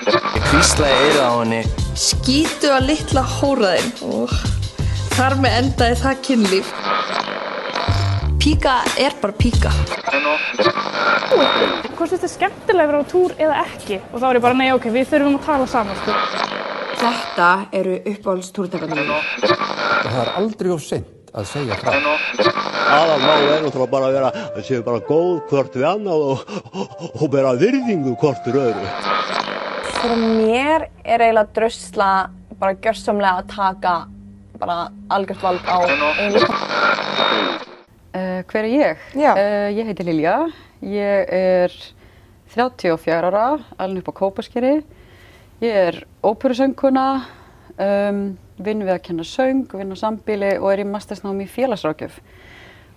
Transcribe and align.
Ég 0.00 0.44
kvíslaði 0.48 1.00
eira 1.04 1.24
á 1.28 1.32
henni. 1.42 1.60
Skítu 1.98 2.70
að 2.72 2.86
litla 2.88 3.20
hóraðinn 3.36 3.90
og 4.08 4.32
þar 5.12 5.36
með 5.42 5.56
endaði 5.58 5.98
það 6.00 6.22
kynlíf. 6.24 6.70
Píka 8.40 8.78
er 8.96 9.16
bara 9.20 9.36
píka. 9.36 9.72
Hvort 11.28 12.08
finnst 12.08 12.24
þið 12.24 12.32
skemmtilega 12.32 12.86
að 12.86 12.92
vera 12.94 13.02
á 13.04 13.10
túr 13.10 13.36
eða 13.36 13.60
ekki? 13.66 14.00
Og 14.08 14.22
þá 14.22 14.26
er 14.30 14.40
ég 14.40 14.46
bara, 14.46 14.56
nei, 14.56 14.70
ok, 14.72 14.88
við 14.94 15.10
þurfum 15.12 15.36
að 15.36 15.46
tala 15.50 15.68
saman, 15.68 16.00
sko. 16.00 16.16
Þetta 17.00 17.50
eru 17.76 18.00
uppáhaldstúrtakarnir. 18.14 19.14
Það 19.44 20.20
er 20.24 20.32
aldrei 20.40 20.72
of 20.72 20.84
sent 20.86 21.30
að 21.36 21.46
segja 21.52 21.76
frá. 21.78 21.92
aðalmál 22.90 23.44
er 23.44 23.60
náttúrulega 23.62 23.92
bara 23.92 24.08
að 24.08 24.16
vera 24.16 24.30
að 24.48 24.64
séu 24.66 24.82
bara 24.82 25.04
góð 25.06 25.36
hvort 25.52 25.76
við 25.76 25.86
annað 25.86 26.24
og, 26.32 26.40
og, 26.72 27.08
og 27.12 27.26
bara 27.30 27.52
virðingu 27.60 28.16
hvort 28.18 28.48
við 28.48 28.58
öðru. 28.64 28.88
Fyrir 30.00 30.16
mér 30.16 30.86
er 31.04 31.20
eiginlega 31.20 31.50
drusla 31.52 32.08
bara 32.56 32.76
gjörsamlega 32.80 33.42
að 33.42 33.50
taka 33.52 33.94
bara 34.60 34.76
algjört 35.12 35.42
vald 35.44 35.66
á 35.68 35.76
einu. 36.16 36.40
Uh, 38.10 38.40
hver 38.48 38.62
er 38.62 38.68
ég? 38.72 39.02
Uh, 39.12 39.68
ég 39.76 39.90
heiti 39.90 40.06
Lilja, 40.08 40.36
ég 40.80 41.32
er 41.36 41.74
34 42.54 43.28
ára, 43.28 43.44
alveg 43.76 44.00
upp 44.00 44.08
á 44.16 44.20
Kópaskeri. 44.22 44.72
Ég 45.60 45.76
er 45.84 45.98
óperusöngkuna, 46.24 47.06
um, 47.76 48.22
vinn 48.56 48.84
við 48.86 48.94
að 48.96 49.02
kenna 49.04 49.26
söng, 49.28 49.66
vinn 49.68 49.92
á 49.92 49.96
sambíli 50.00 50.54
og 50.56 50.70
er 50.72 50.80
í 50.80 50.88
mastersnámi 50.88 51.44
í 51.44 51.52
félagsrákjöf. 51.52 52.16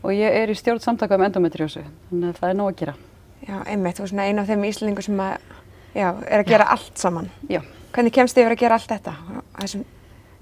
Og 0.08 0.16
ég 0.16 0.39
er 0.39 0.52
í 0.52 0.55
stjórn 0.55 0.80
samtaka 0.83 1.20
um 1.20 1.27
endometriósu, 1.27 1.83
þannig 2.09 2.31
að 2.31 2.39
það 2.39 2.53
er 2.53 2.58
nóg 2.61 2.72
að 2.72 2.80
gera. 2.80 2.95
Já, 3.44 3.58
einmitt, 3.67 3.99
þú 3.99 4.05
er 4.05 4.13
svona 4.13 4.30
einu 4.30 4.39
af 4.39 4.47
þeim 4.47 4.66
íslendingur 4.70 5.03
sem 5.03 5.20
að, 5.20 5.52
já, 5.95 6.07
er 6.27 6.43
að 6.43 6.47
gera 6.53 6.70
allt 6.75 6.97
saman. 6.99 7.29
Já. 7.49 7.61
Hvernig 7.93 8.15
kemst 8.15 8.38
þið 8.38 8.45
yfir 8.45 8.55
að 8.57 8.63
gera 8.63 8.79
allt 8.79 8.89
þetta? 8.95 9.13
Þessum 9.59 9.86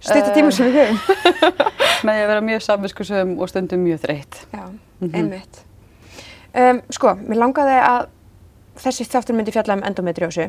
stuttu 0.02 0.30
Eh, 0.30 0.34
tímum 0.38 0.56
sem 0.56 0.72
við 0.72 0.80
höfum. 0.80 1.20
Með 2.08 2.16
því 2.16 2.24
að 2.24 2.32
vera 2.32 2.46
mjög 2.48 2.64
samviskusum 2.66 3.36
og 3.38 3.52
stundum 3.52 3.84
mjög 3.86 4.02
þreytt. 4.06 4.40
Já, 4.56 4.64
einmitt. 5.12 5.62
Um, 6.52 6.82
sko, 6.92 7.14
mér 7.22 7.40
langaði 7.44 7.78
að 7.80 8.10
þessi 8.82 9.06
þáttur 9.12 9.36
myndi 9.36 9.52
fjalla 9.54 9.76
um 9.78 9.84
endometriósu 9.86 10.46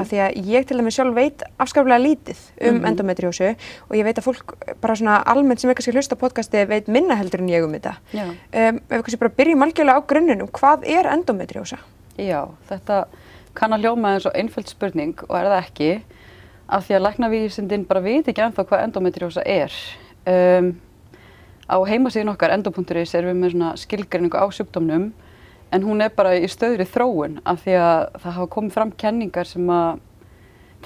af 0.00 0.08
því 0.10 0.20
að 0.24 0.36
ég 0.48 0.64
til 0.66 0.78
dæmis 0.78 0.96
sjálf 0.96 1.14
veit 1.14 1.42
afskaplega 1.60 2.00
lítið 2.00 2.38
um 2.70 2.78
endometriósu 2.88 3.50
og 3.52 3.92
ég 3.94 4.06
veit 4.06 4.16
að 4.16 4.26
fólk 4.26 4.54
bara 4.80 4.96
svona 4.96 5.18
almennt 5.28 5.60
sem 5.62 5.70
er 5.70 5.76
kannski 5.76 5.92
að 5.92 6.00
hlusta 6.00 6.16
á 6.18 6.22
podcasti 6.24 6.64
veit 6.70 6.88
minna 6.92 7.18
heldur 7.20 7.44
en 7.44 7.52
ég 7.52 7.66
um 7.66 7.76
þetta. 7.76 7.92
Já. 8.16 8.24
Um, 8.26 8.80
ef 8.80 8.96
við 8.96 9.04
kannski 9.06 9.20
bara 9.22 9.34
byrjum 9.38 9.66
algjörlega 9.68 10.02
á 10.02 10.08
grunnunum, 10.12 10.50
hvað 10.56 10.88
er 10.96 11.10
endometriósa? 11.12 11.78
Já, 12.16 12.40
þetta 12.70 13.02
kann 13.58 13.74
að 13.76 13.86
hljóma 13.86 14.14
eins 14.14 14.26
og 14.28 14.36
einföld 14.38 14.70
spurning 14.70 15.14
og 15.28 15.36
er 15.38 15.50
það 15.50 15.60
ekki 15.60 15.90
af 16.66 16.86
því 16.86 16.96
að 16.96 17.04
læknavísindin 17.06 17.86
bara 17.86 18.02
veit 18.02 18.28
ekki 18.28 18.42
ennþá 18.42 18.64
hvað 18.66 18.82
endometriósa 18.86 19.44
er. 19.46 19.74
Um, 20.26 20.72
á 21.66 21.76
heimasíðin 21.86 22.32
okkar 22.32 22.54
endo.is 22.54 23.14
erum 23.14 23.32
við 23.32 23.40
með 23.42 23.54
svona 23.54 23.70
skilgreiningu 23.78 24.38
á 24.38 24.46
sjúkdómnum 24.54 25.06
en 25.74 25.86
hún 25.86 26.02
er 26.02 26.12
bara 26.14 26.34
í 26.38 26.46
stöðri 26.50 26.86
þróun 26.86 27.40
af 27.44 27.64
því 27.64 27.78
að 27.82 28.02
það 28.22 28.36
hafa 28.38 28.50
komið 28.54 28.76
fram 28.76 28.92
kenningar 28.98 29.50
sem 29.50 29.70
að 29.70 30.02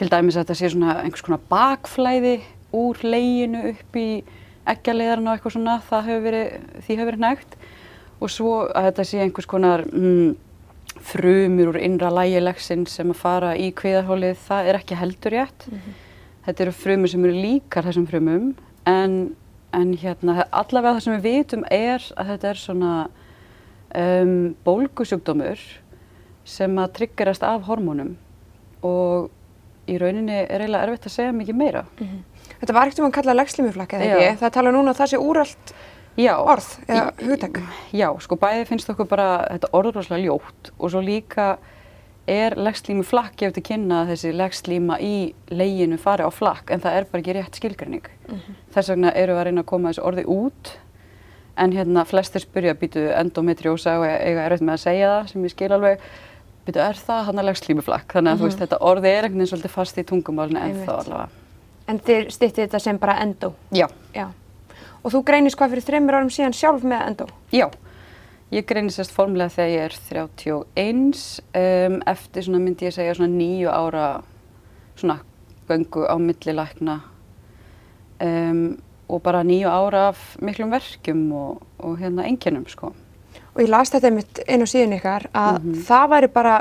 til 0.00 0.08
dæmis 0.08 0.36
að 0.36 0.46
þetta 0.46 0.56
sé 0.56 0.70
svona 0.72 0.94
einhvers 1.02 1.24
konar 1.26 1.42
bakflæði 1.50 2.36
úr 2.76 3.00
leginu 3.04 3.64
upp 3.72 3.98
í 3.98 4.08
eggjaleiðarna 4.70 5.32
og 5.32 5.36
eitthvað 5.36 5.56
svona, 5.56 5.76
það 5.88 6.06
hefur 6.08 6.24
verið, 6.28 6.46
því 6.84 6.96
hefur 6.96 7.10
verið 7.10 7.24
nægt 7.24 7.56
og 8.20 8.32
svo 8.32 8.54
að 8.68 8.86
þetta 8.90 9.06
sé 9.08 9.20
einhvers 9.24 9.48
konar 9.50 9.84
mm, 9.88 10.30
frumur 11.00 11.72
úr 11.72 11.80
innra 11.80 12.10
lægilegsin 12.12 12.86
sem 12.90 13.10
að 13.12 13.20
fara 13.20 13.54
í 13.56 13.70
kviðarhólið, 13.76 14.38
það 14.46 14.70
er 14.70 14.78
ekki 14.80 14.98
heldur 15.00 15.36
rétt. 15.36 15.66
Þetta 16.46 16.64
eru 16.64 16.72
frumur 16.76 17.12
sem 17.12 17.24
eru 17.24 17.36
líkar 17.36 17.86
þessum 17.88 18.06
frumum 18.08 18.54
en, 18.88 19.16
en 19.76 19.92
hérna, 20.00 20.46
allavega 20.50 20.96
það 20.96 21.04
sem 21.06 21.18
við 21.18 21.26
vitum 21.28 21.66
er 21.70 22.06
að 22.16 22.32
þetta 22.34 22.50
er 22.50 22.62
svona 22.62 22.94
um, 23.94 24.34
bólgusjúkdómur 24.64 25.60
sem 26.48 26.80
að 26.80 26.92
triggerast 26.98 27.44
af 27.46 27.68
hormónum 27.68 28.16
og 28.86 29.30
í 29.90 29.98
rauninni 30.00 30.42
er 30.44 30.62
eiginlega 30.62 30.86
erfitt 30.86 31.08
að 31.10 31.16
segja 31.16 31.36
mikið 31.36 31.58
meira. 31.58 31.84
Þetta 32.60 32.74
var 32.76 32.88
ekkert 32.88 33.00
um 33.02 33.08
að 33.08 33.16
kalla 33.18 33.36
legslímuflakk 33.36 33.96
eða 33.96 34.08
ekki? 34.08 34.38
Það 34.40 34.54
tala 34.56 34.72
núna 34.74 34.92
að 34.92 35.00
það 35.00 35.10
sé 35.12 35.20
úralt 35.20 35.72
Já, 36.18 36.34
orð 36.42 36.66
eða 36.88 37.10
hugtak. 37.22 37.60
Já, 37.94 38.08
sko 38.20 38.36
bæði 38.40 38.64
finnst 38.68 38.90
okkur 38.92 39.06
bara 39.08 39.28
þetta 39.50 39.70
orður 39.78 40.00
rosalega 40.00 40.26
ljótt 40.26 40.72
og 40.78 40.90
svo 40.92 41.00
líka 41.04 41.50
er 42.30 42.54
leggslímu 42.58 43.02
flakk 43.06 43.36
gefið 43.40 43.54
til 43.56 43.62
kynna 43.70 44.02
þessi 44.10 44.32
leggslíma 44.36 44.98
í 45.02 45.14
leginu 45.50 45.96
fari 45.98 46.26
á 46.26 46.30
flakk 46.30 46.70
en 46.70 46.82
það 46.82 46.98
er 46.98 47.06
bara 47.10 47.22
ekki 47.22 47.34
rétt 47.38 47.58
skilgrinning. 47.58 48.06
Þess 48.74 48.92
vegna 48.92 49.12
eru 49.16 49.34
við 49.34 49.40
að 49.40 49.46
reyna 49.48 49.64
að 49.64 49.70
koma 49.72 49.92
þessu 49.92 50.04
orði 50.10 50.24
út 50.30 50.72
en 51.60 51.72
hérna 51.74 52.04
flestir 52.08 52.44
spyrja 52.44 52.74
býtu 52.78 53.06
endometriósa 53.16 53.96
og 54.00 54.06
eiga 54.06 54.44
erfitt 54.46 54.66
með 54.66 54.76
að 54.76 54.84
segja 54.84 55.08
það 55.14 55.30
sem 55.32 55.44
ég 55.48 55.54
skil 55.54 55.72
alveg 55.76 56.04
býtu 56.66 56.82
er 56.84 57.00
það 57.00 57.24
hann 57.30 57.40
að 57.42 57.48
leggslímu 57.50 57.82
flakk 57.86 58.14
þannig 58.14 58.32
að 58.34 58.42
þú 58.42 58.48
veist 58.50 58.62
þetta 58.62 58.78
orði 58.92 59.10
er 59.10 59.24
einhvern 59.24 59.40
veginn 59.40 59.50
svolítið 59.54 59.74
fast 59.74 59.98
í 59.98 60.04
tungumálinu 60.10 60.60
en 60.60 60.78
þá 60.84 60.92
allavega. 60.98 61.28
En 61.90 61.98
þið 62.06 62.28
styttið 62.36 62.66
þetta 62.66 62.78
sem 62.84 62.98
bara 63.02 63.16
endo. 63.24 63.54
Já, 63.74 63.88
Já. 64.14 64.28
Og 65.00 65.14
þú 65.14 65.22
greinist 65.28 65.56
hvað 65.58 65.74
fyrir 65.74 65.86
þreymur 65.86 66.18
árum 66.18 66.32
síðan 66.32 66.56
sjálf 66.56 66.84
með 66.84 67.06
endo? 67.06 67.26
Já, 67.54 67.66
ég 68.52 68.66
greinir 68.68 68.94
sérst 68.94 69.14
formulega 69.16 69.54
þegar 69.54 69.70
ég 69.72 69.86
er 69.86 69.96
31 70.10 71.24
um, 71.62 71.96
eftir 72.12 72.46
svona 72.46 72.62
myndi 72.62 72.88
ég 72.88 72.96
segja 72.96 73.16
svona 73.16 73.32
nýju 73.32 73.72
ára 73.72 74.06
svona 75.00 75.20
göngu 75.70 76.04
á 76.04 76.14
milli 76.20 76.54
lækna 76.56 77.00
um, 78.20 78.64
og 79.10 79.22
bara 79.24 79.44
nýju 79.46 79.70
ára 79.70 80.08
af 80.10 80.36
miklum 80.42 80.70
verkjum 80.74 81.22
og, 81.32 81.62
og 81.78 81.96
hérna 81.98 82.26
einkennum 82.28 82.66
sko. 82.68 82.92
Og 83.54 83.64
ég 83.64 83.70
las 83.70 83.90
þetta 83.90 84.10
einmitt 84.10 84.42
inn 84.46 84.62
á 84.62 84.68
síðan 84.68 84.98
ykkar 84.98 85.30
að 85.34 85.70
það 85.86 86.10
væri 86.12 86.30
bara 86.34 86.56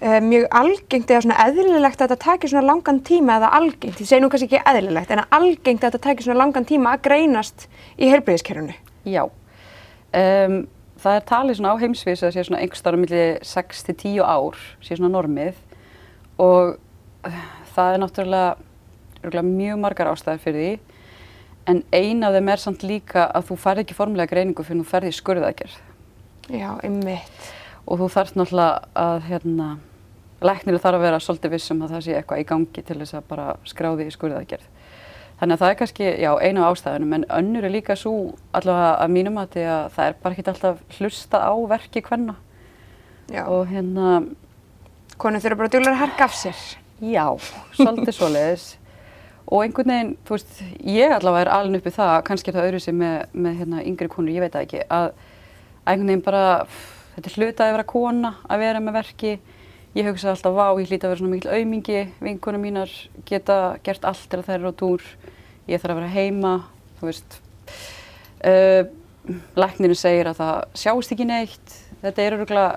mjög 0.00 0.46
algengt 0.52 1.10
eða 1.10 1.22
svona 1.24 1.36
eðlilegt 1.46 2.02
að 2.02 2.10
þetta 2.10 2.24
taki 2.24 2.48
svona 2.52 2.68
langan 2.68 2.98
tíma 3.06 3.38
eða 3.38 3.52
algengt, 3.56 4.00
ég 4.02 4.08
segi 4.08 4.20
nú 4.20 4.28
kannski 4.28 4.50
ekki 4.50 4.60
eðlilegt, 4.68 5.12
en 5.14 5.24
algengt 5.24 5.84
að 5.84 5.94
þetta 5.94 6.02
taki 6.04 6.26
svona 6.26 6.42
langan 6.42 6.68
tíma 6.68 6.92
að 6.92 7.04
greinast 7.06 7.64
í 7.96 8.10
heilbreyðiskerfunu. 8.12 8.76
Já, 9.08 9.22
um, 9.24 10.58
það 11.00 11.18
er 11.18 11.26
talið 11.30 11.58
svona 11.58 11.72
á 11.72 11.80
heimsvís 11.80 12.24
að 12.24 12.34
sé 12.34 12.44
svona 12.46 12.60
einhvers 12.60 12.82
staðar 12.82 12.98
á 12.98 13.02
milli 13.04 13.24
6 13.46 13.82
til 13.86 13.96
10 14.02 14.20
ár 14.26 14.60
sé 14.84 14.98
svona 14.98 15.12
normið. 15.14 15.58
Og 16.42 16.76
uh, 16.76 17.42
það 17.76 17.94
er 17.94 18.02
náttúrulega 18.04 19.46
mjög 19.46 19.82
margar 19.82 20.12
ástæðar 20.12 20.42
fyrir 20.44 20.62
því. 20.62 20.96
En 21.66 21.82
ein 21.96 22.22
af 22.22 22.36
þeim 22.36 22.50
er 22.52 22.62
samt 22.62 22.86
líka 22.86 23.26
að 23.34 23.48
þú 23.50 23.60
færð 23.64 23.84
ekki 23.84 23.98
formulega 23.98 24.32
greiningu 24.34 24.66
fyrir 24.66 24.84
þú 24.84 24.90
ferð 24.90 25.10
í 25.10 25.16
skurðaðgerð. 25.16 25.78
Já, 26.54 26.68
einmitt. 26.86 27.55
Og 27.86 28.00
þú 28.00 28.08
þarft 28.16 28.38
náttúrulega 28.38 29.02
að 29.02 29.20
hérna, 29.30 29.68
læknir 30.42 30.78
þarf 30.82 30.98
að 30.98 31.04
vera 31.06 31.20
svolítið 31.22 31.54
vissum 31.56 31.82
að 31.82 31.94
það 31.96 32.04
sé 32.06 32.16
eitthvað 32.18 32.40
í 32.42 32.48
gangi 32.50 32.82
til 32.86 32.98
þess 33.00 33.14
að 33.18 33.28
bara 33.30 33.46
skráði 33.64 34.06
í 34.06 34.14
skurðaðgerð. 34.14 34.66
Þannig 35.36 35.52
að 35.56 35.60
það 35.60 35.70
er 35.70 35.78
kannski, 35.82 36.06
já, 36.22 36.30
einu 36.40 36.62
af 36.64 36.74
ástæðunum, 36.76 37.12
en 37.12 37.24
önnur 37.38 37.66
er 37.68 37.72
líka 37.74 37.96
svo 37.98 38.14
allavega 38.56 38.94
að 39.04 39.12
mínum 39.12 39.36
að 39.42 39.58
það 39.92 40.06
er 40.06 40.14
bara 40.22 40.36
ekki 40.36 40.48
alltaf 40.52 40.78
hlusta 40.96 41.40
á 41.44 41.52
verki 41.68 42.02
hvenna 42.06 42.36
Já. 43.28 43.42
og 43.50 43.66
hérna, 43.68 44.24
Konur 45.16 45.40
þurfa 45.40 45.56
bara 45.56 45.72
djúlar 45.72 45.94
að 45.94 46.02
harka 46.02 46.24
af 46.28 46.34
sér. 46.36 46.58
já, 47.00 47.24
svolítið 47.76 48.14
svoleiðis 48.16 48.64
og 49.46 49.62
einhvern 49.62 49.90
veginn, 49.92 50.10
þú 50.26 50.34
veist, 50.34 50.58
ég 50.82 51.12
allavega 51.16 51.44
er 51.44 51.52
alveg 51.54 51.80
uppið 51.80 51.94
það, 51.96 52.14
kannski 52.26 52.50
er 52.50 52.56
það 52.56 52.68
öðru 52.68 52.80
sem 52.82 52.98
með, 53.00 53.16
með 53.32 53.58
hérna, 53.60 53.82
yngri 53.86 54.08
konur, 54.12 54.32
ég 54.34 54.44
veit 54.44 54.52
það 54.56 54.66
ekki, 54.66 54.82
að 54.90 55.06
einhvern 55.86 56.10
veginn 56.10 56.24
bara, 56.26 56.44
þetta 57.16 57.30
er 57.30 57.36
hluta 57.40 57.66
að 57.66 57.76
vera 57.76 57.86
kona, 57.88 58.32
að 58.46 58.62
vera 58.64 58.82
með 58.82 58.98
verki. 59.00 59.32
Ég 59.96 60.10
hugsa 60.10 60.28
alltaf, 60.34 60.52
vá, 60.52 60.66
ég 60.76 60.90
hlýta 60.90 61.08
að 61.08 61.14
vera 61.14 61.20
svona 61.22 61.32
mikil 61.32 61.54
aumingi, 61.56 62.00
vinkonum 62.20 62.66
mínar 62.66 62.92
geta 63.28 63.78
gert 63.86 64.04
allt 64.04 64.26
til 64.28 64.42
að 64.42 64.50
þær 64.50 64.58
eru 64.58 64.72
á 64.76 64.80
túr, 64.82 65.06
ég 65.70 65.80
þarf 65.80 65.94
að 65.94 66.00
vera 66.02 66.12
heima, 66.12 66.52
þú 66.98 67.08
veist. 67.08 67.38
Uh, 68.44 68.82
Læknirinn 69.56 69.98
segir 69.98 70.28
að 70.30 70.42
það 70.42 70.58
sjáist 70.82 71.14
ekki 71.16 71.26
neitt, 71.26 71.78
þetta 72.04 72.22
er 72.22 72.36
öruglega 72.36 72.76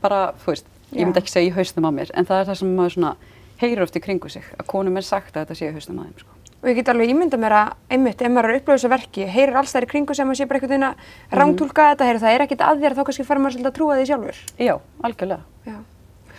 bara, 0.00 0.22
þú 0.40 0.54
veist, 0.54 0.72
ég 0.96 1.04
myndi 1.04 1.20
ekki 1.20 1.34
segja 1.34 1.50
í 1.52 1.54
hausnum 1.58 1.86
á 1.86 1.92
mér, 2.00 2.14
en 2.16 2.26
það 2.26 2.40
er 2.40 2.48
það 2.48 2.60
sem 2.62 2.72
maður 2.80 2.96
svona 2.96 3.12
heyrir 3.60 3.84
oft 3.84 4.00
í 4.00 4.04
kringu 4.08 4.32
sig, 4.32 4.48
að 4.56 4.70
konum 4.72 4.96
er 4.96 5.06
sagt 5.06 5.36
að 5.36 5.44
þetta 5.44 5.60
sé 5.60 5.68
í 5.68 5.76
hausnum 5.76 6.00
á 6.00 6.04
þeim, 6.08 6.16
sko. 6.24 6.35
Og 6.62 6.70
ég 6.70 6.78
get 6.78 6.88
alveg 6.90 7.12
ímynda 7.12 7.38
mér 7.40 7.54
að 7.54 7.72
einmitt, 7.92 8.22
ef 8.22 8.32
maður 8.32 8.48
er 8.48 8.54
að 8.54 8.60
upplöfa 8.60 8.78
þessu 8.78 8.90
verki, 8.90 9.26
heyrir 9.30 9.58
alls 9.60 9.74
þær 9.74 9.86
í 9.86 9.88
kringu 9.90 10.14
sem 10.16 10.26
maður 10.26 10.38
sé 10.40 10.46
bara 10.48 10.58
einhvern 10.58 10.72
veginn 10.72 10.86
að 10.86 11.40
rántúlka 11.40 11.88
þetta, 11.92 12.08
heyrir 12.08 12.22
það 12.22 12.36
er 12.36 12.44
ekkert 12.46 12.64
að 12.66 12.80
þér, 12.84 12.96
þá 12.96 13.02
kannski 13.08 13.26
fara 13.28 13.42
maður 13.42 13.56
svolítið 13.56 13.70
að 13.70 13.76
trúa 13.76 13.98
því 13.98 14.06
sjálfur. 14.10 14.40
Já, 14.64 14.72
algjörlega. 15.08 15.68
Já. 15.68 15.76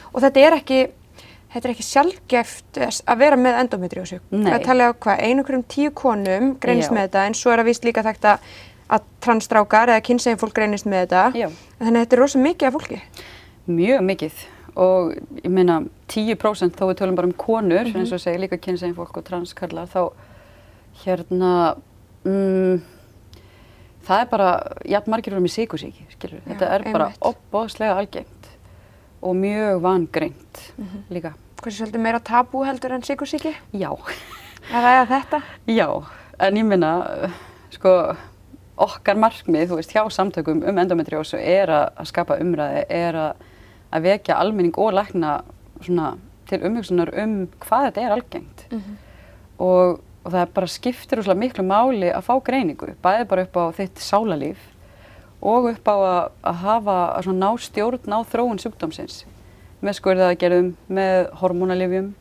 Og 0.09 0.25
þetta 0.25 0.43
er 0.47 0.57
ekki, 0.57 0.81
þetta 1.53 1.69
er 1.69 1.75
ekki 1.75 1.87
sjálfgeft 1.91 2.81
að 2.87 3.21
vera 3.21 3.39
með 3.45 3.61
endometriósu. 3.61 4.19
Nei. 4.33 4.49
Það 4.49 4.67
tala 4.71 4.89
á 4.89 4.91
hvað, 5.05 5.23
einu 5.29 5.47
hverjum 5.47 5.65
tíu 5.77 5.93
konum 6.01 6.51
greinist 6.65 6.89
Já. 6.89 6.97
með 6.97 7.07
þetta, 7.07 7.29
en 7.29 7.37
svo 7.37 7.53
er 7.53 7.63
að 7.63 7.69
víst 7.69 7.87
líka 7.87 8.05
þekkt 8.09 8.29
að, 8.33 8.51
að 8.97 9.07
transstrákar 9.23 9.93
eða 9.93 10.05
kynsegin 10.09 10.41
fólk 10.41 10.57
greinist 10.57 10.89
með 10.89 11.05
þetta. 11.05 11.23
Já. 11.45 11.49
Þannig 11.77 11.95
að 11.95 12.05
þetta 12.07 12.19
er 12.19 12.25
rosa 12.25 12.45
mikið 12.49 12.71
af 12.71 12.79
fólki. 12.79 13.01
Mjög 13.67 14.07
mikið 14.11 14.45
og 14.77 15.15
ég 15.41 15.49
meina 15.51 15.79
10% 16.11 16.77
þó 16.77 16.85
við 16.91 16.99
tölum 16.99 17.17
bara 17.17 17.29
um 17.29 17.33
konur, 17.33 17.89
eins 17.89 18.13
og 18.13 18.21
segja 18.21 18.41
líka 18.43 18.59
kynsegin 18.61 18.95
fólk 18.97 19.17
og 19.17 19.25
transkallar, 19.25 19.89
þá 19.89 20.11
hérna, 21.03 21.51
mm, 22.25 22.81
það 24.07 24.21
er 24.21 24.29
bara, 24.31 24.51
jafn 24.85 25.13
margir 25.13 25.33
erum 25.35 25.49
í 25.49 25.53
síkusíki, 25.53 26.05
skilur 26.13 26.39
Já, 26.43 26.47
Þetta 26.51 26.69
er 26.75 26.85
bara 26.91 27.09
einmitt. 27.09 27.25
opbóðslega 27.31 27.97
algengt 27.97 28.51
og 29.21 29.35
mjög 29.35 29.81
vangreint 29.81 30.63
líka. 31.09 31.33
Hversu 31.57 31.81
svolítið 31.81 32.03
meira 32.05 32.19
tabú 32.21 32.61
heldur 32.67 32.93
en 32.93 33.01
sikursíki? 33.03 33.55
Já. 33.73 33.89
Að 34.69 34.83
ræða 34.85 35.05
þetta? 35.09 35.41
Já, 35.73 35.87
en 36.39 36.57
ég 36.59 36.65
minna, 36.69 36.91
sko, 37.73 37.93
okkar 38.77 39.17
markmið, 39.17 39.71
þú 39.71 39.79
veist, 39.79 39.93
hjá 39.95 40.03
samtökum 40.13 40.61
um 40.69 40.77
endometriósu 40.77 41.39
er 41.41 41.71
að 41.73 42.05
skapa 42.11 42.37
umræði, 42.43 42.83
er 42.93 43.17
að, 43.23 43.45
að 43.91 44.09
vekja 44.11 44.39
almenning 44.41 44.75
og 44.77 44.93
lækna 44.97 45.41
svona 45.81 46.15
til 46.47 46.63
umhugsunar 46.63 47.11
um 47.23 47.37
hvað 47.63 47.89
þetta 47.89 48.03
er 48.03 48.15
algengt. 48.15 48.65
og, 49.59 49.99
og 50.23 50.31
það 50.31 50.53
bara 50.53 50.67
skiptir 50.67 51.21
úrslega 51.21 51.39
miklu 51.39 51.63
máli 51.63 52.11
að 52.11 52.27
fá 52.27 52.33
greiningu, 52.43 52.93
bæði 53.03 53.27
bara 53.27 53.47
upp 53.47 53.57
á 53.57 53.63
þitt 53.77 54.03
sálarlíf 54.03 54.57
og 55.41 55.69
upp 55.71 55.87
á 55.87 55.95
að, 55.95 56.31
að 56.43 56.61
hafa, 56.63 56.97
að 57.17 57.27
svona 57.27 57.45
ná 57.45 57.61
stjórn 57.61 58.15
á 58.15 58.19
þróun 58.25 58.61
sjúkdómsins 58.61 59.25
með 59.81 59.97
skurðaðgerðum, 59.99 60.71
með 60.89 61.27
hormónalifjum 61.37 62.13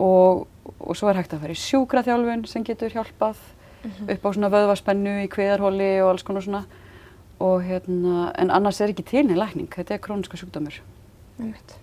og, 0.00 0.46
og 0.80 0.96
svo 0.96 1.10
er 1.10 1.20
hægt 1.20 1.34
að 1.36 1.42
fara 1.44 1.56
í 1.56 1.60
sjúkraþjálfun 1.60 2.46
sem 2.48 2.64
getur 2.64 2.94
hjálpað 2.94 3.40
upp 3.84 4.24
á 4.24 4.30
svona 4.32 4.52
vöðvaspennu 4.52 5.18
í 5.24 5.28
kviðarhóli 5.32 5.90
og 6.04 6.14
alls 6.14 6.24
konar 6.24 6.44
svona 6.44 6.64
og 7.40 7.62
hérna, 7.64 8.30
en 8.38 8.50
annars 8.52 8.80
er 8.80 8.92
ekki 8.92 9.04
til 9.08 9.24
neina 9.24 9.46
lækning, 9.46 9.70
þetta 9.72 9.96
er 9.96 10.02
króniska 10.04 10.36
sjúkdómur. 10.40 10.76
Einmitt. 11.40 11.76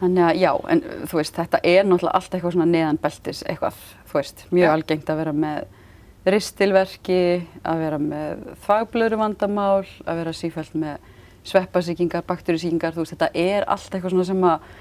Þannig 0.00 0.24
að 0.26 0.38
já, 0.42 0.50
en 0.70 0.82
þú 1.10 1.18
veist, 1.18 1.34
þetta 1.38 1.60
er 1.64 1.86
náttúrulega 1.86 2.18
allt 2.18 2.36
eitthvað 2.36 2.54
svona 2.54 2.68
neðan 2.70 3.00
beltis 3.02 3.42
eitthvað, 3.48 3.80
þú 4.10 4.18
veist, 4.20 4.44
mjög 4.54 4.72
algengt 4.74 5.10
að 5.10 5.20
vera 5.22 5.34
með 5.44 6.30
ristilverki, 6.34 7.20
að 7.66 7.82
vera 7.84 8.00
með 8.00 8.46
þvagblöru 8.64 9.20
vandamál, 9.20 9.84
að 10.06 10.22
vera 10.22 10.34
sífælt 10.34 10.74
með 10.78 11.10
sveppasíkingar, 11.44 12.24
bakterísíkingar, 12.26 12.94
þú 12.94 13.04
veist, 13.04 13.14
þetta 13.16 13.30
er 13.34 13.66
allt 13.68 13.90
eitthvað 13.90 14.14
svona 14.14 14.28
sem 14.30 14.46
að 14.48 14.72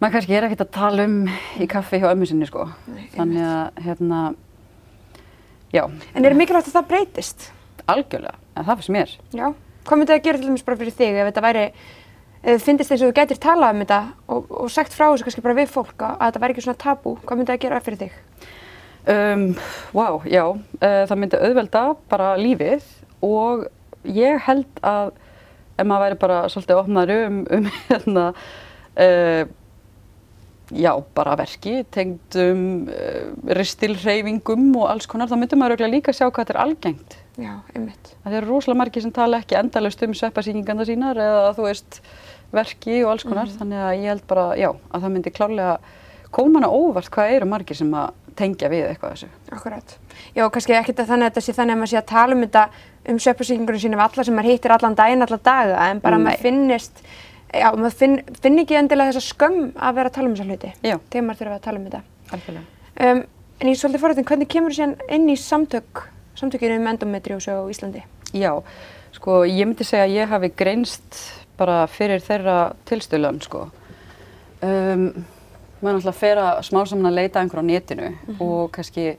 maður 0.00 0.16
kannski 0.16 0.36
er 0.36 0.48
ekkert 0.48 0.64
að 0.66 0.74
tala 0.74 1.06
um 1.06 1.16
í 1.60 1.68
kaffi 1.70 2.00
hjá 2.00 2.10
ömmu 2.10 2.28
sinni, 2.28 2.48
sko. 2.48 2.66
Þannig 3.14 3.46
að, 3.46 3.80
hérna, 3.86 4.20
já, 5.76 5.84
En 6.16 6.26
er 6.26 6.38
mikilvægt 6.38 6.72
að 6.72 6.78
það 6.80 6.92
breytist? 6.94 7.50
algjörlega, 7.90 8.36
en 8.60 8.68
það 8.68 8.80
finnst 8.80 8.94
mér. 8.96 9.16
Já. 9.32 9.48
Hvað 9.88 10.00
myndi 10.00 10.12
það 10.12 10.24
gera 10.26 10.40
til 10.40 10.50
dæmis 10.50 10.66
bara 10.66 10.80
fyrir 10.80 10.96
þig 10.96 11.18
ef 11.18 11.28
þetta 11.30 11.44
væri, 11.46 11.66
ef 12.40 12.50
þið 12.50 12.66
finnist 12.66 12.92
þess 12.92 13.00
að 13.00 13.06
þú 13.08 13.16
gætir 13.18 13.40
talað 13.42 13.74
um 13.74 13.84
þetta 13.84 14.00
og, 14.28 14.50
og 14.62 14.72
sagt 14.72 14.96
frá 14.96 15.06
þessu 15.08 15.26
kannski 15.26 15.44
bara 15.46 15.58
við 15.58 15.72
fólk 15.72 16.04
að, 16.04 16.16
að 16.16 16.26
þetta 16.26 16.42
væri 16.44 16.56
ekki 16.56 16.66
svona 16.66 16.82
tabú, 16.84 17.14
hvað 17.24 17.40
myndi 17.40 17.54
það 17.54 17.62
gera 17.64 17.84
fyrir 17.86 18.02
þig? 18.04 18.18
Um, 19.08 19.46
wow, 19.96 20.20
já, 20.28 20.44
uh, 20.52 21.02
það 21.08 21.16
myndi 21.22 21.40
auðvelda 21.40 21.84
bara 22.12 22.34
lífið 22.36 22.84
og 23.24 23.64
ég 24.04 24.42
held 24.44 24.82
að 24.84 25.14
ef 25.80 25.88
maður 25.88 26.04
væri 26.04 26.18
bara 26.20 26.42
svolítið 26.52 26.82
opnar 26.82 27.14
um, 27.14 27.40
um 27.56 27.70
hérna, 27.88 28.26
uh, 29.00 29.42
já, 30.70 30.92
bara 31.16 31.38
verki, 31.40 31.80
tengdum 31.96 32.62
uh, 32.92 33.32
ristilreyfingum 33.56 34.68
og 34.82 34.90
alls 34.92 35.08
konar, 35.10 35.30
þá 35.32 35.38
myndi 35.40 35.58
maður 35.60 35.78
auðvitað 35.78 35.96
líka 35.96 36.16
sjá 36.16 36.26
hvað 36.28 36.42
þetta 36.44 36.56
er 36.58 36.62
algengt. 36.66 37.19
Já, 37.40 37.54
einmitt. 37.72 38.12
Það 38.24 38.36
eru 38.40 38.50
rosalega 38.50 38.80
margir 38.82 39.04
sem 39.04 39.14
tala 39.16 39.40
ekki 39.40 39.56
endalaust 39.56 40.02
um 40.04 40.12
sveppasýkinganda 40.16 40.84
sínar 40.88 41.20
eða 41.20 41.54
þú 41.56 41.66
veist 41.66 42.00
verki 42.52 43.00
og 43.04 43.14
alls 43.14 43.24
konar, 43.24 43.50
þannig 43.60 43.80
að 43.80 43.96
ég 43.96 44.12
held 44.12 44.26
bara, 44.28 44.46
já, 44.58 44.70
að 44.90 45.04
það 45.04 45.14
myndi 45.14 45.32
klárlega 45.32 45.78
koma 46.34 46.60
hana 46.60 46.70
óvart 46.70 47.10
hvað 47.14 47.36
eru 47.36 47.48
margir 47.50 47.78
sem 47.78 47.90
að 47.96 48.12
tengja 48.38 48.70
við 48.70 48.86
eitthvað 48.90 49.14
þessu. 49.14 49.30
Akkurat. 49.54 49.96
Já, 50.36 50.44
kannski 50.52 50.76
ekkert 50.76 51.02
að 51.02 51.10
þannig 51.12 51.26
að 51.26 51.32
þetta 51.32 51.44
sé 51.46 51.56
þannig 51.56 51.74
að 51.74 51.80
maður 51.80 51.92
sé 51.92 51.98
að 52.00 52.08
tala 52.10 52.36
um 52.36 52.44
þetta 52.44 52.64
um 53.10 53.18
sveppasýkingunum 53.24 53.82
sínum 53.82 54.04
alla 54.04 54.26
sem 54.26 54.36
maður 54.36 54.52
hittir 54.52 54.74
allan 54.76 54.96
daginn, 54.98 55.26
alla 55.26 55.40
daga, 55.50 55.88
en 55.88 56.02
bara 56.04 56.20
að 56.20 56.24
maður 56.26 56.44
finnist, 56.44 57.02
já, 57.48 57.68
maður 57.74 57.98
finn, 58.02 58.16
finn 58.44 58.62
ekki 58.62 58.78
endilega 58.78 59.14
þessa 59.14 59.34
skömm 59.34 59.60
að 59.74 59.98
vera 59.98 60.12
að 60.12 60.16
tala 60.18 60.30
um 60.30 60.36
þessa 60.36 60.48
hluti. 60.50 60.72
Já. 60.86 60.96
Þegar 61.10 61.26
maður 61.26 61.42
þurfa 61.42 61.58
að 61.58 61.66
tala 61.66 61.80
um 61.80 61.88
þetta. 61.88 62.02
Algjörlega. 62.36 62.66
Um, 63.00 63.22
en 63.60 63.70
ég 63.70 63.74
er 63.74 63.82
svolítið 63.82 64.04
forrættin, 64.04 64.28
hvernig 64.30 64.52
kemur 64.54 64.74
þú 64.74 64.78
síðan 64.78 64.96
inn 65.16 65.28
í 65.32 65.38
samtök, 65.40 66.04
samtökinu 66.40 66.78
um 66.80 66.88
endometriósu 66.90 67.52
á 67.54 67.62
Íslandi? 67.70 68.04
Já, 68.32 68.52
sko 69.16 69.42
ég 69.48 69.66
myndi 69.66 69.86
segja 69.86 70.06
að 70.06 70.16
ég 70.16 70.32
hafi 70.32 70.52
greinst 70.56 71.20
bara 71.60 71.84
fyrir 71.90 72.22
þeirra 72.24 72.72
tilstöðlun 72.88 73.42
sko. 73.44 73.66
Um, 74.60 75.10
maður 75.80 76.00
náttúrulega 76.00 76.18
fer 76.20 76.40
að 76.40 76.62
smá 76.68 76.82
saman 76.84 77.10
að 77.10 77.18
leita 77.22 77.40
einhver 77.40 77.62
á 77.62 77.64
netinu 77.64 78.10
og 78.36 78.70
kannski 78.74 79.14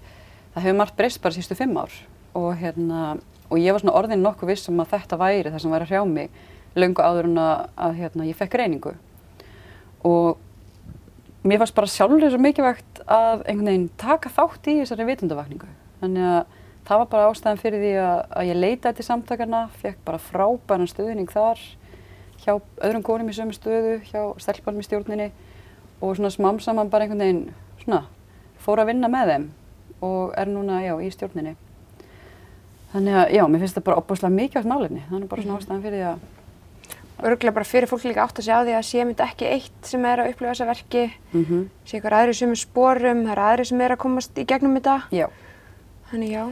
það 0.54 0.66
hefur 0.66 0.78
margt 0.78 0.98
breyst 0.98 1.22
bara 1.24 1.34
sístu 1.34 1.58
fimm 1.58 1.78
ár 1.82 1.94
og 2.38 2.54
hérna 2.60 3.16
og 3.52 3.60
ég 3.60 3.74
var 3.74 3.82
svona 3.82 3.98
orðin 3.98 4.22
nokkuð 4.24 4.54
viss 4.54 4.70
um 4.70 4.80
að 4.84 4.94
þetta 4.94 5.20
væri 5.20 5.52
það 5.52 5.64
sem 5.64 5.74
væri 5.74 5.88
að 5.88 5.92
hrjá 5.92 6.04
mig 6.08 6.30
löngu 6.78 7.04
áður 7.04 7.28
en 7.28 7.42
að, 7.42 7.98
hérna, 7.98 8.28
ég 8.30 8.38
fekk 8.40 8.60
reyningu 8.62 8.94
og 10.08 10.38
mér 11.44 11.62
fannst 11.62 11.76
bara 11.76 11.90
sjálfur 11.90 12.30
svo 12.30 12.40
mikilvægt 12.42 13.02
að 13.08 13.44
einhvern 13.50 13.72
veginn 13.72 13.90
taka 14.00 14.32
þátt 14.32 14.70
í 14.70 14.78
þessari 14.82 15.08
vitundavakningu. 15.10 15.70
Þannig 16.02 16.28
að 16.30 16.58
það 16.88 17.02
var 17.02 17.10
bara 17.12 17.30
ástæðan 17.30 17.62
fyrir 17.62 17.84
því 17.84 17.94
að, 18.02 18.24
að 18.40 18.50
ég 18.50 18.60
leitaði 18.60 19.00
til 19.00 19.08
samtakarna, 19.08 19.62
fekk 19.82 20.02
bara 20.08 20.22
frábæran 20.22 20.90
stuðning 20.90 21.32
þar 21.32 21.62
hjá 22.42 22.54
öðrum 22.82 23.06
konum 23.06 23.30
í 23.30 23.38
sömu 23.38 23.56
stöðu, 23.56 24.00
hjá 24.10 24.22
stelpanum 24.42 24.82
í 24.82 24.88
stjórninni 24.88 25.30
og 26.02 26.16
svona 26.18 26.34
smám 26.34 26.60
saman 26.64 26.90
bara 26.90 27.06
einhvern 27.06 27.22
veginn 27.22 27.44
svona 27.84 28.06
fór 28.62 28.82
að 28.82 28.94
vinna 28.94 29.10
með 29.12 29.34
þeim 29.34 29.48
og 30.02 30.34
er 30.42 30.50
núna 30.50 30.82
já 30.82 30.96
í 30.98 31.10
stjórninni. 31.14 31.56
Þannig 32.92 33.18
að 33.22 33.34
já, 33.38 33.44
mér 33.48 33.62
finnst 33.62 33.78
þetta 33.78 33.88
bara 33.88 34.02
opbúslega 34.02 34.36
mikilvægt 34.36 34.70
málefni, 34.70 35.04
þannig 35.10 35.32
bara 35.32 35.46
svona 35.46 35.60
ástæðan 35.62 35.84
fyrir 35.86 36.00
því 36.02 36.08
að 36.12 36.30
Örgulega 37.22 37.54
bara 37.54 37.68
fyrir 37.70 37.86
fólk 37.86 38.06
líka 38.08 38.24
átt 38.24 38.40
að 38.40 38.48
segja 38.48 38.58
á 38.58 38.66
því 38.66 38.74
að 38.74 38.86
sé 38.88 39.04
myndi 39.06 39.22
ekki 39.22 39.46
eitt 39.46 39.90
sem 39.92 40.06
er 40.10 40.24
að 40.24 40.32
upplifa 40.32 40.56
þessa 40.56 40.66
verki, 40.72 41.04
mm 41.36 41.68
sé 41.86 42.00
ykkur 42.00 42.16
aðri 42.18 42.34
sem 42.34 42.54
er 42.56 42.58
sporum, 42.58 43.22
það 43.28 43.34
eru 43.36 43.44
aðri 43.46 43.66
sem 43.70 43.82
er 43.86 43.94
að 43.94 44.00
komast 44.02 44.40
í 44.42 44.46
gegnum 44.50 44.74
þetta. 44.80 44.96
já. 45.14 45.28
Þannig 46.12 46.36
já. 46.36 46.44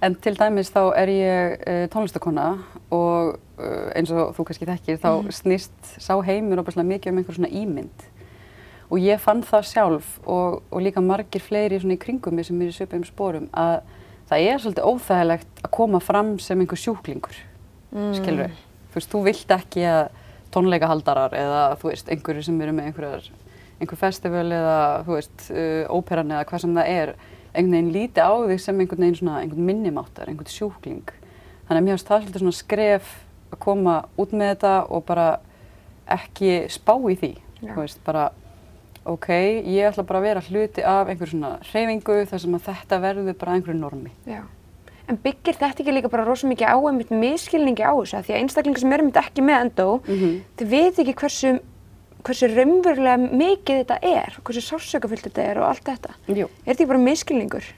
En 0.00 0.14
til 0.16 0.32
dæmis 0.38 0.70
þá 0.72 0.80
er 0.96 1.12
ég 1.12 1.58
uh, 1.60 1.82
tónlistakona 1.92 2.46
og 2.94 3.34
uh, 3.60 3.90
eins 3.98 4.12
og 4.14 4.32
þú 4.38 4.46
kannski 4.48 4.68
þekkir 4.70 5.02
þá 5.02 5.10
snýst 5.36 5.92
sá 6.00 6.14
heimur 6.24 6.62
opaslega 6.62 6.88
mikið 6.88 7.12
um 7.12 7.20
einhver 7.20 7.36
svona 7.36 7.52
ímynd 7.52 8.06
og 8.90 8.98
ég 8.98 9.20
fann 9.22 9.42
það 9.46 9.66
sjálf 9.70 10.14
og, 10.24 10.62
og 10.70 10.82
líka 10.82 11.02
margir 11.04 11.42
fleiri 11.44 11.78
svona 11.78 11.98
í 11.98 12.00
kringum 12.00 12.34
mig 12.36 12.48
sem 12.48 12.62
er 12.62 12.72
í 12.72 12.74
svipum 12.74 13.04
sporum 13.06 13.46
að 13.54 13.82
það 14.30 14.46
er 14.46 14.62
svolítið 14.62 14.88
óþægilegt 14.88 15.62
að 15.64 15.72
koma 15.74 16.00
fram 16.02 16.32
sem 16.42 16.60
einhver 16.62 16.78
sjúklingur, 16.78 17.38
mm. 17.90 18.12
skilur 18.18 18.44
við. 18.46 18.58
Þú 18.90 18.98
veist, 18.98 19.10
þú 19.12 19.22
vilt 19.26 19.54
ekki 19.54 19.84
að 19.90 20.02
tónleikahaldarar 20.54 21.34
eða 21.38 21.62
þú 21.80 21.90
veist, 21.90 22.10
einhverju 22.10 22.46
sem 22.46 22.62
eru 22.62 22.74
með 22.76 22.90
einhver 22.90 23.98
festival 23.98 24.46
eða 24.54 24.78
þú 25.06 25.16
veist, 25.16 25.46
uh, 25.50 25.84
óperan 25.90 26.34
eða 26.34 26.46
hvað 26.50 26.64
sem 26.64 26.78
það 26.78 26.94
er, 26.94 27.14
einhvern 27.54 27.76
veginn 27.76 27.92
líti 27.94 28.22
á 28.22 28.30
þig 28.50 28.62
sem 28.62 28.80
einhvern 28.80 29.04
veginn 29.04 29.18
svona, 29.20 29.38
einhvern 29.42 29.66
minnimáttar, 29.70 30.30
einhvern 30.30 30.50
sjúkling. 30.50 31.14
Þannig 31.68 31.80
að 31.80 31.86
mér 31.86 31.96
finnst 31.96 32.10
það 32.10 32.22
svolítið 32.24 32.44
svona 32.44 32.58
skref 32.58 33.14
að 33.50 33.62
koma 33.64 33.96
út 34.20 34.34
með 34.34 34.52
þetta 34.54 34.74
og 34.90 35.04
bara 35.08 35.26
ekki 36.10 36.52
spá 36.70 36.94
í 37.10 37.16
því, 37.18 37.32
þú 37.62 37.76
veist, 37.80 38.00
bara 38.06 38.30
ok, 39.08 39.28
ég 39.64 39.88
ætla 39.88 40.04
bara 40.06 40.20
að 40.20 40.26
vera 40.28 40.46
hluti 40.46 40.84
af 40.86 41.10
einhver 41.10 41.30
svona 41.30 41.52
hreyfingu 41.70 42.24
þar 42.30 42.42
sem 42.42 42.56
að 42.56 42.66
þetta 42.68 42.98
verður 43.04 43.38
bara 43.40 43.54
einhverju 43.56 43.78
normi. 43.80 44.12
Já. 44.28 44.42
En 45.10 45.18
byggir 45.18 45.56
þetta 45.58 45.82
ekki 45.82 45.94
líka 45.94 46.10
bara 46.12 46.24
rosa 46.26 46.46
mikið 46.46 46.70
á 46.70 46.78
einmitt 46.78 47.10
miskilningi 47.10 47.82
á 47.82 47.90
þessu? 47.96 48.20
Því 48.26 48.34
að 48.34 48.40
einstaklingar 48.44 48.82
sem 48.82 48.92
eru 48.94 49.06
einmitt 49.06 49.18
ekki 49.18 49.42
með 49.42 49.64
endó, 49.64 49.86
þau 50.06 50.66
veit 50.70 51.00
ekki 51.02 51.16
hversu, 51.18 51.54
hversu 52.26 52.48
raunverulega 52.50 53.16
mikið 53.40 53.80
þetta 53.82 53.98
er, 54.10 54.36
hversu 54.44 54.62
sársökafullt 54.64 55.26
þetta 55.28 55.44
er 55.50 55.60
og 55.62 55.68
allt 55.70 55.86
þetta. 55.88 56.14
Jú. 56.28 56.46
Er 56.48 56.70
þetta 56.70 56.76
ekki 56.76 56.88
bara 56.92 57.02
miskilningur? 57.04 57.68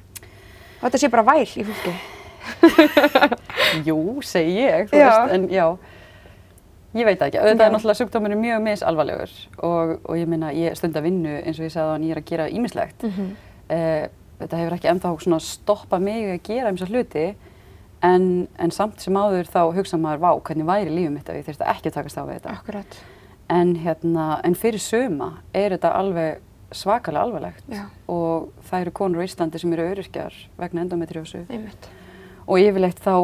Og 0.81 0.85
þetta 0.89 1.01
sé 1.03 1.11
bara 1.13 1.27
væl 1.27 1.47
í 1.47 1.67
fólki? 1.69 1.95
Jú, 3.89 3.99
segi 4.27 4.57
ég, 4.65 4.89
þú 4.91 4.99
Já. 4.99 5.07
veist, 5.09 5.35
en 5.37 5.45
já, 5.53 5.67
ég 6.99 7.07
veit 7.07 7.23
ekki. 7.23 7.39
Já. 7.39 7.45
er 7.53 7.61
náttúrulega 7.77 7.99
sjúkdómurinn 8.01 8.43
mjög 8.43 8.65
misalvarlegur 8.67 9.37
og, 9.63 9.95
og 10.03 10.19
ég 10.19 10.27
meina, 10.31 10.51
ég 10.57 10.75
stund 10.79 10.99
að 10.99 11.07
vinnu 11.07 11.37
eins 11.39 11.61
og 11.61 11.69
ég 11.69 11.75
sagði 11.77 11.95
að 11.95 12.09
ég 12.09 12.17
er 12.17 12.21
að 12.23 12.29
gera 12.33 12.49
ímislegt. 12.51 13.07
Mhm. 13.07 13.31
eh, 13.71 14.05
þetta 14.43 14.59
hefur 14.59 14.75
ekki 14.77 14.91
ennþá 14.91 15.15
svona 15.23 15.39
stoppað 15.47 16.03
mig 16.03 16.29
að 16.33 16.43
gera 16.51 16.73
eins 16.73 16.83
og 16.83 16.91
hluti, 16.91 17.29
en, 18.03 18.25
en 18.59 18.75
samt 18.75 19.01
sem 19.01 19.15
áður 19.15 19.47
þá 19.47 19.61
hugsa 19.77 19.99
maður, 20.03 20.23
vá, 20.25 20.31
hvernig 20.43 20.67
væri 20.67 21.09
mitt 21.09 21.29
ef 21.31 21.39
ég 21.39 21.47
þurfti 21.47 21.69
ekki 21.71 21.93
að 21.93 21.99
takast 22.01 22.19
á 22.19 22.23
við 22.27 22.41
þetta. 22.41 22.57
Akkurat. 22.59 22.97
En, 23.53 23.75
hérna, 23.83 24.41
en 24.47 24.57
fyrir 24.57 24.81
suma 24.81 25.35
er 25.53 25.75
þetta 25.75 25.93
alveg 25.99 26.41
svakalega 26.73 27.27
alvarlegt. 27.27 27.65
Já. 27.69 27.85
og 28.09 28.53
það 28.65 28.85
eru 28.87 28.93
konur 28.97 29.21
á 29.21 29.29
Íslandi 29.29 29.61
sem 29.61 29.73
eru 29.77 29.85
öryrkjar 29.91 30.37
vegna 30.57 30.87
endometriósu 30.87 31.43
og 32.47 32.57
yfirleitt 32.59 33.03
þá 33.05 33.17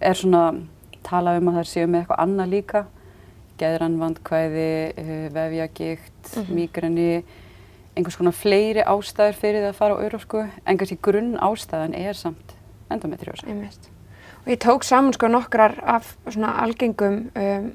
er 0.00 0.18
svona 0.18 0.42
talað 1.08 1.40
um 1.40 1.50
að 1.50 1.60
þær 1.60 1.70
séu 1.72 1.88
með 1.88 2.04
eitthvað 2.04 2.22
annað 2.24 2.54
líka. 2.54 2.84
Geðrann 3.58 3.98
vandkvæði, 3.98 4.72
uh, 5.02 5.22
vefjagikt, 5.34 6.32
mígreni, 6.54 7.24
einhvers 7.98 8.18
konar 8.20 8.36
fleiri 8.36 8.84
ástæður 8.86 9.38
fyrir 9.40 9.64
það 9.64 9.72
að 9.72 9.80
fara 9.80 9.96
á 9.98 10.02
örorku, 10.06 10.44
en 10.46 10.78
kannski 10.78 10.98
grunn 11.02 11.32
ástæðan 11.42 11.96
er 11.98 12.14
samt 12.14 12.54
endometriósa. 12.94 13.48
Og 14.44 14.52
ég 14.52 14.60
tók 14.62 14.86
saman 14.86 15.16
sko 15.16 15.30
nokkrar 15.32 15.74
af 15.82 16.14
svona 16.28 16.54
algengum, 16.62 17.24
um, 17.34 17.66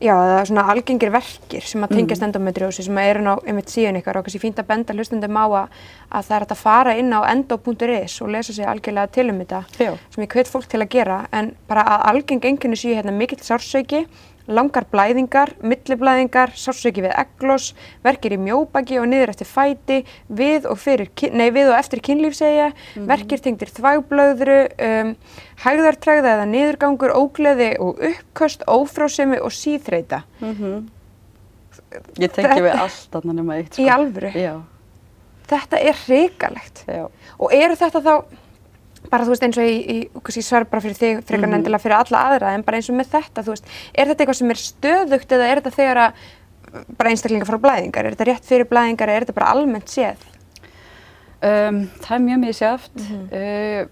já, 0.00 0.12
það 0.12 0.38
er 0.38 0.48
svona 0.50 0.64
algengir 0.72 1.12
verkir 1.14 1.64
sem 1.64 1.84
að 1.86 1.94
tengjast 1.96 2.24
endometriósi 2.26 2.84
sem 2.84 2.98
eru 3.00 3.22
ná 3.24 3.32
einmitt 3.38 3.72
síðan 3.72 3.98
ykkar 4.00 4.18
og 4.20 4.26
kannski 4.26 4.42
fínt 4.42 4.60
að 4.60 4.68
benda 4.68 4.96
hlustundum 4.96 5.38
á 5.40 5.44
að, 5.46 5.78
að 6.10 6.28
það 6.28 6.36
er 6.36 6.46
að 6.46 6.60
fara 6.60 6.96
inn 7.00 7.16
á 7.16 7.20
endo.is 7.32 8.18
og 8.20 8.32
lesa 8.34 8.56
sér 8.56 8.72
algjörlega 8.72 9.12
til 9.16 9.26
um 9.32 9.40
þetta 9.40 9.62
Já. 9.80 9.92
sem 10.12 10.26
ég 10.26 10.36
hvet 10.36 10.52
fólk 10.52 10.68
til 10.68 10.82
að 10.82 10.92
gera 10.92 11.20
en 11.32 11.54
bara 11.68 11.86
að 11.96 12.06
algeng 12.12 12.48
enginni 12.52 12.78
séu 12.80 12.96
hérna 12.98 13.14
mikill 13.16 13.40
sársauki, 13.40 14.04
langar 14.46 14.84
blæðingar, 14.92 15.52
milliblæðingar, 15.62 16.52
sársauki 16.54 17.02
við 17.04 17.14
eglos, 17.18 17.72
verkir 18.04 18.36
í 18.36 18.38
mjóbaki 18.38 19.00
og 19.00 19.08
niður 19.10 19.32
eftir 19.34 19.48
fæti, 19.50 19.98
við 20.28 20.68
og, 20.70 20.78
fyrir, 20.78 21.10
nei, 21.34 21.48
við 21.54 21.72
og 21.72 21.78
eftir 21.80 22.02
kynlífsegja, 22.06 22.68
verkir 23.08 23.42
tengdir 23.42 23.72
þvægblöðru, 23.74 24.58
um, 24.86 25.12
hægðartrægða 25.64 26.36
eða 26.36 26.46
niðurgangur, 26.52 27.14
ógleði 27.18 27.72
og 27.82 27.98
uppköst, 28.10 28.62
ófrásemi 28.70 29.40
og 29.42 29.50
síþreita. 29.56 30.22
Ég 32.20 32.32
tengi 32.34 32.62
við 32.64 32.72
allt 32.74 33.06
þarna 33.12 33.36
nema 33.38 33.58
eitt. 33.60 33.72
sko. 33.74 33.82
Í 33.84 33.90
alvöru? 33.92 34.32
Já, 34.36 34.56
Þetta 35.46 35.78
er 35.78 35.94
hrikalegt. 36.06 36.80
já. 36.90 37.04
Og 37.38 37.52
eru 37.54 37.76
þetta 37.78 38.00
þá, 38.02 38.14
bara 39.10 39.26
þú 39.26 39.34
veist 39.34 39.46
eins 39.46 39.58
og 39.60 39.68
í, 39.68 39.98
í 40.06 40.44
svar 40.44 40.66
bara 40.70 40.84
fyrir 40.84 40.98
þig, 40.98 41.20
frekar 41.26 41.48
mm 41.48 41.58
endilega 41.60 41.82
fyrir 41.82 41.98
alla 41.98 42.22
aðra, 42.30 42.54
en 42.54 42.64
bara 42.66 42.80
eins 42.80 42.90
og 42.90 42.98
með 42.98 43.12
þetta, 43.14 43.44
þú 43.44 43.54
veist, 43.54 43.70
er 43.94 44.10
þetta 44.10 44.24
eitthvað 44.24 44.40
sem 44.40 44.54
er 44.54 44.62
stöðugt 44.62 45.36
eða 45.36 45.50
er 45.50 45.60
þetta 45.60 45.76
þegar 45.76 46.02
að 46.04 46.24
bara 46.98 47.12
einstaklingar 47.12 47.48
frá 47.48 47.58
blæðingar, 47.62 48.06
er 48.06 48.16
þetta 48.16 48.28
rétt 48.30 48.48
fyrir 48.48 48.68
blæðingar 48.70 49.12
eða 49.12 49.20
er 49.20 49.26
þetta 49.26 49.36
bara 49.38 49.52
almennt 49.54 49.92
séð? 49.92 50.26
Um, 51.46 51.82
það 52.02 52.16
er 52.16 52.24
mjög 52.26 52.42
misjáft. 52.42 53.06
uh, 53.30 53.82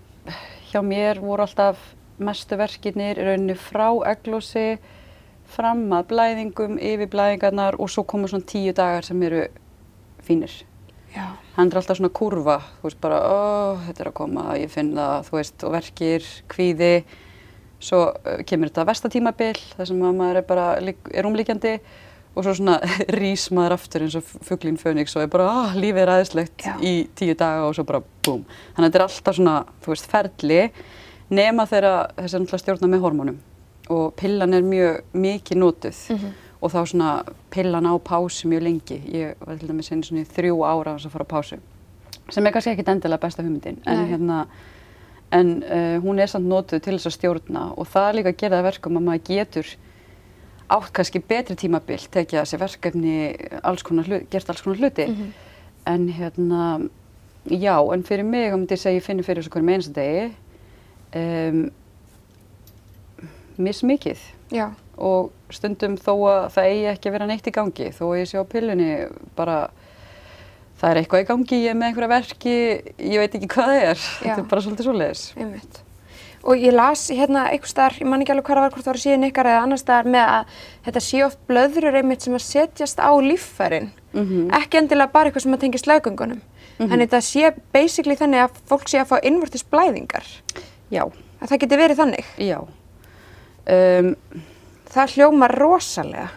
hjá 0.73 0.81
mér 0.83 1.21
voru 1.23 1.45
alltaf 1.45 1.81
mestu 2.19 2.59
verkirnir 2.59 3.19
í 3.19 3.27
rauninni 3.27 3.57
frá 3.59 3.89
eglósi, 4.11 4.79
fram 5.55 5.87
að 5.95 6.09
blæðingum, 6.15 6.79
yfir 6.81 7.11
blæðingarnar 7.13 7.79
og 7.79 7.91
svo 7.93 8.07
koma 8.09 8.31
svona 8.31 8.47
tíu 8.49 8.73
dagar 8.75 9.07
sem 9.07 9.21
eru 9.23 9.45
fínir. 10.25 10.63
Hann 11.55 11.71
er 11.71 11.79
alltaf 11.79 11.99
svona 11.99 12.11
kurva, 12.15 12.57
þú 12.81 12.89
veist 12.89 13.01
bara, 13.03 13.21
ó, 13.23 13.37
þetta 13.87 14.03
er 14.03 14.11
að 14.11 14.17
koma, 14.19 14.47
ég 14.59 14.73
finn 14.73 14.95
það, 14.97 15.29
þú 15.29 15.37
veist, 15.39 15.57
og 15.63 15.75
verkir, 15.75 16.27
kvíði. 16.51 16.95
Svo 17.85 18.01
uh, 18.11 18.41
kemur 18.49 18.73
þetta 18.73 18.89
vestatímabil, 18.89 19.55
þar 19.77 19.91
sem 19.91 20.03
að 20.03 20.19
maður 20.19 20.41
er 20.41 20.49
bara, 20.49 20.67
er 20.81 21.29
umlíkjandi 21.29 21.77
og 22.35 22.43
svo 22.43 22.57
svona 22.59 22.81
rís 23.21 23.47
maður 23.55 23.77
aftur 23.77 24.07
eins 24.07 24.19
og 24.19 24.27
fuglín 24.47 24.79
Fönix 24.81 25.15
og 25.15 25.27
er 25.27 25.31
bara, 25.31 25.49
ah, 25.53 25.79
lífið 25.79 26.03
er 26.03 26.15
aðeinslegt 26.17 26.69
í 26.83 26.95
tíu 27.15 27.37
daga 27.39 27.69
og 27.69 27.77
svo 27.79 27.87
bara, 27.87 28.03
búm. 28.27 28.43
Þannig 28.75 28.89
að 28.89 28.89
þetta 28.89 29.03
er 29.03 29.07
alltaf 29.07 29.39
svona, 29.39 29.57
þú 29.85 29.95
veist, 29.95 30.11
ferli 30.11 30.61
nema 31.35 31.67
þegar 31.71 32.15
þessi 32.19 32.37
er 32.37 32.43
náttúrulega 32.43 32.65
stjórna 32.65 32.91
með 32.91 33.05
hormónum 33.05 33.43
og 33.93 34.15
pillan 34.17 34.57
er 34.57 34.65
mjög 34.65 35.01
mikið 35.13 35.61
notuð 35.61 36.01
og 36.65 36.73
þá 36.73 36.81
svona 36.89 37.11
pillan 37.53 37.85
á 37.85 37.95
pásu 38.01 38.49
mjög 38.49 38.65
lengi. 38.65 38.99
Ég 39.13 39.41
var 39.45 39.61
til 39.61 39.69
dæmis 39.69 39.93
einu 39.93 40.07
svona 40.07 40.25
í 40.25 40.31
þrjú 40.33 40.63
ára 40.65 40.95
á 40.95 40.97
þess 40.97 41.11
að 41.11 41.17
fara 41.19 41.29
á 41.29 41.35
pásu 41.35 41.61
sem 42.33 42.47
er 42.47 42.55
kannski 42.55 42.73
ekkit 42.73 42.89
endilega 42.89 43.21
besta 43.21 43.45
hugmyndin. 43.45 43.83
En 43.87 44.07
hérna 44.09 44.45
en 45.35 45.57
uh, 45.67 45.97
hún 46.05 46.21
er 46.23 46.31
samt 46.31 46.49
notuð 46.49 46.83
til 46.85 46.97
þess 46.97 47.11
að 47.11 47.17
stjórna 47.19 47.65
og 47.77 47.89
það 47.91 48.09
er 48.09 48.19
líka 48.19 48.33
að 48.33 48.41
gera 48.41 48.57
það 48.57 48.63
að 48.63 48.69
verkum 48.71 48.99
að 49.01 49.07
maður 49.09 49.25
getur 49.29 49.73
átt 50.75 50.93
kannski 50.97 51.21
betri 51.21 51.57
tímabil 51.61 52.01
tekið 52.15 52.41
að 52.41 52.51
sér 52.51 52.63
verkefni 52.63 53.17
alls 53.63 53.85
hluti, 53.85 54.21
gert 54.33 54.53
alls 54.53 54.63
konar 54.65 54.81
hluti. 54.81 55.09
En 55.85 56.07
hérna 56.09 56.63
já, 57.51 57.77
en 57.93 58.05
fyrir 58.07 58.25
mig, 58.25 58.53
myndi 58.55 58.77
ég 58.77 58.81
segja 58.81 59.01
ég 59.01 59.05
finni 59.05 59.27
fyrir 59.27 59.43
þessu 59.43 59.53
hverjum 59.53 59.73
einasta 59.75 59.93
degi 59.99 60.31
um, 61.21 61.65
mismikið 63.61 64.23
og 64.97 65.33
stundum 65.59 65.97
þó 66.01 66.13
að 66.31 66.45
það 66.57 66.69
eigi 66.73 66.85
ekki 66.93 67.09
að 67.11 67.17
vera 67.19 67.27
neitt 67.31 67.49
í 67.51 67.55
gangi 67.55 67.89
þó 67.97 68.05
að 68.11 68.19
ég 68.21 68.29
sé 68.31 68.39
á 68.41 68.45
pillunni 68.55 68.91
bara 69.39 69.57
það 70.81 70.91
er 70.91 71.01
eitthvað 71.01 71.25
í 71.25 71.27
gangi, 71.31 71.59
ég 71.65 71.71
er 71.73 71.79
með 71.81 71.89
einhverja 71.93 72.13
verki 72.13 72.55
ég 72.99 73.19
veit 73.23 73.35
ekki 73.39 73.51
hvað 73.55 73.73
það 73.73 73.83
er 73.89 74.05
þetta 74.25 74.39
er 74.43 74.49
bara 74.53 74.65
svolítið 74.67 74.89
svoleiðis. 74.91 75.25
Og 76.45 76.61
ég 76.61 76.75
las 76.77 77.07
hérna 77.09 77.47
einhver 77.49 77.71
staðar, 77.71 77.95
ég 78.03 78.09
man 78.11 78.21
ekki 78.21 78.35
alveg 78.35 78.45
hvað 78.45 78.59
það 78.59 78.65
var, 78.67 78.73
hvort 78.75 78.85
það 78.85 78.93
var 78.93 79.01
síðan 79.01 79.23
ykkar 79.31 79.49
eða 79.49 79.61
annar 79.65 79.81
staðar 79.81 80.09
með 80.13 80.33
að 80.35 80.57
þetta 80.85 81.03
sé 81.07 81.21
oft 81.25 81.39
blöðrur 81.49 81.97
einmitt 82.03 82.27
sem 82.27 82.35
að 82.37 82.43
setjast 82.45 83.01
á 83.01 83.09
líffærin. 83.25 83.87
Ekki 84.59 84.77
endilega 84.83 85.09
bara 85.15 85.31
eitthvað 85.31 85.47
sem 85.47 85.57
að 85.57 85.63
tengja 85.65 85.81
slagöngunum. 85.81 86.43
En 86.85 87.01
þetta 87.01 87.21
sé 87.25 87.49
basically 87.73 88.19
þannig 88.21 88.45
að 88.45 88.61
fólk 88.69 88.93
sé 88.93 89.01
að 89.01 89.09
fá 89.15 89.17
innvortis 89.25 89.65
blæðingar. 89.73 90.27
já, 90.93 91.07
Að 91.41 91.49
það 91.49 91.63
geti 91.65 91.81
verið 91.81 92.03
þannig. 92.03 92.29
já 92.45 92.59
um, 92.61 94.13
Það 94.95 95.15
hljómar 95.17 95.51
rosalega. 95.59 96.29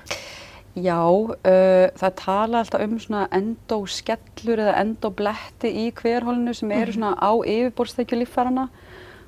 Já, 0.78 0.98
uh, 0.98 1.90
það 1.98 2.14
tala 2.18 2.62
alltaf 2.64 2.82
um 2.82 2.96
svona 3.02 3.28
endóskellur 3.34 4.62
eða 4.64 4.80
endóbletti 4.82 5.70
í 5.84 5.84
hverhólinu 5.98 6.54
sem 6.58 6.72
eru 6.74 6.96
svona 6.96 7.12
á 7.18 7.34
yfirborðstækju 7.38 8.20
líffærana 8.22 8.68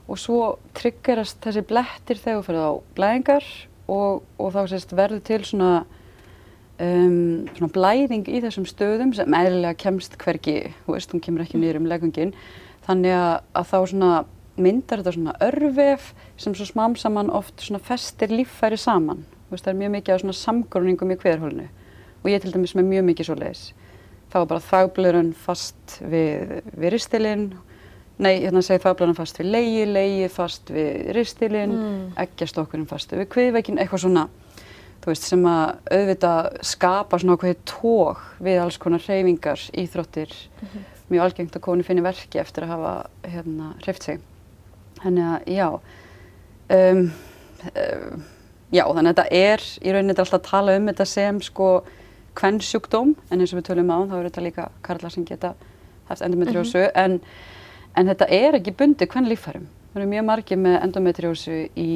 og 0.10 0.18
svo 0.18 0.40
triggerast 0.78 1.38
þessi 1.46 1.62
blettir 1.70 2.22
þegar 2.22 2.40
þú 2.40 2.48
fyrir 2.48 2.66
á 2.66 2.72
blæðingar 2.98 3.48
og, 3.90 4.26
og 4.42 4.52
þá 4.56 4.60
sést 4.74 4.98
verður 4.98 5.22
til 5.30 5.40
svona, 5.46 5.72
um, 6.82 7.46
svona 7.54 7.72
blæðing 7.78 8.30
í 8.30 8.42
þessum 8.46 8.66
stöðum 8.70 9.14
sem 9.18 9.40
eðlilega 9.42 9.78
kemst 9.86 10.18
hvergi, 10.22 10.74
þú 10.88 10.98
veist, 10.98 11.14
hún 11.14 11.26
kemur 11.26 11.46
ekki 11.46 11.62
niður 11.62 11.84
um 11.84 11.90
legungin, 11.90 12.34
þannig 12.90 13.18
að, 13.18 13.34
að 13.62 13.74
þá 13.74 13.80
svona 13.94 14.14
myndar 14.62 15.01
þetta 15.01 15.16
svona 15.16 15.36
örvef 15.44 16.13
sem 16.39 16.56
svo 16.56 16.68
smám 16.68 16.96
saman 17.00 17.32
oft 17.34 17.63
svona 17.63 17.82
festir 17.84 18.32
líffæri 18.34 18.78
saman. 18.80 19.25
Veist, 19.50 19.66
það 19.66 19.74
er 19.74 19.80
mjög 19.80 19.94
mikið 19.96 20.13
af 20.13 20.24
svona 20.24 20.38
samgruningum 20.38 21.13
í 21.13 21.18
hverhólinu 21.20 21.70
og 22.20 22.28
ég 22.30 22.42
til 22.44 22.51
dæmis 22.54 22.75
með 22.78 22.92
mjög 22.92 23.08
mikið 23.10 23.30
svo 23.30 23.38
leiðis. 23.39 23.63
Það 24.30 24.44
var 24.44 24.50
bara 24.51 24.66
þagblöðurinn 24.68 25.32
fast 25.46 25.96
við, 26.06 26.60
við 26.75 26.94
ristilinn, 26.94 27.48
nei, 28.22 28.36
hérna 28.44 28.62
segi 28.66 28.84
þagblöðurinn 28.84 29.18
fast 29.18 29.39
við 29.39 29.50
leiði, 29.56 29.86
leiði 29.89 30.30
fast 30.34 30.70
við 30.74 31.10
ristilinn, 31.18 31.74
mm. 31.78 32.04
eggjastokkurinn 32.25 32.89
fast 32.89 33.16
við 33.16 33.25
kviðveikin, 33.34 33.80
eitthvað 33.82 34.04
svona, 34.06 34.28
þú 35.00 35.13
veist, 35.13 35.25
sem 35.32 35.50
að 35.50 35.96
auðvitað 35.96 36.50
skapa 36.74 37.22
svona 37.22 37.38
okkur 37.39 37.60
tók 37.72 38.25
við 38.46 38.62
alls 38.62 38.78
konar 38.82 39.06
hreyfingar, 39.08 39.63
íþróttir, 39.82 40.36
mjög 41.10 41.25
algengt 41.25 41.58
að 41.58 41.66
konu 41.66 41.88
finni 41.88 42.06
verki 42.06 42.44
eftir 42.44 42.68
að 42.68 42.75
hafa 42.75 42.94
hérna 43.32 43.74
hreift 43.82 44.06
sig. 44.06 44.22
Þannig 45.03 45.29
að, 45.29 45.50
já, 45.56 45.68
um, 46.75 47.01
um, 47.70 48.24
já, 48.72 48.84
þannig 48.84 49.08
að 49.08 49.13
þetta 49.13 49.27
er, 49.39 49.65
í 49.79 49.94
rauninni 49.94 50.13
þetta 50.13 50.22
er 50.22 50.27
alltaf 50.27 50.39
að 50.39 50.50
tala 50.50 50.75
um 50.79 50.91
þetta 50.91 51.08
sem 51.13 51.41
sko 51.48 51.70
kvennsjúkdóm, 52.39 53.15
en 53.29 53.41
eins 53.41 53.53
og 53.53 53.60
við 53.60 53.70
tölum 53.70 53.91
á, 53.91 53.98
þá 54.10 54.15
er 54.20 54.27
þetta 54.29 54.46
líka 54.46 54.68
karlar 54.86 55.13
sem 55.13 55.25
geta 55.27 55.53
haft 56.10 56.24
endometriósu, 56.25 56.86
en, 56.98 57.20
en 57.98 58.12
þetta 58.12 58.29
er 58.36 58.60
ekki 58.60 58.75
bundið 58.79 59.12
hvern 59.13 59.29
líffærum. 59.29 59.65
Það 59.89 60.01
eru 60.01 60.12
mjög 60.12 60.27
margir 60.27 60.62
með 60.62 60.77
endometriósu 60.86 61.58
í 61.79 61.89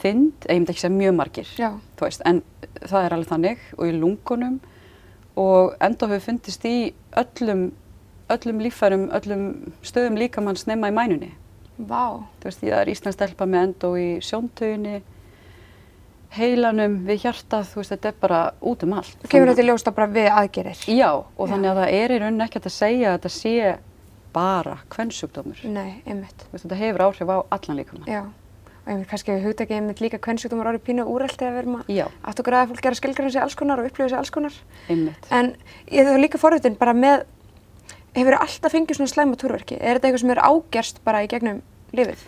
þynd, 0.00 0.46
eða 0.46 0.54
ég 0.54 0.60
myndi 0.62 0.74
ekki 0.74 0.82
segja 0.84 0.96
mjög 0.96 1.16
margir, 1.18 1.52
Já. 1.60 1.70
þú 1.98 2.06
veist, 2.06 2.24
en 2.28 2.42
það 2.80 3.04
er 3.04 3.16
alveg 3.16 3.30
þannig 3.34 3.66
og 3.76 3.84
í 3.86 3.96
lungunum. 3.96 4.58
Og 5.40 5.76
enda 5.84 6.08
hefur 6.08 6.24
fundist 6.24 6.64
í 6.68 6.92
öllum, 7.20 7.68
öllum 8.32 8.64
líffærum, 8.64 9.06
öllum 9.16 9.44
stöðum 9.86 10.18
líkamanns 10.20 10.66
nema 10.68 10.90
í 10.90 10.96
mænunni. 10.96 11.30
Vá. 11.88 12.20
Þú 12.40 12.50
veist, 12.50 12.60
það 12.64 12.76
er 12.80 12.92
Íslands 12.92 13.16
stelpa 13.18 13.46
með 13.48 13.66
endó 13.68 13.90
í 13.96 14.08
sjóntöginni, 14.24 15.00
heilanum, 16.36 16.98
við 17.08 17.24
hjartað, 17.24 17.70
þú 17.72 17.80
veist, 17.80 17.94
þetta 17.94 18.10
er 18.12 18.18
bara 18.22 18.40
út 18.70 18.84
um 18.86 18.96
allt. 19.00 19.28
Kemur 19.30 19.50
þetta 19.50 19.64
í 19.64 19.68
ljós 19.68 19.86
þá 19.86 19.92
bara 19.96 20.10
við 20.14 20.28
aðgerir? 20.30 20.82
Já, 20.86 21.10
og 21.18 21.48
þannig 21.50 21.72
að 21.72 21.80
það 21.80 21.94
er 22.00 22.14
í 22.14 22.18
rauninni 22.22 22.46
ekkert 22.46 22.68
að 22.70 22.76
segja 22.76 23.08
að 23.10 23.16
þetta 23.18 23.32
sé 23.36 23.54
bara 24.34 24.76
kvennsjúkdómur. 24.94 25.64
Nei, 25.74 26.02
einmitt. 26.06 26.44
Þú 26.46 26.54
veist, 26.54 26.66
þetta 26.66 26.78
hefur 26.84 27.06
áhrif 27.08 27.32
á 27.34 27.38
allan 27.56 27.80
líkamann. 27.80 28.06
Já. 28.10 28.22
Og 28.80 28.92
einmitt 28.94 29.10
kannski 29.10 29.34
við 29.34 29.48
hugtakið 29.48 29.76
einmitt 29.76 30.00
líka 30.00 30.20
kvennsjúkdómar 30.22 30.70
orðið 30.70 30.86
pínu 30.86 31.04
erum 31.04 31.80
að 31.80 31.90
Já, 31.92 32.06
átt 32.24 32.40
okkur 32.40 32.56
að 32.56 32.70
fólk 32.70 32.82
gera 32.86 32.96
skilgræn 32.96 33.32
sig 33.34 33.42
alls 33.42 33.54
konar 33.58 33.82
og 33.82 33.90
upplifa 33.90 34.08
sig 34.08 34.18
alls 34.18 34.30
konar. 34.30 34.54
einmitt. 34.88 35.26
En 35.30 35.54
ég 35.90 36.06
þau 36.06 36.16
líka 36.16 36.38
forvitin 36.38 36.78
bara 36.78 36.94
með, 36.94 37.26
hefur 38.16 38.36
alltaf 38.38 38.74
fengið 38.74 38.98
svona 38.98 39.12
slæma 39.12 39.38
túrverki? 39.40 39.78
Er 39.78 39.98
þetta 39.98 40.08
eitthvað 40.08 40.22
sem 40.24 40.32
er 40.34 40.42
ágerst 40.44 41.02
bara 41.06 41.22
í 41.24 41.28
gegnum 41.30 41.60
lifið? 41.96 42.22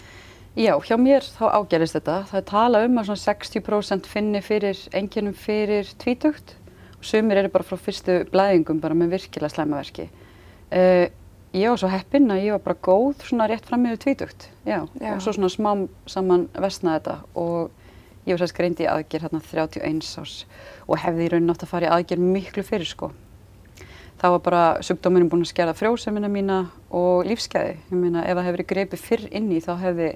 Já, 0.52 0.74
hjá 0.84 0.96
mér 1.00 1.24
þá 1.24 1.44
ágerist 1.56 1.96
þetta. 1.96 2.18
Það 2.28 2.40
er 2.40 2.46
tala 2.50 2.82
um 2.86 3.00
að 3.00 3.08
svona 3.08 3.22
60% 3.24 4.10
finni 4.10 4.42
fyrir 4.44 4.82
enginum 4.92 5.36
fyrir 5.36 5.88
tvítugt 6.02 6.56
og 6.98 7.08
sumir 7.08 7.40
eru 7.40 7.52
bara 7.54 7.66
frá 7.66 7.80
fyrstu 7.80 8.18
blæðingum 8.32 8.82
bara 8.82 8.96
með 8.98 9.16
virkilega 9.16 9.54
slæmaverki. 9.54 10.10
Uh, 10.72 11.06
ég 11.56 11.72
var 11.72 11.80
svo 11.80 11.88
heppinn 11.92 12.30
að 12.32 12.44
ég 12.46 12.56
var 12.56 12.66
bara 12.68 12.82
góð 12.84 13.24
svona 13.28 13.48
rétt 13.48 13.68
fram 13.68 13.88
yfir 13.88 14.02
tvítugt. 14.04 14.50
Já, 14.68 14.82
Já. 15.00 15.14
og 15.14 15.24
svo 15.24 15.34
svona 15.38 15.52
smám 15.52 15.86
saman 16.06 16.50
vestnaði 16.60 17.00
þetta 17.00 17.16
og 17.40 17.70
Ég 18.22 18.36
var 18.36 18.44
sérst 18.44 18.54
greind 18.54 18.78
í 18.78 18.86
aðgerð 18.86 19.24
hérna 19.26 19.40
31 19.42 20.04
árs 20.22 20.34
og 20.86 21.00
hefði 21.02 21.24
í 21.24 21.30
raunin 21.32 21.50
átt 21.50 21.64
að 21.66 21.72
fara 21.72 21.88
í 21.88 21.90
aðgerð 21.90 22.22
miklu 22.22 22.62
fyrir 22.62 22.86
sko. 22.86 23.08
Það 24.22 24.30
var 24.36 24.42
bara 24.44 24.62
sjúkdómurinn 24.86 25.28
búin 25.32 25.42
að 25.42 25.50
skerða 25.50 25.74
frjósemina 25.74 26.28
mína 26.30 26.58
og 26.94 27.24
lífskeiði. 27.26 27.72
Ég 27.90 27.98
meina 27.98 28.22
ef 28.22 28.36
það 28.36 28.44
hefði 28.46 28.52
verið 28.56 28.68
greipið 28.70 29.00
fyrr 29.02 29.24
inn 29.34 29.48
í 29.50 29.58
þá 29.64 29.72
hefði 29.80 30.10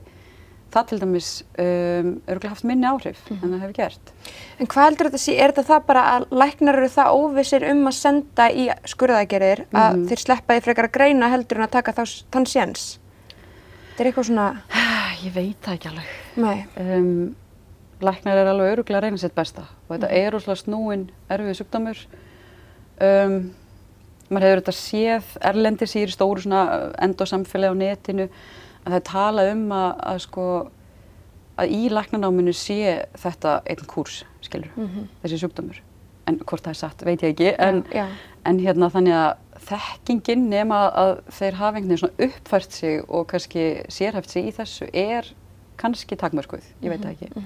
það 0.77 0.85
til 0.91 0.99
dæmis 1.01 1.31
um, 1.63 2.09
örgulega 2.27 2.53
haft 2.53 2.65
minni 2.67 2.87
áhrif 2.87 3.19
en 3.33 3.41
það 3.43 3.61
hefði 3.65 3.77
gert. 3.79 4.13
En 4.61 4.67
hvað 4.71 4.85
heldur 4.89 5.09
þetta 5.09 5.21
sé, 5.23 5.35
er 5.41 5.53
þetta 5.55 5.65
það 5.73 5.85
bara 5.89 6.05
að 6.17 6.27
læknar 6.43 6.79
eru 6.81 6.89
það 6.93 7.19
óvissir 7.19 7.67
um 7.71 7.83
að 7.91 7.97
senda 7.99 8.47
í 8.51 8.67
skurðaðgerir 8.93 9.65
að 9.73 9.91
Mhm. 9.97 10.07
þeir 10.11 10.23
sleppa 10.25 10.55
því 10.59 10.65
frekar 10.67 10.89
að 10.89 10.95
greina 10.99 11.31
heldur 11.33 11.57
en 11.63 11.67
að 11.67 11.75
taka 11.79 11.93
þá, 11.97 12.03
þann 12.35 12.47
séns? 12.51 12.87
Þetta 13.97 14.01
er 14.05 14.11
eitthvað 14.13 14.29
svona, 14.31 14.49
Ég 15.25 15.33
veit 15.35 15.63
það 15.63 15.75
ekki 15.79 15.89
alveg. 15.89 16.09
nei, 16.37 16.67
um, 16.77 17.37
læknar 18.03 18.37
er 18.43 18.47
alveg 18.53 18.73
öruglega 18.77 18.99
að 19.01 19.07
reyna 19.07 19.19
sitt 19.19 19.35
besta 19.35 19.63
og 19.89 19.97
þetta 19.97 20.11
Mhm. 20.11 20.19
er 20.27 20.33
úrslega 20.33 20.63
snúin 20.63 21.09
erfið 21.31 21.57
sjúkdómur 21.63 22.07
um, 23.01 23.55
maður 24.31 24.49
hefur 24.49 24.63
þetta 24.63 24.77
séð 24.77 25.35
erlendir 25.51 25.91
síður 25.91 26.15
stóru 26.15 26.45
svona 26.45 26.63
endosamfélagi 27.07 27.75
á 27.75 27.83
netinu 27.83 28.29
að 28.29 28.89
það 28.89 28.99
er 28.99 29.07
talað 29.11 29.51
um 29.53 29.65
að, 29.77 29.91
að 30.11 30.23
sko 30.27 30.47
að 31.57 31.73
í 31.73 31.83
læknanáminu 31.93 32.55
sé 32.57 32.79
þetta 33.17 33.59
einn 33.65 33.87
kúrs, 33.89 34.21
skilur, 34.45 34.73
þessi 35.23 35.41
sjúkdómur. 35.41 35.81
En 36.27 36.41
hvort 36.43 36.65
það 36.65 36.73
er 36.73 36.79
satt 36.81 37.05
veit 37.07 37.23
ég 37.23 37.33
ekki 37.33 37.53
en, 37.63 37.85
já, 37.95 38.07
en 38.45 38.59
hérna 38.59 38.91
þannig 38.91 39.15
að 39.15 39.61
þekkingin 39.69 40.49
nema 40.51 40.81
að 40.91 41.13
þeir 41.39 41.59
hafa 41.61 41.79
einhvern 41.79 41.93
veginn 41.93 42.03
svona 42.03 42.27
uppfært 42.27 42.77
sig 42.77 43.05
og 43.07 43.29
kannski 43.31 43.67
sérhæft 43.95 44.35
sig 44.35 44.51
í 44.51 44.55
þessu 44.57 44.89
er 44.91 45.31
kannski 45.81 46.19
takmörkuð, 46.19 46.67
ég 46.83 46.93
veit 46.93 47.05
það 47.05 47.13
ekki. 47.15 47.45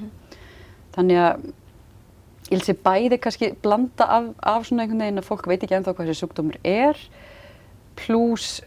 Þannig 0.96 1.20
að 1.22 1.44
ég 2.50 2.56
vil 2.58 2.64
sé 2.66 2.74
bæði 2.74 3.20
kannski 3.22 3.52
blanda 3.62 4.06
af, 4.10 4.30
af 4.42 4.66
svona 4.66 4.84
einhvern 4.84 5.04
veginn 5.04 5.22
að 5.22 5.28
fólk 5.28 5.46
veit 5.50 5.62
ekki 5.62 5.76
ennþá 5.78 5.94
hvað 5.94 6.10
þessi 6.10 6.24
sjúkdómur 6.24 6.58
er 6.66 6.98
pluss 8.00 8.60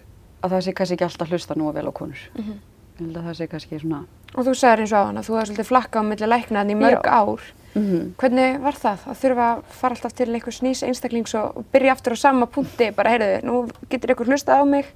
að 0.43 0.55
það 0.55 0.63
sé 0.65 0.75
kannski 0.77 0.97
ekki 0.97 1.07
alltaf 1.07 1.33
hlusta 1.33 1.57
nú 1.59 1.71
vel 1.75 1.87
á 1.87 1.93
konur. 1.95 2.21
Ég 2.37 3.01
held 3.01 3.17
að 3.17 3.27
það 3.27 3.35
sé 3.39 3.49
kannski 3.51 3.81
svona... 3.81 4.03
og 4.33 4.47
þú 4.47 4.55
sagðir 4.59 4.83
eins 4.83 4.93
og 4.93 5.03
á 5.03 5.07
hana, 5.09 5.25
þú 5.25 5.35
hefði 5.37 5.49
svolítið 5.49 5.69
flakka 5.69 6.03
á 6.03 6.03
milli 6.07 6.29
læknaðan 6.29 6.73
í 6.73 6.79
mörg 6.79 7.03
Já. 7.07 7.13
ár. 7.19 7.51
Hvernig 7.73 8.57
var 8.61 8.75
það 8.77 9.05
að 9.09 9.21
þurfa 9.23 9.45
að 9.49 9.61
fara 9.73 9.95
alltaf 9.97 10.13
til 10.13 10.27
einhvers 10.29 10.59
nýs 10.61 10.83
einstaklings 10.85 11.33
og, 11.39 11.63
byrja 11.73 11.95
aftur 11.95 12.13
á 12.13 12.17
sama 12.21 12.45
punkti, 12.45 12.91
bara 12.93 13.15
heyrðu, 13.15 13.29
nú 13.47 13.61
getur 13.89 14.13
ykkur 14.13 14.29
hlustað 14.29 14.61
á 14.61 14.65
mig? 14.69 14.91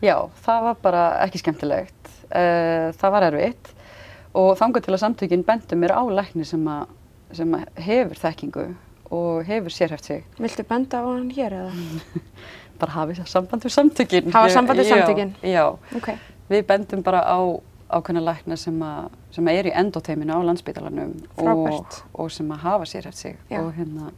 Já, 0.00 0.16
það 0.46 0.62
var 0.68 0.78
bara 0.86 1.02
ekki 1.26 1.42
skemmtilegt. 1.42 2.14
Uh, 2.28 2.94
það 2.96 3.12
var 3.12 3.26
erfitt 3.28 3.74
og 4.38 4.54
þangað 4.60 4.86
til 4.86 4.94
að 4.94 5.02
samtökin 5.02 5.44
bendu 5.44 5.76
mér 5.80 5.94
á 5.96 6.02
lækni 6.08 6.46
sem, 6.48 6.64
að, 6.68 6.88
sem 7.36 7.54
að 7.58 7.82
hefur 7.88 8.20
þekkingu 8.22 8.66
og 9.18 9.48
hefur 9.48 9.72
sérhæft 9.72 10.04
sig. 10.10 10.24
Viltu 10.38 10.64
benda 10.68 11.00
á 11.00 11.04
hann 11.08 11.30
hér 11.32 11.56
eða? 11.62 11.72
Bara 12.80 12.94
hafið 12.94 13.24
samband 13.26 13.64
við 13.64 13.74
samtökin. 13.74 14.30
Hafa 14.34 14.52
samband 14.54 14.80
við 14.80 14.90
já, 14.90 14.94
samtökin? 14.94 15.34
Já, 15.42 15.64
Ok, 15.98 16.12
við 16.48 16.62
bendum 16.68 17.02
bara 17.02 17.24
á 17.26 17.40
ákveðna 17.88 18.22
lækna 18.22 18.56
sem, 18.60 18.76
að, 18.84 19.08
sem 19.32 19.48
að 19.48 19.58
er 19.58 19.68
í 19.70 19.74
endoteiminu 19.80 20.36
á 20.36 20.40
landsbítalanum 20.44 21.14
og, 21.40 22.00
og 22.12 22.30
sem 22.30 22.50
að 22.52 22.64
hafa 22.66 22.88
sérhæft 22.88 23.18
sig. 23.18 23.38
Já. 23.50 23.62
Og 23.64 23.72
hérna, 23.74 24.12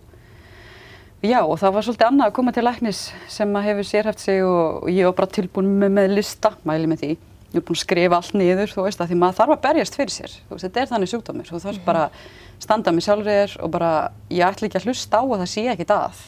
Já, 1.21 1.43
og 1.45 1.59
það 1.61 1.75
var 1.75 1.85
svolítið 1.85 2.07
annað 2.07 2.31
að 2.31 2.37
koma 2.39 2.53
til 2.57 2.63
læknis 2.65 3.01
sem 3.29 3.51
að 3.59 3.67
hefur 3.69 3.89
sérhæft 3.91 4.23
sig 4.23 4.39
og, 4.41 4.87
og 4.87 4.89
ég 4.89 5.05
var 5.05 5.17
bara 5.19 5.33
tilbúin 5.37 5.67
með, 5.83 5.91
með 5.99 6.15
lista, 6.17 6.55
mæli 6.65 6.89
með 6.89 7.03
því. 7.03 7.11
Ég 7.51 7.59
er 7.59 7.65
búin 7.67 7.75
að 7.75 7.83
skrifa 7.83 8.19
allt 8.21 8.35
niður, 8.39 8.71
þú 8.71 8.83
veist, 8.87 9.01
að 9.03 9.11
því 9.11 9.17
maður 9.19 9.39
þarf 9.41 9.53
að 9.57 9.63
berjast 9.65 9.97
fyrir 9.99 10.13
sér. 10.15 10.35
Þú 10.47 10.55
veist, 10.55 10.65
þetta 10.69 10.81
er 10.83 10.91
þannig 10.93 11.11
sjúkdómur. 11.11 11.49
Þú 11.51 11.61
þarf 11.65 11.81
bara 11.87 12.03
að 12.07 12.19
standa 12.63 12.93
með 12.95 13.07
sjálfur 13.09 13.55
og 13.65 13.73
bara, 13.75 13.89
ég 14.31 14.45
ætla 14.47 14.69
ekki 14.69 14.79
að 14.79 14.87
hlusta 14.87 15.19
á 15.19 15.23
að 15.25 15.41
það 15.41 15.51
sé 15.51 15.65
ekkit 15.73 15.95
að. 15.97 16.21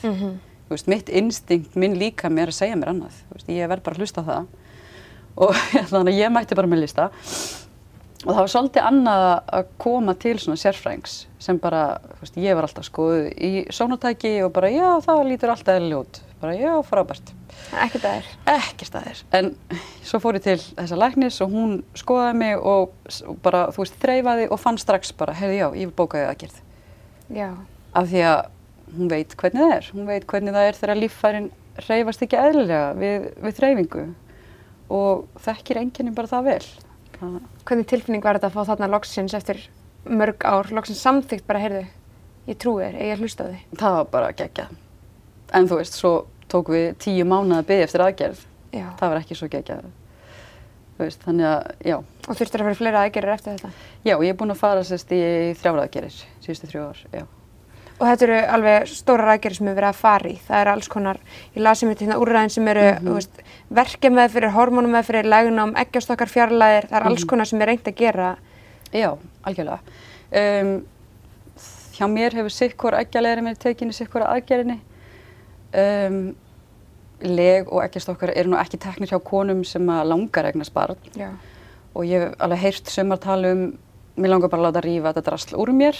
Þú 0.67 0.75
veist, 0.75 0.89
mitt 0.91 1.13
instinkt, 1.21 1.77
minn 1.79 1.95
líka 2.01 2.31
mér 2.33 2.51
að 2.51 2.59
segja 2.59 2.79
mér 2.81 2.91
annað. 2.91 3.21
Þú 3.29 3.37
veist, 3.39 3.53
ég 3.55 3.71
verð 3.71 3.85
bara 3.87 3.99
að 3.99 4.03
hlusta 4.03 4.25
á 4.25 4.29
það. 4.31 4.49
Og 5.47 5.61
þannig 5.93 6.11
að 6.11 6.19
ég 6.19 6.33
mætti 6.35 6.59
bara 6.59 6.73
með 6.73 6.83
lista. 6.83 7.07
Og 8.23 8.31
það 8.31 8.41
var 8.41 8.51
svolítið 8.53 8.89
annað 8.89 9.25
að 9.59 9.71
koma 9.83 10.15
til 10.23 10.35
svona 10.39 10.59
sérfrængs 10.59 11.15
sem 11.43 11.59
bara, 11.59 11.99
þú 12.17 12.25
veist, 12.25 12.37
ég 12.39 12.59
var 12.59 12.67
alltaf 12.67 12.87
skoðuð 12.87 13.31
í 13.35 13.53
sónutæki 13.75 14.35
og 14.47 14.53
bara, 14.55 14.71
já, 14.71 14.89
það 15.07 15.23
lítur 15.31 15.55
alltaf 15.55 15.89
út. 15.99 16.21
Bara, 16.43 16.55
já, 16.59 16.75
frábært. 16.87 17.33
Ekki 17.83 18.01
það 18.03 18.17
er. 18.19 18.31
Ekki 18.53 18.89
staðir. 18.89 19.21
En 19.39 19.51
svo 20.05 20.21
fór 20.23 20.39
ég 20.39 20.45
til 20.45 20.59
þessa 20.61 20.99
læknis 20.99 21.41
og 21.45 21.53
hún 21.55 21.77
skoðaði 21.99 22.39
mig 22.43 22.57
og, 22.59 22.93
og 23.29 23.39
bara, 23.45 23.67
þú 23.75 23.85
veist, 23.85 23.99
þreifaði 24.03 24.49
og 24.53 24.61
fann 24.61 24.81
strax 24.81 25.13
bara, 25.17 25.35
heyrðu, 25.39 25.59
já, 25.59 25.67
ég 25.83 25.91
vil 25.91 25.97
bóka 26.03 26.21
þig 26.21 26.31
aðgerð. 26.33 26.61
Já, 27.33 27.51
Af 27.93 28.07
því 28.09 28.23
að 28.25 28.39
hún 28.97 29.09
veit 29.13 29.35
hvernig 29.37 29.61
það 29.61 29.75
er. 29.77 29.89
Hún 29.93 30.07
veit 30.09 30.27
hvernig 30.29 30.55
það 30.57 30.69
er 30.69 30.79
þegar 30.79 31.01
líffærin 31.01 31.51
hreyfast 31.83 32.23
ekki 32.25 32.39
eðlilega 32.41 32.87
við, 32.97 33.27
við 33.45 33.57
þreyfingu 33.59 34.05
og 34.93 35.43
þekkir 35.45 35.81
enginni 35.83 36.13
bara 36.17 36.31
það 36.31 36.49
vel. 36.49 36.65
Það, 37.19 37.35
hvernig 37.69 37.89
tilfinning 37.93 38.25
var 38.25 38.39
þetta 38.39 38.51
að 38.51 38.57
fá 38.57 38.71
þarna 38.73 38.89
loksins 38.93 39.37
eftir 39.37 39.61
mörg 40.09 40.45
ár, 40.49 40.73
loksins 40.75 41.01
samþygt 41.05 41.47
bara, 41.49 41.61
heyrðu, 41.63 41.83
ég 42.49 42.59
trúi 42.61 42.83
þér, 42.83 42.99
ég 43.13 43.21
hlusta 43.23 43.49
þig. 43.49 43.67
það 43.81 43.99
var 43.99 44.09
bara 44.17 44.33
geggjað. 44.41 44.73
En 45.53 45.69
þú 45.69 45.79
veist, 45.83 45.97
svo 46.01 46.13
tók 46.53 46.73
við 46.73 46.87
tíu 47.03 47.27
mánuða 47.29 47.63
að 47.63 47.69
byggja 47.73 47.89
eftir 47.89 48.07
aðgerð. 48.07 48.47
Já. 48.73 48.87
Það 49.01 49.13
var 49.13 49.21
ekki 49.21 49.37
svo 49.39 49.49
geggjað. 49.53 49.91
Þannig 51.03 51.47
að, 51.49 51.71
já. 51.83 51.97
Og 52.29 52.37
þurftur 52.39 52.63
að 52.63 52.69
vera 52.69 52.79
fleira 52.79 53.05
aðgerir 53.07 53.35
eftir 53.35 53.57
þetta. 53.57 53.71
Já, 54.07 54.15
ég 54.15 54.29
er 54.31 54.37
búin 54.39 54.55
að 54.55 54.61
fara 54.61 54.83
sérst 54.87 55.15
í 55.15 55.23
þrjára 55.59 55.87
aðgerðir, 55.87 56.19
síðustu 56.45 56.69
þrjú 56.71 56.83
ár, 56.85 57.01
já. 57.11 57.25
Og 57.97 58.05
þetta 58.09 58.27
eru 58.27 58.37
alveg 58.57 58.87
stórar 58.91 59.33
aðgerir 59.35 59.59
sem 59.59 59.67
við 59.69 59.77
verið 59.79 59.89
að 59.89 59.99
fara 59.99 60.31
í. 60.31 60.37
Það 60.47 60.61
er 60.61 60.71
alls 60.73 60.89
konar, 60.93 61.19
ég 61.57 61.65
lasi 61.67 61.89
mér 61.89 61.99
til 61.99 62.07
hérna 62.07 62.21
úrræðin 62.23 62.55
sem 62.55 62.71
eru, 62.73 62.87
mm 62.93 63.09
-hmm. 63.09 63.43
verkið 63.81 64.13
með 64.13 64.31
fyrir, 64.37 64.55
hormónum 64.57 64.95
með 64.97 65.09
fyrir, 65.11 65.29
lægnám, 65.33 65.75
ekkjastokkar 65.83 66.31
fjarlæðir, 66.31 66.89
það 66.91 67.01
er 67.01 67.07
alls 67.07 67.25
konar 67.25 67.47
sem 67.47 67.61
er 67.61 67.67
reynd 67.67 67.89
að 67.89 67.99
gera. 67.99 68.37
Já, 68.93 69.19
algjörlega. 69.43 69.81
Um, 70.33 70.87
hjá 71.97 72.07
mér 72.09 72.35
hefur 72.35 72.51
sikkur 72.51 72.95
aðgerðinni. 74.23 74.81
Um, 75.73 76.35
leg 77.23 77.69
og 77.71 77.85
eggjastokkar 77.85 78.33
eru 78.37 78.51
nú 78.53 78.59
ekki 78.61 78.81
teknir 78.83 79.13
hjá 79.13 79.21
konum 79.25 79.63
sem 79.65 79.87
að 79.95 80.09
langar 80.11 80.49
eignast 80.49 80.75
barn 80.75 80.99
Já. 81.15 81.31
og 81.95 82.05
ég 82.05 82.25
hef 82.27 82.35
alveg 82.43 82.65
heyrt 82.65 82.91
sumar 82.91 83.21
tala 83.23 83.53
um, 83.55 83.63
mér 84.19 84.33
langar 84.35 84.51
bara 84.53 84.65
að 84.65 84.67
láta 84.69 84.83
rífa 84.85 85.13
þetta 85.13 85.25
drasl 85.31 85.57
úr 85.63 85.73
mér. 85.77 85.97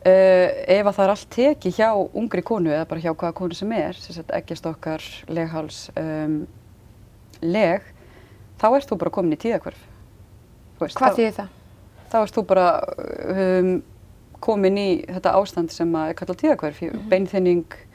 Uh, 0.00 0.46
ef 0.70 0.86
að 0.86 0.94
það 0.96 1.04
er 1.04 1.10
allt 1.12 1.30
tekið 1.34 1.76
hjá 1.76 1.88
ungri 2.16 2.44
konu 2.46 2.70
eða 2.72 2.86
bara 2.88 3.02
hjá 3.04 3.10
hvaða 3.12 3.36
konu 3.36 3.58
sem 3.58 3.72
er, 3.76 3.98
sem 4.00 4.16
sagt 4.16 4.32
eggjastokkar, 4.32 5.04
legháls, 5.28 5.82
um, 6.00 6.38
leg, 7.44 7.84
þá 8.62 8.68
ert 8.70 8.88
þú 8.88 8.96
bara 9.02 9.12
komin 9.12 9.36
í 9.36 9.40
tíðakvörf. 9.42 9.82
Veist, 10.80 10.96
Hvað 10.96 11.18
þýðir 11.18 11.36
það? 11.36 11.56
þá 12.10 12.16
erst 12.22 12.38
þú 12.38 12.44
bara 12.48 12.66
um, 13.34 13.70
komin 14.42 14.78
í 14.80 14.88
þetta 15.04 15.34
ástand 15.36 15.74
sem 15.74 15.92
að 15.92 16.12
er 16.14 16.18
kallað 16.18 16.40
tíðakverf, 16.46 16.80
mm 16.86 17.08
beinþinning, 17.12 17.66
uh, 17.68 17.89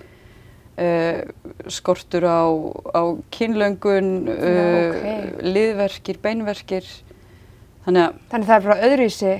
skortur 1.72 2.26
á, 2.28 2.44
á 2.92 3.02
kynlöngun, 3.32 4.10
uh, 4.28 4.90
ok. 4.92 5.44
liðverkir, 5.46 6.20
beinverkir, 6.24 6.90
þannig 7.86 8.10
að 8.10 8.18
Þannig 8.34 8.50
það 8.50 8.58
er 8.58 8.66
bara 8.68 8.90
öðruvísi 8.90 9.36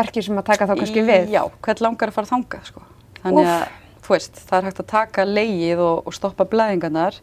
verkið 0.00 0.26
sem 0.26 0.40
að 0.40 0.48
taka 0.48 0.68
þá 0.70 0.74
kannski 0.78 1.04
við. 1.04 1.28
Já, 1.34 1.42
hvern 1.62 1.84
langar 1.86 2.10
að 2.10 2.16
fara 2.16 2.30
þangað 2.30 2.70
sko. 2.70 2.86
Þannig 3.20 3.50
að, 3.52 3.66
þú 4.00 4.14
veist, 4.14 4.40
það 4.48 4.58
er 4.58 4.68
hægt 4.68 4.80
að 4.80 4.90
taka 4.94 5.28
leið 5.28 5.84
og, 5.84 6.02
og 6.08 6.16
stoppa 6.16 6.48
blæðingarnar 6.50 7.20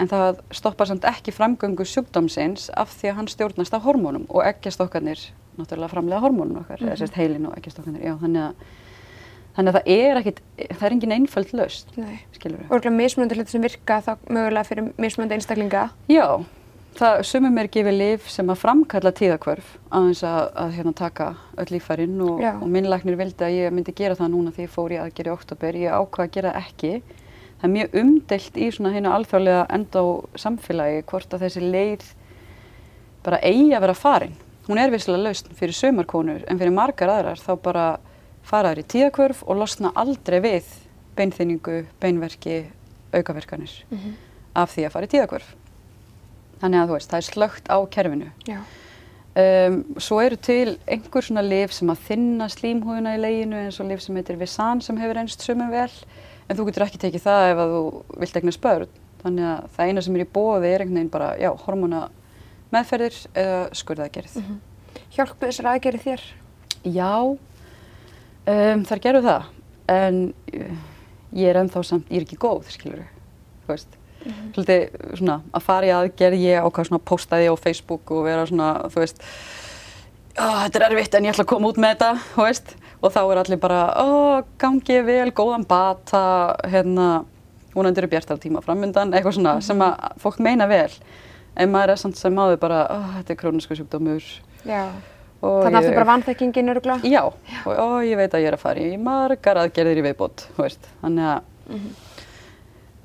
en 0.00 0.08
það 0.08 0.40
stoppar 0.56 0.88
samt 0.88 1.06
ekki 1.08 1.34
framgöngu 1.36 1.84
sjúkdómsins 1.84 2.70
af 2.80 2.92
því 2.96 3.10
að 3.10 3.18
hann 3.18 3.30
stjórnast 3.30 3.74
af 3.76 3.84
hormónum 3.84 4.24
og 4.32 4.46
eggjastokkarnir, 4.48 5.26
náttúrulega 5.58 5.92
framlega 5.92 6.22
hormónum 6.24 6.62
okkar, 6.62 6.80
mm 6.80 6.86
-hmm. 6.86 6.92
eða 6.92 7.00
sérst 7.02 7.18
heilin 7.20 7.46
og 7.46 7.58
eggjastokkarnir, 7.58 8.06
já, 8.08 8.14
þannig 8.22 8.42
að 8.42 8.54
Þannig 9.56 9.74
að 9.74 9.76
það 9.76 9.90
er 9.96 10.20
ekkit, 10.20 10.40
það 10.70 10.86
er 10.86 10.94
engin 10.94 11.12
einföld 11.16 11.52
laust, 11.58 11.92
Nei. 11.98 12.20
skilur 12.36 12.60
við. 12.60 12.66
Og 12.68 12.76
örgulega 12.76 12.96
mismunandi 12.96 13.36
hluti 13.38 13.54
sem 13.54 13.64
virka 13.64 13.98
þá 14.06 14.10
mögulega 14.30 14.66
fyrir 14.68 14.90
mismunandi 15.02 15.36
einstaklinga. 15.36 15.84
Já, 16.10 16.26
það 17.00 17.22
sumum 17.26 17.58
er 17.58 17.70
gefið 17.74 17.96
lif 17.98 18.28
sem 18.30 18.52
að 18.52 18.60
framkalla 18.62 19.12
tíðakvörf 19.18 19.72
aðeins 19.90 20.22
að, 20.26 20.42
að 20.62 20.76
hérna, 20.78 20.92
taka 21.00 21.28
öll 21.60 21.68
lífærin 21.74 22.20
og, 22.26 22.44
og 22.52 22.68
minnlæknir 22.70 23.18
vildi 23.18 23.46
að 23.46 23.56
ég 23.56 23.74
myndi 23.74 23.94
gera 23.98 24.18
það 24.18 24.32
núna 24.36 24.54
því 24.54 24.66
ég 24.66 24.74
fór 24.76 24.94
í 24.94 25.00
aðgerð 25.02 25.32
í 25.32 25.34
oktober. 25.34 25.80
Ég 25.82 25.98
ákvað 25.98 26.28
að 26.28 26.36
gera 26.38 26.54
ekki. 26.60 26.92
Það 27.60 27.66
er 27.68 27.74
mjög 27.74 27.96
umdelt 28.00 28.54
í 28.56 28.68
svona 28.72 28.94
hérna 28.94 29.16
alþjóðlega 29.18 29.64
enda 29.76 30.04
samfélagi 30.40 31.02
hvort 31.10 31.34
að 31.34 31.44
þessi 31.44 31.64
leið 31.66 32.06
bara 33.26 33.42
eigi 33.44 33.74
að 33.74 33.84
vera 33.84 33.98
farin. 33.98 34.38
Hún 34.68 34.78
er 34.78 34.92
vissilega 34.92 35.26
lausn 35.26 35.58
fyrir 35.58 35.76
sömarkonur 35.76 36.46
en 36.46 36.60
fyrir 36.60 36.72
margar 36.72 37.10
aðrar 37.12 37.42
þá 37.42 37.52
bara 37.60 37.84
fara 38.50 38.74
þær 38.74 38.82
í 38.82 38.88
tíðakvörf 38.94 39.44
og 39.46 39.60
losna 39.62 39.92
aldrei 39.98 40.40
við 40.44 40.68
beinþynningu, 41.18 41.84
beinverki, 42.02 42.60
aukaverkanir 43.14 43.72
af 44.54 44.74
því 44.74 44.86
að 44.86 44.94
fara 44.94 45.08
í 45.08 45.12
tíðakvörf. 45.14 45.48
Þannig 46.60 46.80
að 46.80 46.88
þú 46.90 46.94
veist, 46.98 47.10
það 47.10 47.20
er 47.20 47.26
slögt 47.30 47.70
á 47.70 47.78
kerfinu. 47.90 48.30
Um, 49.40 49.76
svo 50.02 50.18
eru 50.20 50.36
til 50.36 50.78
einhver 50.90 51.22
svona 51.22 51.42
lif 51.46 51.70
sem 51.72 51.90
að 51.92 52.00
þinna 52.08 52.48
slímhúðuna 52.50 53.12
í 53.14 53.20
leginu 53.22 53.60
eins 53.62 53.78
og 53.80 53.86
lif 53.86 54.02
sem 54.02 54.16
heitir 54.18 54.36
Visan 54.40 54.82
sem 54.82 54.98
hefur 54.98 55.20
einst 55.22 55.40
sumum 55.46 55.70
vel 55.70 55.92
en 56.48 56.56
þú 56.58 56.66
getur 56.66 56.82
ekki 56.88 56.98
tekið 56.98 57.22
það 57.28 57.50
ef 57.52 57.60
að 57.62 57.74
þú 57.76 57.82
vilt 58.24 58.40
eignast 58.40 58.60
börn 58.64 58.88
þannig 59.22 59.46
að 59.46 59.68
það 59.76 59.86
eina 59.86 60.02
sem 60.02 60.16
er 60.16 60.24
í 60.24 60.28
bóði 60.34 60.72
er 60.72 60.82
einhvern 60.82 60.98
veginn 60.98 61.12
bara, 61.14 61.28
já, 61.38 61.50
hormona 61.62 62.00
meðferðir 62.74 63.20
eða 63.38 63.60
skurðaðgerð. 63.80 64.36
Hjálpu 65.14 65.46
þessar 65.46 65.70
aðgerið 65.74 66.06
þér? 66.08 66.26
Já, 66.90 67.12
um, 68.46 68.84
þar 68.88 69.02
gerðu 69.04 69.22
það 69.26 69.48
en 69.90 70.20
uh, 70.54 70.76
ég 71.36 71.48
er 71.50 71.60
ennþá 71.60 71.82
samt, 71.86 72.10
ég 72.10 72.22
er 72.22 72.26
ekki 72.28 72.40
góð, 72.40 72.68
skilur 72.72 73.02
þú 73.64 73.74
veist. 73.74 73.96
Svolítið 74.52 74.98
svona 75.16 75.38
að 75.56 75.64
fara 75.64 75.88
í 75.88 75.92
aðgerð, 75.96 76.42
ég 76.44 76.60
ákvað 76.66 76.90
svona 76.90 77.00
að 77.00 77.08
posta 77.08 77.38
því 77.40 77.46
á 77.48 77.54
Facebook 77.56 78.10
og 78.12 78.26
vera 78.26 78.42
svona, 78.48 78.68
þú 78.92 79.00
veist, 79.00 79.22
"Á, 80.36 80.46
þetta 80.66 80.76
er 80.76 80.86
erfitt 80.90 81.14
en 81.14 81.24
ég 81.24 81.32
ætla 81.32 81.44
að 81.44 81.52
koma 81.54 81.68
út 81.68 81.80
með 81.80 81.94
þetta, 81.94 82.10
þú 82.34 82.44
veist. 82.44 82.74
Og 83.02 83.12
þá 83.12 83.20
er 83.32 83.38
allir 83.40 83.56
bara, 83.56 83.94
ó, 83.96 84.44
gangi 84.58 85.00
vel, 85.06 85.30
góðan 85.32 85.66
bata, 85.66 86.56
hérna, 86.68 87.24
vonandi 87.74 87.98
eru 87.98 88.08
bjartar 88.08 88.36
tíma 88.36 88.60
framundan, 88.62 89.12
eitthvað 89.14 89.38
svona 89.38 89.62
sem 89.62 89.78
að 89.78 89.96
fólk 90.20 90.38
meina 90.38 90.66
vel. 90.66 90.90
En 91.56 91.72
maður 91.72 91.90
er 91.90 91.96
samt 91.96 92.16
sem 92.16 92.34
áður 92.34 92.58
bara, 92.60 92.86
ó, 92.90 92.98
þetta 93.16 93.30
er 93.30 93.36
króniska 93.36 93.74
sjúkdómur. 93.74 94.22
Já. 94.66 94.92
Þannig 95.40 95.78
að 95.78 95.86
það 95.88 95.96
bara 95.96 96.08
vanþekkingin 96.10 96.72
örugla? 96.74 96.98
Já, 97.08 97.22
og, 97.24 97.72
og 97.72 97.96
ég 98.04 98.20
veit 98.20 98.36
að 98.36 98.44
ég 98.44 98.50
er 98.50 98.58
að 98.58 98.64
fara 98.64 98.84
í 98.84 99.00
margar 99.00 99.60
aðgerðir 99.62 100.00
í 100.02 100.06
veist, 100.58 100.88
þannig 101.00 101.30
að, 101.30 101.82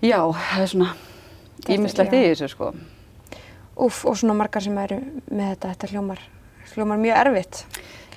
já, 0.03 0.19
það 0.51 0.65
er 0.65 0.71
svona 0.73 0.91
ímislegt 1.71 2.13
í 2.13 2.21
já. 2.21 2.29
þessu, 2.33 2.51
sko. 2.51 2.71
Úf, 3.75 4.03
og 4.07 4.19
svona 4.19 4.35
margar 4.37 4.63
sem 4.63 4.77
eru 4.83 5.01
með 5.31 5.55
þetta, 5.55 5.73
þetta 5.73 5.91
hljómar, 5.93 6.23
hljómar 6.75 7.03
mjög 7.03 7.21
erfitt. 7.23 7.65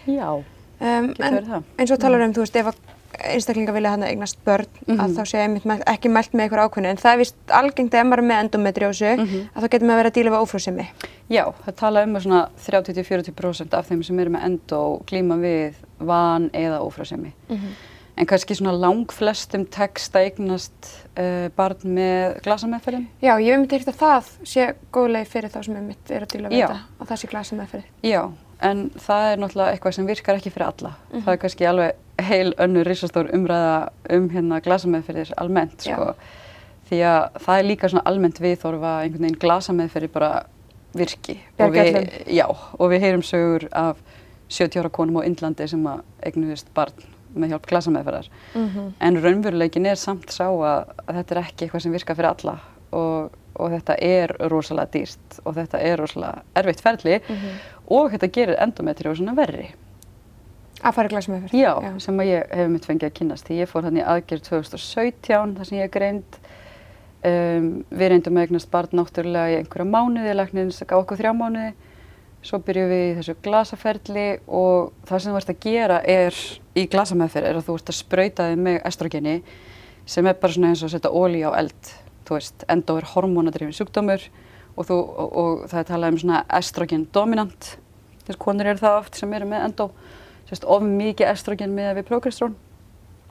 Já, 0.09 0.31
Um, 0.79 1.09
Getur 1.11 1.25
en 1.27 1.35
verið 1.35 1.49
það. 1.51 1.63
eins 1.83 1.91
og 1.91 1.99
talar 1.99 2.23
um, 2.23 2.33
þú 2.37 2.43
veist, 2.45 2.57
ef 2.61 2.69
að 2.71 2.77
einstaklingar 3.19 3.75
vilja 3.75 3.91
hann 3.95 4.03
eignast 4.07 4.39
börn, 4.45 4.67
að 4.87 4.97
Mhm. 4.97 5.15
þá 5.17 5.23
sé 5.27 5.39
einmitt 5.43 5.65
mælt- 5.67 5.85
ekki 5.87 6.09
mælt 6.13 6.33
með 6.33 6.49
eitthvað 6.49 6.69
ákveðinu, 6.69 6.87
en 6.91 6.97
það 6.97 7.13
er 7.13 7.19
vist 7.19 7.37
algengt 7.49 7.93
að 7.95 8.01
ef 8.01 8.07
maður 8.07 8.19
er 8.19 8.29
með 8.29 8.43
endometriósu, 8.45 9.17
Mhm. 9.19 9.49
að 9.57 9.63
þá 9.63 9.69
getur 9.71 9.87
maður 9.89 10.03
verið 10.03 10.11
að 10.13 10.17
díla 10.19 10.31
við 10.31 10.43
ófrúsemi. 10.45 10.87
já, 11.31 11.55
það 11.67 11.77
tala 11.77 12.03
um 12.03 12.15
að 12.15 12.23
svona 12.23 12.49
30-40% 12.59 13.75
af 13.75 13.89
þeim 13.89 14.05
sem 14.05 14.19
eru 14.21 14.31
með 14.31 14.45
endo 14.45 15.03
glíma 15.07 15.39
við 15.41 15.75
van 16.01 16.51
eða 16.51 16.81
ófrásemi. 16.81 17.33
En 18.19 18.27
kannski 18.27 18.55
svona 18.57 18.73
langflestum 18.75 19.65
tekst 19.71 20.13
að 20.13 20.25
eignast 20.33 21.07
uh, 21.17 21.49
barn 21.57 21.77
með 21.85 22.41
glasameðferðin. 22.43 23.07
Já, 23.23 23.37
ég 23.39 23.53
hef 23.55 23.61
myndið 23.61 23.87
að 23.87 23.95
það 23.95 24.25
sé 24.45 24.75
góð 24.93 25.11
leið 25.13 25.29
fyrir 25.29 25.51
þá 25.51 25.65
sem 25.65 25.77
einmitt 25.77 26.11
er 26.11 26.21
að 26.23 26.29
díla 26.33 26.49
við 26.49 26.59
Já. 26.59 26.67
þetta, 26.67 26.81
að 27.01 27.07
það 27.09 27.17
sé 27.19 27.29
glasa 27.29 27.57
meðferð. 27.57 27.85
Já, 28.03 28.33
en 28.61 28.91
það 28.91 29.33
er 29.33 29.37
náttúrulega 29.39 29.73
eitthvað 29.79 29.95
sem 29.95 30.07
virkar 30.07 30.35
ekki 30.37 30.51
fyrir 30.51 30.67
alla. 30.67 30.97
Það 31.15 31.29
er 31.33 31.37
kannski 31.37 31.67
alveg 31.69 31.93
heil 32.19 32.53
önnur 32.59 32.87
risastór 32.89 33.31
umræða 33.35 33.91
um 34.15 34.29
hérna 34.33 34.61
glasameðferðir 34.65 35.35
almennt, 35.37 35.81
sko. 35.87 36.15
Því 36.89 37.03
að 37.05 37.41
það 37.45 37.59
er 37.59 37.67
líka 37.69 37.91
svona 37.93 38.07
almennt 38.09 38.41
viðþorfa 38.41 38.95
einhvern 39.05 39.27
veginn 39.27 39.43
glasameðferðir 39.43 40.13
bara 40.15 40.31
virki. 40.97 41.37
Og 41.61 41.75
við, 41.75 41.99
já, 42.33 42.47
og 42.49 42.91
við 42.91 43.05
heyrum 43.05 43.23
sögur 43.23 43.69
af 43.77 44.01
70 44.49 44.81
ára 44.81 44.91
konum 44.91 45.21
á 45.21 45.27
Indlandi 45.29 45.69
sem 45.69 45.83
að 45.87 46.01
eignuðist 46.25 46.71
barn 46.75 47.05
með 47.37 47.53
hjálp 47.53 47.67
glasameðferðar. 47.69 48.31
En 49.05 49.21
raunveruleikin 49.23 49.87
er 49.87 50.01
samt 50.01 50.33
sá 50.33 50.47
að, 50.49 50.95
að 51.07 51.15
þetta 51.21 51.35
er 51.35 51.43
ekki 51.43 51.65
eitthvað 51.67 51.83
sem 51.85 51.93
virkar 51.93 52.17
fyrir 52.17 52.31
alla 52.33 52.55
og, 52.97 53.35
og 53.61 53.71
þetta 53.75 53.99
er 54.01 54.33
rosalega 54.49 54.91
dýrt 54.95 55.41
og 55.45 55.55
þetta 55.59 55.79
er 55.85 55.99
rosalega 56.01 56.43
erfitt 56.57 56.81
ferli 56.81 57.19
og 57.93 58.11
þetta 58.15 58.31
gerir 58.33 58.57
endometriósuna 58.65 59.37
verri. 59.37 59.69
Að 60.79 60.95
fara 60.95 61.11
í 61.11 61.13
glasa 61.13 61.33
meðferð. 61.33 61.59
Já, 61.59 61.73
sem 62.05 62.21
að 62.23 62.31
ég 62.31 62.55
hef 62.55 62.71
mitt 62.71 62.87
fengið 62.87 63.09
að 63.09 63.17
kynast. 63.19 63.49
Því 63.49 63.59
ég 63.59 63.71
fór 63.71 63.87
þannig 63.89 64.09
aðgerð 64.13 64.45
2017 64.47 65.55
þar 65.59 65.69
sem 65.69 65.79
ég 65.81 65.93
greind. 65.95 66.39
Um, 67.27 67.69
við 67.91 68.13
reyndum 68.13 68.39
að 68.39 68.47
eignast 68.47 68.71
barn 68.71 68.95
náttúrulega 68.95 69.51
í 69.51 69.59
einhverja 69.59 69.89
mánuði, 69.91 70.35
læknirinn 70.39 70.71
gaf 70.87 71.01
okkur 71.01 71.19
þrjá 71.19 71.33
mánuði. 71.35 71.73
Svo 72.47 72.61
byrjum 72.63 72.93
við 72.93 73.03
í 73.03 73.15
þessu 73.17 73.35
glasaferli 73.43 74.27
og 74.47 74.93
það 75.09 75.25
sem 75.25 75.35
þú 75.35 75.41
ert 75.41 75.51
að 75.51 75.65
gera 75.65 75.97
er 76.07 76.37
í 76.79 76.85
glasameðferð 76.93 77.49
er 77.49 77.59
að 77.59 77.67
þú 77.67 77.75
ert 77.81 77.91
að 77.91 77.99
sprauta 77.99 78.47
þig 78.47 78.63
með 78.63 78.79
estrogeni 78.87 79.35
sem 80.09 80.29
er 80.31 80.39
bara 80.39 80.55
svona 80.55 80.71
eins 80.71 80.85
og 80.85 80.89
að 80.89 80.95
setja 80.95 81.11
ólí 81.11 81.43
á 81.43 81.51
eld. 81.59 81.91
Þú 82.29 82.37
veist, 82.37 82.65
endo 82.71 82.97
er 83.01 83.09
hormónadrifin 83.17 83.75
sjúkdómur 83.75 84.23
og, 84.79 84.87
þú, 84.87 84.97
og, 84.97 85.29
og 85.43 85.67
það 85.73 85.81
er 85.81 85.91
talað 85.91 86.15
um 86.15 86.21
svona 86.23 86.45
estrogen 86.61 87.05
dominant. 87.13 87.73
Þess 88.29 88.41
konur 88.41 88.71
eru 88.71 88.83
það 88.85 89.01
oft 89.03 89.19
sem 89.19 89.35
eru 89.35 89.49
með 89.51 89.67
endo, 89.67 89.89
sérst 90.49 90.65
of 90.65 90.83
mikið 90.85 91.31
estrogen 91.33 91.77
með 91.77 92.01
við 92.01 92.09
prógestrón 92.09 92.57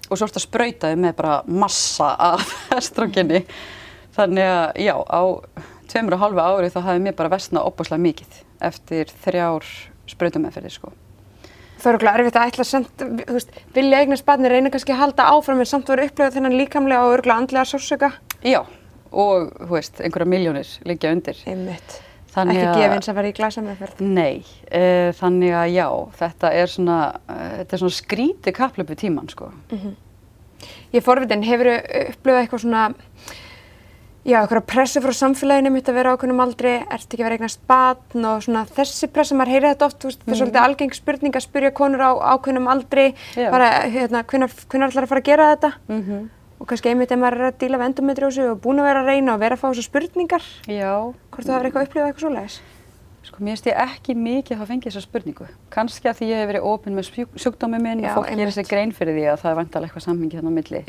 og 0.08 0.16
svo 0.16 0.28
ertu 0.28 0.40
að 0.40 0.46
sprauta 0.46 0.92
þig 0.92 1.02
með 1.04 1.18
bara 1.18 1.40
massa 1.48 2.14
af 2.16 2.54
estrogeni. 2.80 3.44
Þannig 4.18 4.48
að 4.50 4.80
já, 4.86 4.94
á 4.96 5.22
tveimur 5.92 6.16
og 6.18 6.24
halva 6.24 6.46
ári 6.54 6.72
þá 6.74 6.80
hafði 6.86 7.04
mér 7.06 7.18
bara 7.18 7.34
vestnað 7.36 7.68
opaslega 7.70 8.04
mikið 8.06 8.40
eftir 8.70 9.12
þrjár 9.26 9.68
sprautummeðferðir 10.08 10.74
sko. 10.78 10.94
Það 11.78 11.92
er 11.92 11.98
okkur 12.00 12.10
erfitt 12.10 12.40
að 12.40 12.48
ætla 12.50 12.66
samt, 12.66 13.04
þú 13.04 13.36
veist, 13.36 13.52
vilja 13.76 14.00
eignast 14.02 14.26
barni 14.26 14.50
reyna 14.50 14.72
kannski 14.74 14.96
að 14.96 15.04
halda 15.04 15.28
áfram 15.36 15.62
en 15.62 15.70
samt 15.70 15.92
vera 15.92 16.08
upplegað 16.08 16.40
þennan 16.40 16.58
líkamlega 16.58 17.06
og 17.06 17.18
örgulega 17.20 17.44
andlega 17.44 17.70
sársöka. 17.70 18.10
Já, 18.42 18.64
og 19.12 19.52
þú 19.60 19.70
veist, 19.76 20.02
einhverja 20.02 20.32
miljónir 20.32 20.72
liggja 20.90 21.14
undir. 21.14 21.44
Einmitt. 21.46 22.00
Þannig 22.38 22.60
Ekki 22.62 22.84
gefins 22.84 23.10
að 23.10 23.18
fara 23.18 23.30
í 23.30 23.36
glasa 23.38 23.64
meðferð. 23.66 24.02
Nei, 24.06 24.44
uh, 24.70 25.10
þannig 25.18 25.56
að 25.58 25.72
já, 25.74 25.88
þetta 26.20 26.52
er 26.60 26.70
svona, 26.74 27.00
uh, 27.26 27.48
þetta 27.62 27.78
er 27.78 27.82
svona 27.82 27.98
skríti 27.98 28.54
kaplöp 28.54 28.94
við 28.94 29.02
tíman 29.08 29.32
sko. 29.34 29.50
Ég 30.94 31.02
er 31.02 31.06
forvitin, 31.06 31.46
hefur 31.46 31.72
upplöfað 31.74 32.40
eitthvað 32.44 32.64
svona, 32.64 32.84
já, 34.28 34.38
eitthvað 34.40 34.64
pressu 34.70 35.02
frá 35.04 35.14
samfélaginu 35.18 35.74
mitt 35.74 35.90
að 35.90 36.00
vera 36.00 36.14
ákveðnum 36.14 36.46
aldri, 36.46 36.78
ertu 36.86 37.18
ekki 37.18 37.22
að 37.24 37.28
vera 37.28 37.38
eignast 37.40 37.62
batn 37.70 38.30
og 38.30 38.46
svona 38.46 38.64
þessi 38.78 39.10
pressa, 39.14 39.38
maður 39.38 39.54
heyrið 39.56 39.74
þetta 39.74 39.90
oft, 39.90 40.08
veist, 40.08 40.24
það 40.24 40.34
er 40.34 40.42
svolítið 40.42 40.64
algeng 40.64 40.98
spurning 40.98 41.38
að 41.38 41.46
spyrja 41.46 41.76
konur 41.78 42.06
á 42.06 42.12
ákveðnum 42.38 42.72
aldri, 42.74 43.12
bara, 43.38 43.70
hérna, 43.86 44.26
hvenær 44.30 44.90
ætlar 44.90 45.06
að 45.06 45.14
fara 45.14 45.24
að 45.24 45.30
gera 45.30 45.54
þetta? 45.56 45.78
Mm 45.90 46.28
Og 46.58 46.66
kannski 46.70 46.90
einmitt 46.90 47.12
ef 47.14 47.20
maður 47.22 47.44
er 47.44 47.52
að 47.52 47.60
díla 47.62 47.78
við 47.78 47.90
endometriósu 47.92 48.48
og 48.54 48.62
búin 48.64 48.80
að 48.82 48.88
vera 48.90 49.04
að 49.04 49.12
reyna 49.12 49.36
og 49.36 49.42
vera 49.44 49.58
að 49.58 49.62
fá 49.62 49.68
þessu 49.70 49.86
spurningar, 49.86 50.46
Já, 50.66 50.94
hvort 51.30 51.46
þú 51.46 51.54
hefur 51.54 51.68
eitthvað 51.70 51.88
upplifað 51.88 52.08
eitthvað 52.10 52.26
svoleiðis? 52.26 52.58
sko 53.28 53.44
mér 53.44 53.58
finnst 53.58 53.68
ég 53.68 53.80
ekki 53.84 54.14
mikið 54.16 54.54
að 54.56 54.60
hafa 54.62 54.70
fengið 54.72 54.88
þessa 54.88 55.04
spurningu. 55.04 55.46
Kannski 55.74 56.08
að 56.08 56.20
því 56.22 56.28
ég 56.30 56.40
hef 56.42 56.48
verið 56.48 56.68
opinn 56.70 56.96
með 56.96 57.08
sjúk- 57.10 57.36
sjúkdómi 57.44 57.80
minn 57.84 58.00
Já, 58.00 58.14
og 58.14 58.22
fólk 58.22 58.30
gerir 58.32 58.54
sér 58.56 58.70
grein 58.70 58.94
fyrir 58.96 59.18
því 59.18 59.26
að 59.34 59.42
það 59.42 59.52
er 59.52 59.58
vantalega 59.60 59.90
eitthvað 59.90 60.06
samhengi 60.06 60.38
þannig 60.40 60.54
á 60.56 60.58
milli. 60.58 60.82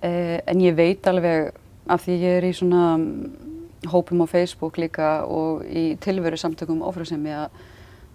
Uh, 0.00 0.38
en 0.46 0.62
ég 0.62 0.76
veit 0.78 1.08
alveg 1.10 1.50
af 1.90 2.04
því 2.06 2.14
ég 2.22 2.36
er 2.38 2.46
í 2.46 2.52
svona 2.54 2.84
mm, 2.96 3.90
hópum 3.90 4.22
á 4.22 4.26
Facebook 4.30 4.78
líka 4.78 5.10
og 5.26 5.66
í 5.66 5.96
tilveru 6.00 6.38
samtökum 6.38 6.84
ófrásemi 6.86 7.34
að, 7.34 7.50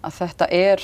að 0.02 0.16
þetta 0.22 0.48
er 0.50 0.82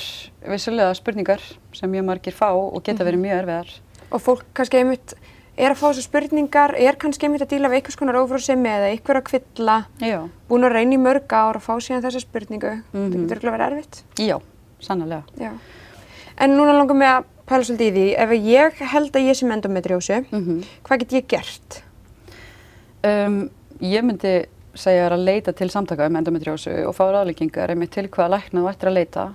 vissulega 0.53 0.93
spurningar 0.95 1.41
sem 1.73 1.89
mjög 1.91 2.05
margir 2.11 2.37
fá 2.37 2.51
og 2.53 2.79
geta 2.85 3.03
verið 3.07 3.25
mjög 3.25 3.41
erfiðar. 3.41 3.73
Og 4.13 4.21
fólk 4.21 4.45
kannski 4.53 4.77
einmitt 4.83 5.17
er 5.57 5.69
að 5.73 5.77
fá 5.79 5.85
þessu 5.91 6.03
spurningar, 6.07 6.73
er 6.79 6.95
kannski 7.01 7.27
einmitt 7.27 7.43
að 7.45 7.51
díla 7.53 7.69
við 7.69 7.79
einhvers 7.81 7.97
konar 7.99 8.17
ófrúsemi 8.21 8.69
eða 8.71 8.87
einhver 8.93 9.19
að 9.19 9.27
kvilla, 9.29 9.75
Já, 10.01 10.19
búin 10.49 10.65
að 10.65 10.73
reyna 10.77 10.97
í 10.97 11.01
mörg 11.03 11.33
ár 11.37 11.59
og 11.59 11.63
fá 11.65 11.73
síðan 11.77 12.01
þessa 12.05 12.23
spurningu. 12.25 12.73
Mhm. 12.93 13.11
Það 13.11 13.19
getur 13.19 13.37
örugglega 13.37 13.57
verið 13.57 13.67
erfitt. 13.71 14.03
já, 14.17 14.37
sannlega. 14.81 15.23
Já. 15.39 15.51
En 16.37 16.57
núna 16.57 16.73
langar 16.73 16.95
mig 16.97 17.07
að 17.07 17.23
pæla 17.45 17.63
svolítið 17.67 17.87
í 17.87 17.93
því, 17.93 18.07
ef 18.17 18.29
ég 18.47 18.73
held 18.93 19.11
að 19.11 19.27
ég 19.27 19.43
með 19.43 19.55
endometriósu, 19.57 20.25
Mm 20.31 20.63
hvað 20.83 20.99
get 20.99 21.11
ég 21.11 21.27
gert? 21.27 21.83
um, 23.03 23.49
ég 23.81 24.03
myndi 24.03 24.45
segja 24.73 25.09
að 25.09 25.23
leita 25.23 25.53
til 25.53 25.69
samtaka 25.69 26.07
um 26.07 26.15
endometriósu 26.15 26.71
og 26.87 26.95
fá 26.95 27.03
ráðleggingar 27.11 27.69
einmitt 27.69 27.91
til 27.91 28.07
hvaða 28.07 28.39
lækna 28.39 28.63
þú 28.63 28.69
ættir 28.71 28.89
að 28.89 28.93
leita 28.97 29.25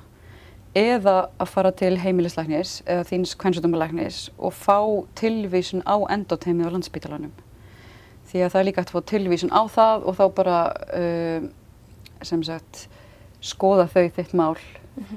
eða 0.76 1.28
að 1.40 1.48
fara 1.52 1.70
til 1.72 1.94
heimilislæknis 1.98 2.82
eða 2.86 3.04
þíns 3.08 3.34
kvennsjóttumalæknis 3.40 4.18
og 4.38 4.52
fá 4.54 4.78
tilvísun 5.18 5.82
á 5.88 5.96
endoteimið 6.12 6.68
á 6.68 6.74
landsbítalanum. 6.76 7.32
Því 8.28 8.42
að 8.44 8.52
það 8.52 8.60
er 8.60 8.66
líka 8.68 8.82
hægt 8.82 8.92
að 8.92 8.98
fá 8.98 9.06
tilvísun 9.12 9.54
á 9.54 9.62
það 9.72 10.04
og 10.10 10.18
þá 10.18 10.24
bara 10.36 10.58
um, 10.98 11.48
sem 12.22 12.42
sagt 12.44 12.84
skoða 13.40 13.86
þau 13.88 14.04
þitt 14.18 14.34
mál 14.36 14.56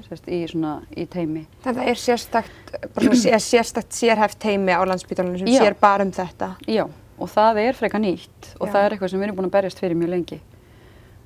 sérst, 0.07 0.27
í, 0.29 0.39
svona, 0.47 0.75
í 0.93 1.07
teimi. 1.09 1.47
Þetta 1.65 1.85
er 1.89 1.97
sérstakt, 1.99 2.73
bara 2.93 3.07
svona 3.09 3.17
sé- 3.17 3.39
sérstakt 3.41 3.97
sérhæft 3.97 4.37
teimi 4.39 4.71
á 4.77 4.81
landsbítalunum 4.85 5.41
sem 5.41 5.49
Já. 5.49 5.63
sér 5.65 5.75
bara 5.81 6.05
um 6.05 6.11
þetta. 6.13 6.51
Já, 6.69 6.85
og 7.17 7.29
það 7.33 7.59
er 7.65 7.73
frekar 7.79 7.99
nýtt 8.03 8.51
og 8.59 8.67
Já. 8.69 8.73
það 8.75 8.83
er 8.85 8.95
eitthvað 8.95 9.09
sem 9.13 9.19
við 9.19 9.27
erum 9.27 9.39
búin 9.41 9.49
að 9.49 9.55
berjast 9.57 9.81
fyrir 9.81 9.97
mjög 9.97 10.13
lengi. 10.13 10.39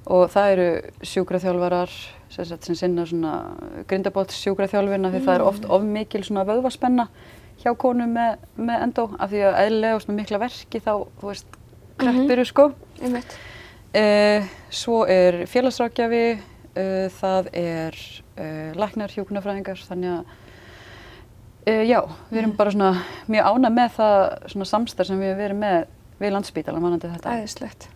Og 0.05 0.27
það 0.29 0.51
eru 0.53 0.67
sjúkraþjálfarar 1.09 1.93
sem, 2.29 2.45
sagt, 2.45 2.67
sem 2.67 2.77
sinna 2.77 3.07
svona 3.09 3.33
grindabóts 3.89 4.37
sjúkraþjálfina 4.43 5.09
því 5.13 5.21
það 5.25 5.37
er 5.37 5.45
oft 5.45 5.65
of 5.65 5.85
mikil 5.87 6.21
svona 6.25 6.45
vöðvaspenna 6.45 7.07
hjá 7.63 7.71
konum 7.79 8.13
með, 8.13 8.43
með 8.59 8.83
endó 8.85 9.07
af 9.17 9.31
því 9.31 9.43
að 9.47 9.59
eðlilega 9.63 9.97
og 9.97 10.03
svona 10.03 10.19
mikla 10.19 10.41
verki 10.43 10.81
þá, 10.83 10.93
þú 11.21 11.29
veist, 11.31 11.57
kreppir 12.01 12.43
sko. 12.45 12.67
Einmitt. 13.01 13.37
Uh, 13.95 14.49
svo 14.75 15.05
er 15.09 15.45
félagsrákjafi 15.47 16.23
uh, 16.35 17.05
það 17.15 17.49
er 17.55 17.97
uh, 18.35 18.71
læknar, 18.75 19.13
hjúkunarfræðingar, 19.15 19.81
þannig 19.87 20.17
að 20.17 20.33
uh, 21.71 21.83
já, 21.87 22.01
við 22.29 22.41
erum 22.41 22.55
bara 22.59 22.75
svona 22.75 22.91
mjög 23.31 23.51
ána 23.53 23.71
með 23.73 23.93
það 23.97 24.23
svona 24.53 24.69
samstarf 24.73 25.09
sem 25.09 25.21
við 25.23 25.31
erum 25.31 25.41
verið 25.45 25.61
með 25.63 25.77
við 26.19 26.35
landsbítalan 26.35 26.83
vanandi 26.83 27.11
þetta. 27.11 27.35
Æðislegt. 27.39 27.89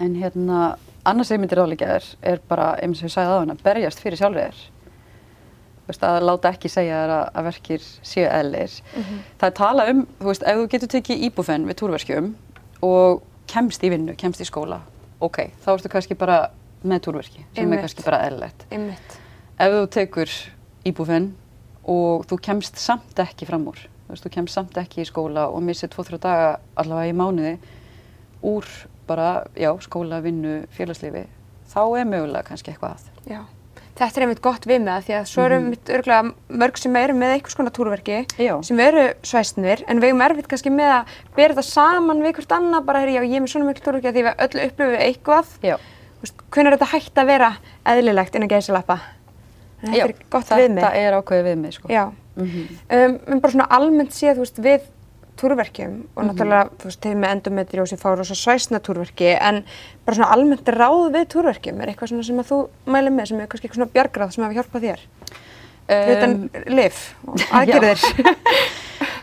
En 0.00 0.16
hérna, 0.18 0.60
annars 1.04 1.30
sem 1.30 1.38
ég 1.38 1.42
myndir 1.44 1.60
ráðleika 1.60 1.88
er, 1.96 2.04
er 2.22 2.42
bara, 2.48 2.74
eins 2.82 3.00
og 3.00 3.08
ég 3.08 3.14
sagði 3.14 3.32
á 3.32 3.40
hana, 3.40 3.56
berjast 3.64 4.02
fyrir 4.02 4.20
sjálfur 4.20 4.42
þér. 4.42 4.60
Þú 5.80 5.90
veist, 5.90 6.04
að 6.06 6.22
láta 6.28 6.52
ekki 6.54 6.70
segja 6.70 7.00
þér 7.02 7.12
að, 7.16 7.24
að 7.34 7.46
verkir 7.48 7.86
séu 8.12 8.26
eðlir. 8.28 8.76
Það 9.40 9.48
er 9.48 9.56
tala 9.58 9.86
um, 9.90 10.06
þú 10.20 10.28
veist, 10.28 10.44
ef 10.46 10.60
þú 10.60 10.68
getur 10.74 10.92
tekið 10.94 11.24
íbúfenn 11.26 11.66
við 11.66 11.78
túrverkjum 11.80 12.30
og 12.86 13.22
kemst 13.50 13.82
í 13.82 13.90
vinnu, 13.90 14.14
kemst 14.16 14.40
í 14.40 14.46
skóla, 14.46 14.80
ok, 15.20 15.40
þá 15.64 15.72
ertu 15.74 15.90
kannski 15.90 16.14
bara 16.14 16.50
með 16.86 17.02
túrverki, 17.08 17.42
sem 17.54 17.64
Einmitt. 17.64 17.78
er 17.78 17.82
kannski 17.84 18.04
bara. 18.06 18.20
Einmitt. 18.70 19.16
Ef 19.60 19.74
þú 19.74 19.86
tekur 19.96 20.36
íbúfenn 20.88 21.32
og 21.90 22.24
þú 22.30 22.38
kemst 22.44 22.78
samt 22.80 23.18
ekki 23.20 23.48
fram 23.48 23.66
úr, 23.68 23.82
þú 24.06 24.14
veist, 24.14 24.24
þú 24.24 24.32
kemst 24.36 24.56
samt 24.56 24.78
ekki 24.80 25.02
í 25.02 25.08
skóla 25.08 25.48
og 25.50 25.60
missir 25.66 25.90
tvo-þrjá 25.92 26.20
daga 26.22 26.48
allavega 26.80 27.10
í 27.10 27.16
mánuði 27.18 27.52
úr 28.46 28.70
bara, 29.10 29.30
já, 29.58 29.70
skóla, 29.84 30.20
vinnu, 30.24 30.60
félagslífi, 30.76 31.26
þá 31.72 31.80
er 32.00 32.06
mögulega 32.08 32.46
kannski 32.48 32.72
eitthvað 32.72 32.96
að. 32.96 33.10
Já. 33.30 33.40
Þetta 34.00 34.16
er 34.16 34.24
einmitt 34.24 34.40
gott 34.40 34.64
við 34.64 34.78
með 34.80 34.94
það 34.94 35.06
því 35.06 35.14
að 35.18 35.24
svo 35.28 35.42
eru 35.44 35.56
einmitt 35.58 35.90
örgulega 35.92 36.58
mörg 36.62 36.78
sem 36.80 36.94
eru 36.96 37.16
með 37.20 37.32
einhvers 37.34 37.56
konar 37.58 37.74
túrverki 37.76 38.20
Já. 38.40 38.52
sem 38.64 38.80
eru 38.80 39.02
svæsnir 39.28 39.82
en 39.90 40.00
við 40.00 40.12
erum 40.14 40.22
erfitt 40.24 40.48
kannski 40.48 40.72
með 40.72 40.92
að 40.94 41.10
bera 41.36 41.56
þetta 41.58 41.66
saman 41.68 42.22
við 42.24 42.38
hvort 42.38 42.54
annað 42.56 42.86
bara 42.86 43.02
herri, 43.02 43.18
já 43.18 43.26
ég 43.26 43.36
er 43.36 43.44
með 43.44 43.52
svona 43.52 43.68
mikil 43.68 43.84
túrverki 43.84 44.08
að 44.08 44.16
því 44.16 44.24
við 44.24 44.44
öll 44.46 44.64
upplifum 44.64 44.96
eitthvað 45.04 45.52
Já. 45.66 45.76
hvernig 46.22 46.70
er 46.70 46.76
þetta 46.78 46.90
hægt 46.94 47.20
að 47.20 47.30
vera 47.34 47.50
eðlilegt 47.92 48.38
innan 48.40 48.52
gæðsilappa 48.54 48.96
þetta 49.82 49.98
Já, 49.98 50.06
er 50.06 50.16
gott 50.32 50.54
við 50.54 50.70
með 50.70 50.86
Þetta 50.86 51.02
er 51.02 51.18
ákveðið 51.18 51.50
við 51.50 51.60
mig, 51.66 51.76
sko. 51.76 51.92
Já, 51.92 52.02
um, 52.40 52.56
en 53.34 53.42
bara 53.42 53.54
svona 53.58 53.68
almennt 53.76 54.16
séð, 54.16 54.38
þú 54.38 54.46
veist, 54.46 54.64
við 54.64 54.88
túrverkjum 55.40 55.96
og 56.14 56.28
náttúrulega, 56.28 56.70
þú 56.80 56.90
veist, 56.90 57.00
þeim 57.04 57.22
með 57.24 57.34
endometriósi 57.36 57.98
fá 58.00 58.08
rosa 58.14 58.36
svæsna 58.38 58.80
túrverki 58.84 59.32
en 59.36 59.62
bara 60.06 60.18
svona 60.18 60.30
almennt 60.36 60.68
ráð 60.76 61.06
við 61.16 61.26
túrverkjum 61.34 61.80
er 61.80 61.92
eitthvað 61.92 62.12
svona 62.12 62.28
sem 62.28 62.42
að 62.44 62.50
þú 62.52 62.60
mælir 62.94 63.16
með 63.16 63.30
sem 63.32 63.40
er 63.40 63.50
kannski 63.50 63.68
eitthvað 63.68 63.80
svona 63.82 63.94
bjargráð 63.96 64.34
sem 64.36 64.44
hefur 64.46 64.60
hjálpað 64.60 64.86
þér 64.88 65.04
um, 65.90 66.12
utan 66.14 66.36
lif 66.76 67.02
og 67.26 67.44
aðgerðir 67.60 68.06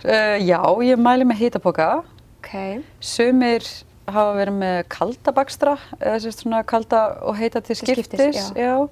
Uh, 0.07 0.37
já, 0.39 0.59
ég 0.85 0.99
mæli 1.01 1.25
með 1.27 1.41
hitapoka. 1.41 1.85
Ok, 2.39 2.51
Sumir 3.03 3.65
hafa 4.07 4.35
verið 4.37 4.55
með 4.61 4.77
kalda 4.93 5.33
bakstra, 5.35 5.73
eða 5.99 6.19
sérst 6.23 6.43
svona 6.45 6.61
kalda 6.69 7.01
og 7.27 7.35
heita 7.35 7.59
til 7.65 7.75
Til 7.75 7.81
skiptis. 7.81 8.21
skiptis, 8.21 8.51
já. 8.55 8.87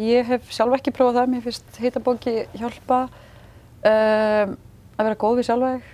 Ég 0.00 0.26
hef 0.30 0.48
sjálf 0.54 0.78
ekki 0.78 0.94
prófað 0.96 1.18
það, 1.18 1.28
mér 1.34 1.44
finnst 1.44 1.80
hitapoki 1.82 2.34
hjálpa 2.56 3.02
um, 3.10 4.56
að 4.96 5.04
vera 5.10 5.20
góð 5.20 5.42
við 5.42 5.48
sjálfa 5.50 5.72
þig. 5.74 5.92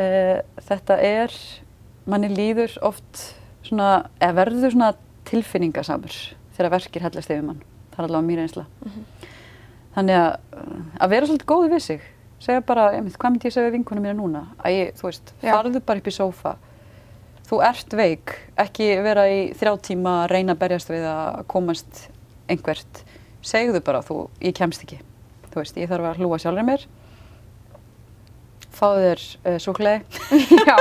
Uh, 0.00 0.40
þetta 0.64 0.96
er, 1.04 1.34
manni 2.08 2.30
líður 2.32 2.76
oft 2.86 3.24
svona, 3.66 4.06
eða 4.20 4.36
verður 4.38 4.72
svona 4.72 4.94
tilfinningasamur 5.28 6.14
þegar 6.56 6.72
verkir 6.76 7.04
hellast 7.04 7.32
yfir 7.32 7.44
mann. 7.44 7.60
Það 7.92 8.00
er 8.00 8.06
allavega 8.08 8.28
mín 8.30 8.40
einsla. 8.44 8.64
Þannig 9.96 10.16
að, 10.16 10.32
uh, 10.56 10.80
að 11.04 11.12
vera 11.12 11.28
svolítið 11.28 11.50
góði 11.52 11.70
við 11.74 11.84
sig. 11.84 12.08
Segja 12.40 12.64
bara, 12.64 12.86
einmitt, 12.96 13.18
hvað 13.20 13.34
myndi 13.34 13.50
ég 13.50 13.52
segja 13.52 13.68
við 13.68 13.76
vinkunum 13.76 14.06
mína 14.06 14.16
núna? 14.16 14.42
Ég, 14.72 14.94
þú 14.96 15.10
veist, 15.10 15.34
Já. 15.42 15.52
farðu 15.52 15.82
bara 15.84 16.00
upp 16.00 16.08
í 16.08 16.14
sófa. 16.16 16.54
Þú 17.50 17.58
ert 17.66 17.96
veik, 17.98 18.32
ekki 18.62 18.86
vera 19.04 19.26
í 19.28 19.40
þrjá 19.58 19.74
tíma 19.90 20.14
að 20.22 20.30
reyna 20.32 20.54
að 20.54 20.62
berjast 20.62 20.92
við 20.92 21.04
að 21.10 21.42
komast 21.50 22.06
einhvert. 22.48 23.02
Segðu 23.44 23.82
bara, 23.84 24.00
þú, 24.06 24.22
ég 24.40 24.56
kemst 24.56 24.86
ekki. 24.86 25.00
Þú 25.50 25.60
veist, 25.60 25.76
ég 25.82 25.90
þarf 25.90 26.08
að 26.12 26.22
hlúa 26.22 26.38
sjálfur 26.40 26.68
mér. 26.70 26.86
Fáðu 28.76 29.02
þér 29.04 29.24
uh, 29.26 29.58
súkulega. 29.60 30.22
já, 30.70 30.78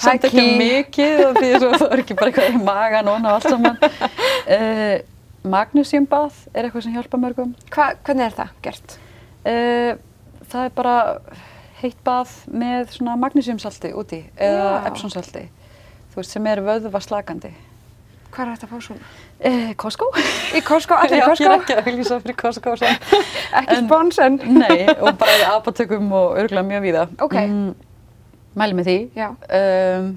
Samt 0.00 0.26
ekki 0.28 0.44
mikið, 0.60 1.24
af 1.30 1.40
því 1.40 1.50
svo 1.56 1.72
það 1.74 1.88
er 1.88 2.02
ekki 2.04 2.16
bara 2.18 2.30
eitthvað 2.32 2.52
í 2.52 2.62
magan 2.62 3.10
og 3.10 3.28
allt 3.32 3.48
saman. 3.48 3.80
Uh, 4.44 4.96
Magnesiumbað 5.44 6.38
er 6.54 6.66
eitthvað 6.66 6.86
sem 6.86 6.94
hjálpa 6.96 7.20
mörgum. 7.20 7.50
Hva, 7.72 7.90
hvernig 8.06 8.28
er 8.28 8.36
það 8.38 8.54
gert? 8.64 8.96
Uh, 9.44 9.90
það 10.48 10.68
er 10.68 10.72
bara 10.78 10.94
heitt 11.82 12.00
bað 12.06 12.32
með 12.48 12.94
svona 12.96 13.18
magnesiumsalti 13.20 13.92
úti 13.96 14.22
eða 14.40 14.84
epsonsalti. 14.88 15.44
Þú 16.12 16.20
veist, 16.20 16.32
sem 16.32 16.48
er 16.48 16.62
vöðva 16.64 17.00
slakandi. 17.04 17.50
Hvað 18.34 18.44
er 18.44 18.52
þetta 18.56 18.66
að 18.66 18.72
fá 18.74 18.78
svona? 18.88 19.08
Uh, 19.44 19.68
Costco? 19.78 20.08
Í 20.58 20.60
Costco, 20.66 20.96
allir 20.98 21.16
í 21.16 21.20
Já, 21.22 21.26
Costco? 21.30 21.44
ég 21.44 21.52
er 21.54 21.60
ekki 21.62 21.74
að 21.78 21.88
auglýsa 21.92 22.20
fyrir 22.24 22.36
Costco. 22.40 22.76
Sem. 22.80 22.96
Ekki 23.60 23.76
En- 23.78 23.86
spons 23.88 24.18
en? 24.24 24.38
Nei, 24.62 24.78
og 24.98 25.10
bara 25.20 25.36
í 25.38 25.44
apotekum 25.52 26.10
og 26.18 26.38
örgulega 26.42 26.66
mjög 26.72 26.86
víða. 26.88 27.04
Ok. 27.22 27.36
mæli 28.58 28.76
með 28.78 28.88
því. 28.90 28.96
Já. 29.18 29.28
Um, 29.60 30.10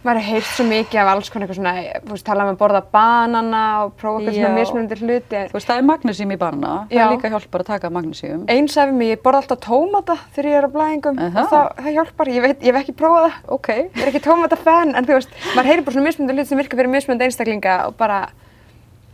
Maður 0.00 0.24
heyrt 0.24 0.46
svo 0.48 0.64
mikið 0.64 0.98
af 1.02 1.08
alls 1.12 1.28
konar 1.28 1.44
eitthvað 1.44 1.58
svona, 1.58 1.72
þú 2.06 2.14
veist, 2.14 2.24
tala 2.24 2.44
um 2.46 2.50
að 2.54 2.58
borða 2.62 2.80
banana 2.94 3.62
og 3.84 3.90
prófa 4.00 4.22
eitthvað 4.22 4.36
svona 4.38 4.48
Já. 4.48 4.56
mismunandi 4.56 4.96
hluti. 5.00 5.42
þú 5.50 5.56
veist, 5.58 5.68
það 5.68 5.80
er 5.82 5.86
magnesium 5.90 6.30
í 6.32 6.38
barna. 6.40 6.70
Það 6.88 7.02
er 7.04 7.12
líka 7.12 7.30
hjálpar 7.34 7.64
að 7.64 7.68
taka 7.68 7.90
magnesium. 7.92 8.44
Einn 8.48 8.68
sagði 8.72 8.96
mér, 8.96 9.10
ég 9.12 9.22
borða 9.26 9.42
alltaf 9.42 9.60
tómata 9.66 10.16
þegar 10.32 10.48
ég 10.50 10.56
er 10.60 10.64
á 10.64 10.70
blæðingum 10.76 11.20
Aha. 11.20 11.44
og 11.44 11.50
það, 11.52 11.66
það 11.84 11.98
hjálpar, 11.98 12.32
ég, 12.32 12.42
veit, 12.46 12.60
ég 12.64 12.72
hef 12.72 12.80
ekki 12.80 12.96
prófað 12.96 13.26
það. 13.28 13.36
Ok. 13.58 13.68
Ég 13.76 14.00
er 14.00 14.08
ekki 14.14 14.24
tómata 14.24 14.56
fan, 14.56 14.94
en 14.96 15.04
þú 15.04 15.18
veist, 15.18 15.36
maður 15.54 15.68
heyrir 15.70 15.84
bara 15.84 15.96
svona 15.98 16.08
mismunandi 16.08 16.38
hluti 16.38 16.48
sem 16.48 16.62
virka 16.64 16.80
fyrir 16.80 16.94
mismunandi 16.96 17.28
einstaklinga 17.28 17.76
og 17.90 17.96
bara, 18.00 18.22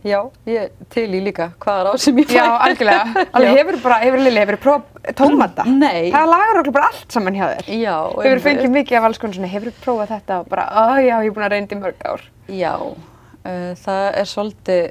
Já, 0.05 0.19
ég 0.45 0.69
til 0.93 1.07
í 1.17 1.19
líka 1.25 1.49
hvaða 1.63 1.87
ráð 1.87 1.97
sem 2.03 2.19
ég 2.21 2.29
fæ. 2.29 2.35
já, 2.37 2.45
algjörlega. 2.67 3.25
Alveg 3.33 3.57
hefur 3.57 3.77
bara, 3.83 3.97
hefur 4.03 4.21
Lili, 4.21 4.39
hefur 4.43 4.57
prófað 4.61 5.11
tómata? 5.17 5.65
Nei. 5.67 6.11
Það 6.13 6.29
lagar 6.31 6.59
okkur 6.61 6.75
bara 6.77 6.89
allt 6.91 7.15
saman 7.17 7.37
hjá 7.37 7.45
þér. 7.55 7.69
Já. 7.81 7.95
Hefur 8.27 8.43
fengið 8.45 8.73
mikið 8.77 8.99
af 8.99 9.07
alls 9.09 9.21
konar 9.23 9.39
svona, 9.39 9.51
hefur 9.51 9.73
prófað 9.83 10.13
þetta 10.15 10.39
og 10.43 10.49
bara, 10.53 10.67
ó 10.69 10.85
já, 11.01 11.15
ég 11.25 11.29
er 11.31 11.35
búin 11.35 11.47
að 11.47 11.53
reynda 11.55 11.77
í 11.77 11.81
mörg 11.81 12.05
ár. 12.11 12.25
Já, 12.53 12.73
uh, 12.77 13.71
það 13.83 14.03
er 14.21 14.31
svolítið, 14.31 14.83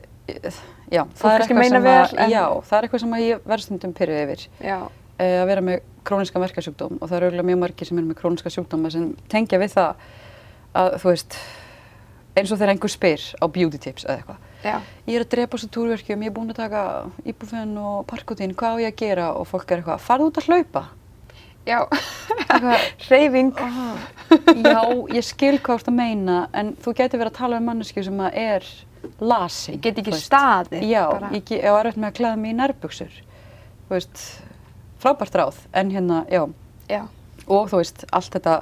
já, 0.92 1.02
það 1.22 1.36
er 1.38 1.46
vel, 1.54 1.82
að, 1.82 2.16
en- 2.26 2.34
já, 2.34 2.44
það 2.66 2.78
er 2.80 2.88
eitthvað 2.88 3.04
sem 3.06 3.16
að 3.20 3.26
ég 3.26 3.46
verð 3.52 3.66
stundum 3.68 3.94
pyrrið 3.96 4.22
yfir. 4.26 4.46
Já, 4.66 4.78
uh, 4.86 5.36
að 5.42 5.46
vera 5.52 5.66
með 5.70 5.84
króniska 6.06 6.42
verkasjúkdóm 6.42 6.98
og 7.00 7.08
það 7.10 7.16
eru 7.18 7.30
auðvitað 7.30 7.48
mjög 7.48 7.62
margir 7.64 7.88
sem 7.88 7.98
eru 7.98 8.10
með 8.10 8.18
króniska 8.20 8.52
sjúkdóma 8.52 8.90
sem 8.94 9.06
tengja 9.32 9.58
við 9.58 9.72
það 9.74 10.04
að 10.76 10.98
þú 11.02 11.08
veist 11.10 11.38
eins 12.36 12.52
og 12.52 12.60
þegar 12.60 12.72
einhver 12.74 12.92
spyr 12.92 13.24
á 13.42 13.44
beauty 13.50 13.80
tips 13.82 14.04
eða 14.06 14.20
eitthvað 14.20 14.44
já, 14.64 14.76
ég 15.06 15.16
er 15.18 15.24
að 15.24 15.32
drepa 15.34 15.56
þessu 15.56 15.70
túrverkjum, 15.76 16.22
ég 16.24 16.32
er 16.32 16.36
búin 16.36 16.52
að 16.52 16.60
taka 16.62 16.84
íbúfen 17.26 17.74
og 17.80 18.06
parkotín, 18.10 18.54
hvað 18.56 18.78
á 18.78 18.82
ég 18.84 18.94
að 18.94 19.02
gera? 19.02 19.32
Og 19.36 19.48
fólk 19.50 19.70
er 19.70 19.82
eitthvað, 19.82 20.04
farðu 20.06 20.30
út 20.30 20.40
að 20.40 20.50
hlaupa. 20.50 20.84
Já, 21.66 21.80
hreyfing. 23.08 23.54
já, 23.58 24.80
ég 25.16 25.24
skil 25.26 25.56
hvað 25.58 25.66
þú 25.66 25.78
ert 25.80 25.88
að 25.90 25.96
meina 25.98 26.36
en 26.54 26.76
þú 26.78 26.94
getur 26.94 27.22
verið 27.22 27.32
að 27.32 27.40
tala 27.40 27.58
um 27.58 27.66
mannesku 27.66 28.04
sem 28.06 28.20
að 28.22 28.38
er 28.38 28.68
lasin 29.18 29.80
get 29.82 29.98
ekki 29.98 30.14
þú 30.14 30.20
staðið, 30.20 30.84
já, 30.86 31.02
bara. 31.10 31.30
ég 31.34 31.72
var 31.74 31.88
erfitt 31.88 32.02
með 32.02 32.08
að 32.12 32.18
klæða 32.20 32.38
mig 32.42 32.52
í 32.52 32.58
nærbuxur 32.60 33.16
þú 33.88 33.94
veist, 33.96 34.22
frábært 35.02 35.38
ráð 35.38 35.58
en 35.74 35.90
hérna, 35.94 36.22
já. 36.30 36.42
Já, 36.90 37.02
og 37.46 37.70
þú 37.70 37.82
veist, 37.82 38.06
allt 38.14 38.38
þetta 38.38 38.56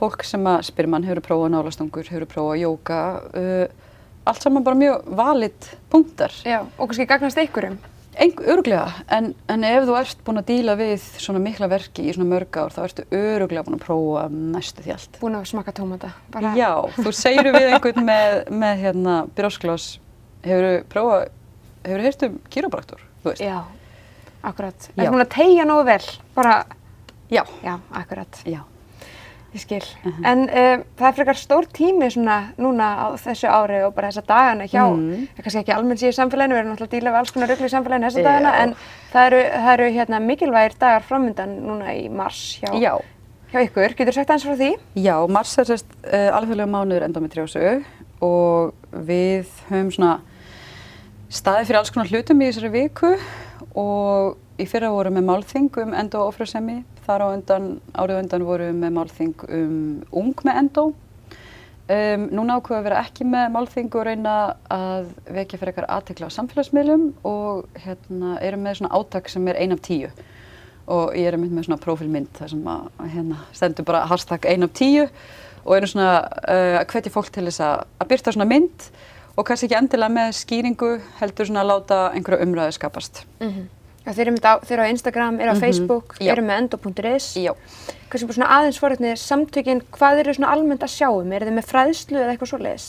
fólk 0.00 0.24
sem 0.26 0.48
að 0.48 0.64
spyr 0.70 0.88
mann 0.90 1.06
hefur 1.06 1.22
prófað 1.24 1.52
nálastangur, 1.54 2.08
hefur 2.08 2.28
prófað 2.32 2.62
jóka 2.64 3.00
uh, 3.36 3.81
allt 4.24 4.42
saman 4.44 4.64
bara 4.66 4.78
mjög 4.78 5.08
valid 5.18 5.70
punktar, 5.90 6.32
já, 6.46 6.60
og 6.78 6.88
kannski 6.90 7.06
gagnast 7.10 7.38
einhverjum. 7.42 7.78
Eng, 8.20 8.34
öruglega 8.44 8.90
en, 9.08 9.30
en 9.48 9.62
ef 9.64 9.86
þú 9.88 9.94
ert 9.96 10.18
búin 10.26 10.36
að 10.42 10.50
díla 10.50 10.74
við 10.76 11.00
svona 11.16 11.40
mikla 11.40 11.64
verki 11.72 12.02
í 12.04 12.12
svona 12.12 12.28
mörg 12.28 12.58
ár 12.60 12.74
þá 12.74 12.82
ertu 12.84 13.04
öruglega 13.16 13.64
búin 13.64 13.78
að 13.78 13.84
prófa 13.86 14.24
næstu 14.28 14.84
því 14.84 14.92
allt 14.92 15.16
Búin 15.22 15.38
að 15.38 15.46
smakka 15.48 15.72
tómata. 15.78 16.10
Bara, 16.34 16.50
Já, 16.58 16.68
þú 16.98 17.12
segir 17.16 17.48
við 17.56 17.70
einhvern 17.70 18.04
með, 18.04 18.36
með 18.52 18.82
hérna 18.84 19.14
brjósklós 19.32 19.86
hefur 20.44 20.66
þú 20.66 20.74
prófað, 20.92 21.24
hefur 21.86 22.02
þú 22.04 22.10
heyrt 22.10 22.26
um 22.28 22.36
kýróbraktur, 22.52 23.06
þú 23.24 23.30
veist? 23.32 23.42
Já, 23.48 23.56
akkurat. 24.52 24.90
Já. 24.92 25.06
Er 25.06 25.14
búin 25.16 25.24
að 25.24 25.32
tegja 25.38 25.64
nógu 25.72 25.88
vel? 25.88 26.04
Bara, 26.36 26.58
Já, 27.32 27.46
já, 27.64 27.78
akkurat. 27.96 28.42
já, 28.44 28.60
Ég 29.52 29.60
skil. 29.60 29.82
En 30.24 30.46
um, 30.48 30.82
það 30.96 31.06
er 31.08 31.16
frekar 31.18 31.36
stór 31.36 31.66
tími 31.76 32.06
svona 32.14 32.38
núna 32.56 32.86
á 33.04 33.06
þessu 33.20 33.50
ári 33.52 33.82
og 33.84 33.92
bara 33.92 34.08
þessa 34.08 34.24
dagana 34.24 34.64
hjá, 34.64 34.86
Mm. 34.88 35.26
er 35.36 35.44
kannski 35.44 35.60
ekki 35.60 35.74
almennt 35.74 36.00
síðu 36.00 36.14
samfélaginu, 36.16 36.54
við 36.56 36.60
erum 36.62 36.70
náttúrulega 36.72 36.88
að 36.88 36.94
díla 36.96 37.12
við 37.12 37.18
alls 37.20 37.32
konar 37.34 37.48
ruglu 37.52 37.68
í 37.68 37.72
samfélaginu 37.74 38.08
þessa 38.08 38.24
dagana, 38.24 38.52
en 38.62 38.74
það 39.12 39.26
eru, 39.26 39.42
það 39.52 39.72
eru 39.74 39.88
hérna, 39.98 40.20
mikilvægir 40.24 40.78
dagar 40.80 41.02
framöndan 41.04 41.52
núna 41.66 41.92
í 41.92 42.08
mars 42.08 42.40
hjá, 42.62 42.72
já. 42.80 42.94
hjá 43.52 43.60
ykkur. 43.66 43.94
Getur 43.98 44.16
sagt 44.16 44.30
aðeins 44.32 44.46
frá 44.48 44.56
því? 44.56 44.70
Já, 44.96 45.16
mars 45.28 45.58
er 45.58 45.68
sérst 45.68 45.92
uh, 46.06 46.30
alþjóðlega 46.38 46.72
mánuður 46.72 47.04
endometriósu 47.10 47.84
og 48.22 48.72
við 48.92 49.50
höfum 49.68 49.90
svona 49.92 50.14
staðið 51.32 51.68
fyrir 51.68 51.80
alls 51.82 51.92
konar 51.92 52.08
hlutum 52.08 52.40
í 52.40 52.48
þessari 52.48 52.72
viku 52.72 53.12
og 53.76 54.38
í 54.60 54.66
fyrra 54.68 54.90
vorum 54.92 55.12
við 55.16 55.20
með 55.20 55.28
málþing 55.28 55.78
um 55.84 55.94
endo 55.96 56.20
og 56.24 56.32
ofrasemi. 56.32 56.82
Þar 57.06 57.24
á 57.24 57.26
undan, 57.32 57.70
árið 57.98 58.20
undan 58.22 58.44
vorum 58.46 58.68
við 58.70 58.82
með 58.82 58.92
málþing 58.98 59.46
um 59.48 59.78
ung 60.22 60.44
með 60.46 60.60
endo. 60.60 60.84
Um, 61.92 62.28
núna 62.30 62.60
ákveða 62.60 62.78
að 62.78 62.84
vera 62.86 63.00
ekki 63.02 63.24
með 63.26 63.48
málþing 63.56 63.88
og 63.98 64.04
reyna 64.06 64.34
að 64.70 65.08
vekja 65.34 65.58
fyrir 65.58 65.72
eitthvað 65.72 65.88
aðtekla 65.96 66.28
á 66.30 66.36
samfélagsmiðlum 66.36 67.08
og 67.26 67.80
hérna 67.82 68.36
erum 68.38 68.62
með 68.62 68.78
svona 68.78 69.00
átak 69.00 69.26
sem 69.32 69.48
er 69.50 69.58
ein 69.58 69.74
af 69.74 69.82
tíu 69.82 70.12
og 70.86 71.16
ég 71.18 71.26
er 71.26 71.36
mynd 71.42 71.56
með 71.56 71.66
svona 71.66 71.82
prófílmynd 71.82 72.30
þar 72.38 72.52
sem 72.54 72.70
að 72.70 73.10
hérna 73.16 73.42
stendur 73.50 73.88
bara 73.90 74.04
hashtag 74.10 74.46
ein 74.46 74.66
af 74.66 74.72
tíu 74.78 75.08
og 75.08 75.74
erum 75.74 75.90
svona 75.90 76.14
uh, 76.22 76.78
að 76.78 76.86
hvetja 76.94 77.14
fólk 77.18 77.34
til 77.34 77.48
þess 77.50 77.66
að, 77.66 77.84
að 77.98 78.10
byrta 78.14 78.36
svona 78.38 78.48
mynd 78.54 78.88
og 79.34 79.46
kannski 79.48 79.66
ekki 79.66 79.80
endilega 79.82 80.16
með 80.22 80.34
skýringu 80.38 80.94
heldur 81.18 81.50
svona 81.50 81.66
að 81.66 81.72
láta 81.74 82.02
einhverja 82.14 82.46
umræðu 82.46 82.78
skapast. 82.78 83.24
Mm 83.42 83.81
Þeir 84.02 84.26
eru 84.26 84.34
á, 84.42 84.54
þeir 84.66 84.80
á 84.82 84.86
Instagram, 84.90 85.36
eru 85.40 85.52
á 85.52 85.54
Mhm, 85.54 85.60
Facebook, 85.62 86.16
já. 86.18 86.32
eru 86.32 86.42
með 86.42 86.58
endo.is. 86.64 87.26
Já. 87.38 87.52
Hversu 88.10 88.26
bara 88.26 88.36
svona 88.38 88.50
aðeins 88.58 88.78
forutni 88.82 89.12
samtökin, 89.16 89.82
hvað 89.94 90.18
eru 90.24 90.34
svona 90.34 90.50
almennt 90.52 90.82
að 90.82 90.90
sjá 90.96 91.08
um? 91.10 91.32
Eru 91.32 91.46
þið 91.46 91.54
með 91.58 91.68
fræðslu 91.70 92.18
eða 92.18 92.32
eitthvað 92.34 92.50
svoleiðis? 92.52 92.88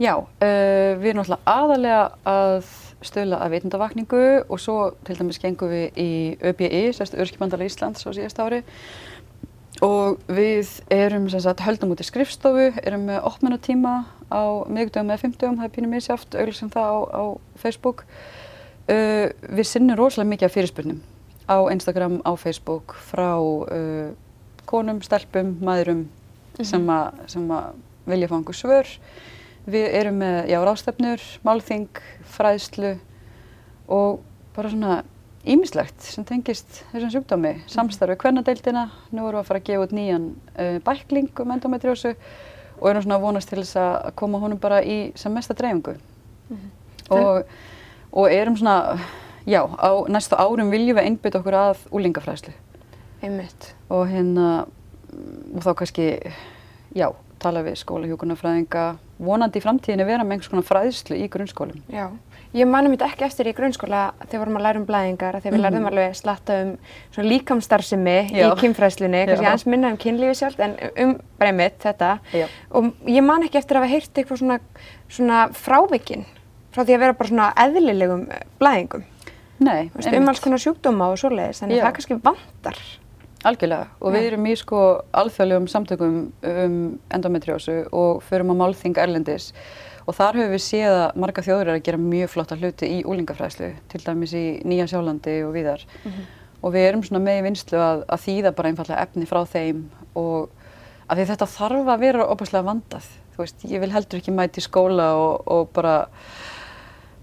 Já, 0.00 0.14
uh, 0.16 0.96
við 1.00 1.06
erum 1.12 1.22
náttúrulega 1.22 1.46
aðalega 1.46 2.00
að 2.26 2.64
stöðla 3.06 3.38
að 3.44 3.50
veitundavakningu 3.54 4.24
og 4.48 4.58
svo 4.60 4.90
til 5.04 5.16
dæmis 5.16 5.38
gengum 5.38 5.68
við 5.70 5.92
í 6.00 6.38
ÖBI, 6.40 6.92
sérst 6.96 7.14
Örskibandala 7.14 7.64
Íslands 7.68 8.04
á 8.04 8.10
síðast 8.16 8.40
ári 8.40 8.62
og 9.84 10.18
við 10.32 10.80
erum 10.90 11.28
sem 11.28 11.40
sagt 11.44 11.60
höldum 11.60 11.92
út 11.92 12.00
í 12.00 12.06
skrifstofu, 12.08 12.72
erum 12.82 13.04
með 13.10 13.20
opnunatíma 13.28 14.06
á 14.32 14.42
miðugdögum 14.72 15.12
eða 15.12 15.20
fimmtugum, 15.20 15.58
það 15.60 15.64
er 15.68 15.74
pínum 15.76 15.92
misjáft, 15.92 16.32
auglýsum 16.34 16.70
það 16.72 16.88
á, 16.88 16.96
á 17.12 17.22
Facebook. 17.60 18.04
Uh, 18.86 19.32
við 19.50 19.66
sinnum 19.66 19.98
rosalega 19.98 20.30
mikið 20.30 20.46
af 20.46 20.54
fyrirspurnum 20.54 21.00
á 21.46 21.58
Instagram, 21.70 22.20
á 22.26 22.32
Facebook, 22.38 22.94
frá 23.06 23.38
uh, 23.38 24.12
konum, 24.66 25.00
stelpum, 25.02 25.56
maðurum 25.62 26.04
sem, 26.58 26.86
a, 26.90 27.10
sem 27.30 27.46
að 27.50 27.74
vilja 28.06 28.30
fá 28.30 28.36
einhver 28.38 28.58
svör. 28.58 28.92
Við 29.66 29.86
erum 29.98 30.20
með, 30.22 30.38
já, 30.52 30.58
rástefnur, 30.62 31.26
málþing, 31.46 32.00
fræðslu 32.36 32.94
og 33.90 34.22
bara 34.56 34.70
svona 34.70 34.96
ímislegt 35.46 36.02
sem 36.02 36.26
tengist 36.26 36.82
þessum 36.92 37.12
sjúkdómi. 37.14 37.52
Samstarfi 37.70 38.18
kvennadeildina, 38.22 38.88
nú 39.10 39.26
erum 39.26 39.38
við 39.38 39.42
að 39.42 39.48
fara 39.50 39.62
að 39.62 39.68
gefa 39.70 39.86
út 39.86 39.94
nýjan 39.94 40.28
uh, 40.54 40.76
bækling 40.86 41.42
um 41.42 41.54
endometriósu 41.54 42.14
og 42.76 42.90
erum 42.90 43.06
svona 43.06 43.18
að 43.18 43.26
vonast 43.26 43.50
til 43.50 43.62
þess 43.62 43.78
að 43.82 44.10
koma 44.18 44.42
honum 44.42 44.62
bara 44.62 44.82
í 44.82 44.98
sem 45.18 45.34
mesta 45.34 45.54
dreifingu. 45.58 45.96
og, 47.14 47.46
og 48.12 48.30
erum 48.32 48.56
svona, 48.56 48.98
já, 49.46 49.62
á 49.66 49.90
næstu 50.08 50.36
árum 50.36 50.70
viljum 50.70 50.96
við 50.98 51.04
einbytta 51.10 51.38
okkur 51.40 51.54
að 51.54 51.76
úlingafræðslu 51.92 52.52
Einmitt. 53.22 53.74
og 53.90 54.06
hérna 54.10 54.66
og 55.56 55.62
þá 55.64 55.74
kannski, 55.78 56.06
já, 56.94 57.08
tala 57.40 57.62
við 57.64 57.76
skólahjókunarfræðinga 57.84 58.96
vonandi 59.18 59.60
í 59.60 59.64
framtíðinni 59.64 60.04
vera 60.08 60.24
með 60.24 60.36
einhvers 60.36 60.50
konar 60.52 60.64
fræðslu 60.66 61.16
í 61.16 61.28
grunnskólum. 61.32 61.78
Já, 61.92 62.10
ég 62.56 62.68
mani 62.68 62.88
mitt 62.92 63.00
ekki 63.04 63.24
eftir 63.24 63.48
í 63.48 63.54
grunnskóla 63.56 64.10
þegar 64.26 64.42
vorum 64.42 64.58
að 64.58 64.64
læra 64.66 64.80
um 64.80 64.86
blæðingar, 64.88 65.38
þegar 65.40 65.52
við 65.52 65.56
Mhm. 65.56 65.64
lærðum 65.64 65.86
alveg 65.90 66.16
slatta 66.16 66.56
um 66.62 66.76
svona 67.14 67.28
líkamstarfsemi 67.30 68.16
í 68.32 68.36
Já. 68.42 68.54
kynfræðslunni, 68.60 69.26
kannski 69.26 69.46
aðeins 69.46 69.66
minna 69.66 69.88
um 69.88 69.96
kynlífi 69.96 70.34
sjálft 70.36 70.60
en 70.60 70.76
um 70.98 71.20
bara 71.38 71.50
einmitt 71.50 71.78
þetta. 71.80 72.18
Já. 72.32 72.46
Og 72.72 72.92
ég 73.06 73.22
man 73.24 73.42
ekki 73.42 73.56
eftir 73.58 73.76
að 73.76 73.82
hafa 73.84 73.92
heyrt 73.94 74.14
eitthvað 74.14 74.38
svona, 74.38 74.60
svona 75.08 75.48
frávikin 75.52 76.24
frá 76.76 76.84
því 76.84 76.96
að 76.96 77.02
vera 77.06 77.16
bara 77.16 77.32
svona 77.32 77.48
eðlilegum 77.64 78.22
eh, 78.28 78.46
blæðingum. 78.60 79.08
Nei, 79.56 79.88
Þú 79.88 79.98
veist, 80.02 80.14
um 80.20 80.30
alls 80.30 80.44
konar 80.44 80.60
sjúkdóma 80.60 81.10
og 81.14 81.20
svoleiðis, 81.20 81.62
þannig 81.62 81.80
að 81.80 81.86
það 81.86 81.96
kannski 81.96 82.20
vantar. 82.26 82.80
Algjörlega 83.46 83.86
og 84.02 84.14
við 84.16 84.24
erum 84.26 84.46
í 84.50 84.54
sko 84.58 84.78
alþjóðlegum 85.14 85.68
samtökum 85.70 86.16
um 86.50 86.78
endometriósu 87.14 87.76
og 87.94 88.24
förum 88.26 88.50
á 88.52 88.54
málþing 88.58 88.96
erlendis 88.98 89.52
og 90.06 90.16
þar 90.16 90.40
höfum 90.40 90.54
við 90.54 90.62
séð 90.64 90.96
að 90.96 91.20
marga 91.22 91.44
þjóður 91.46 91.70
er 91.70 91.78
að 91.78 91.84
gera 91.86 92.00
mjög 92.00 92.32
flotta 92.32 92.58
hluti 92.58 92.88
í 92.90 92.98
úlingafræðslu, 93.06 93.70
til 93.90 94.02
dæmis 94.02 94.34
í 94.38 94.44
Nýja 94.66 94.88
Sjálandi 94.90 95.36
og 95.46 95.54
víðar. 95.54 95.84
Og 96.62 96.74
við 96.74 96.88
erum 96.88 97.04
svona 97.06 97.22
með 97.22 97.40
í 97.40 97.46
vinslu 97.46 97.80
að, 97.82 98.04
að 98.10 98.22
þýða 98.26 98.52
bara 98.58 98.72
einfallega 98.72 99.06
efni 99.06 99.28
frá 99.30 99.40
þeim 99.50 99.82
og 100.18 100.52
að 101.10 101.24
þetta 101.30 101.48
þarf 101.50 101.90
að 101.92 102.04
vera 102.06 102.28
opaslega 102.32 102.66
vandað. 102.66 103.08
Þú 103.34 103.42
veist, 103.42 103.66
ég 103.68 103.82
vil 103.82 103.92
heldur 103.92 104.22
ekki 104.22 104.34
mæti 104.34 104.62
skóla 104.64 105.10
og, 105.20 105.42
og 105.52 105.68
bara 105.76 105.96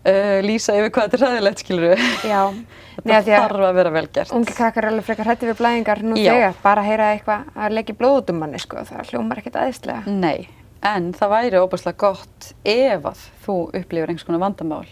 uh, 0.06 0.40
lýsa 0.46 0.76
yfir 0.80 0.92
hvað 0.94 1.10
þetta 1.12 1.20
er 1.20 1.24
ræðilegt, 1.28 1.64
skilur 1.64 1.86
við. 1.94 2.08
Já, 2.30 2.42
Þetta 2.94 3.10
Nei, 3.10 3.26
þarf 3.26 3.64
að 3.68 3.74
vera 3.80 3.92
vel 3.96 4.06
gert. 4.14 4.32
ungi 4.38 4.54
krakkar 4.54 4.86
er 4.86 4.92
alveg 4.92 5.06
frekar 5.08 5.26
hætti 5.32 5.48
við 5.50 5.56
blæðingar 5.58 6.02
nú 6.06 6.18
Já. 6.20 6.34
þegar, 6.36 6.58
bara 6.62 6.82
að 6.84 6.90
heyra 6.92 7.08
eitthvað 7.16 7.48
að 7.66 7.74
leggja 7.74 7.96
blóð 7.98 8.18
út 8.20 8.30
um 8.30 8.38
manni, 8.44 8.60
sko, 8.62 8.84
það 8.86 9.08
hljómar 9.10 9.42
ekkert 9.42 9.58
aðeinslega. 9.64 10.14
Nei, 10.22 10.50
en 10.86 11.08
það 11.18 11.32
væri 11.34 11.62
óbúslega 11.64 11.98
gott 12.04 12.52
ef 12.70 13.08
að 13.10 13.24
þú 13.48 13.56
upplifir 13.80 14.14
einhvers 14.14 14.28
konar 14.28 14.44
vandamál 14.46 14.86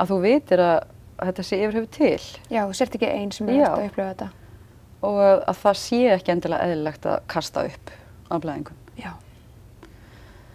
að 0.00 0.12
þú 0.12 0.18
vitir 0.26 0.62
að, 0.66 0.84
þetta 1.24 1.46
sé 1.48 1.60
yfir 1.64 1.78
höfu 1.80 1.90
til 1.96 2.28
Já, 2.52 2.60
þú 2.68 2.76
sért 2.82 2.98
ekki 3.00 3.08
einn 3.14 3.32
sem 3.32 3.48
er 3.48 3.62
alltaf 3.64 3.80
að 3.80 3.88
upplifa 3.88 4.08
þetta. 4.12 4.28
og 5.08 5.18
að, 5.24 5.36
að 5.54 5.60
það 5.64 5.80
sé 5.86 6.02
ekki 6.18 6.34
endilega 6.36 6.68
eðlilegt 6.68 7.08
að 7.14 7.18
kasta 7.32 7.64
upp 7.70 7.94
á 8.28 8.34
blæðingum. 8.44 8.76
Já, 9.00 9.12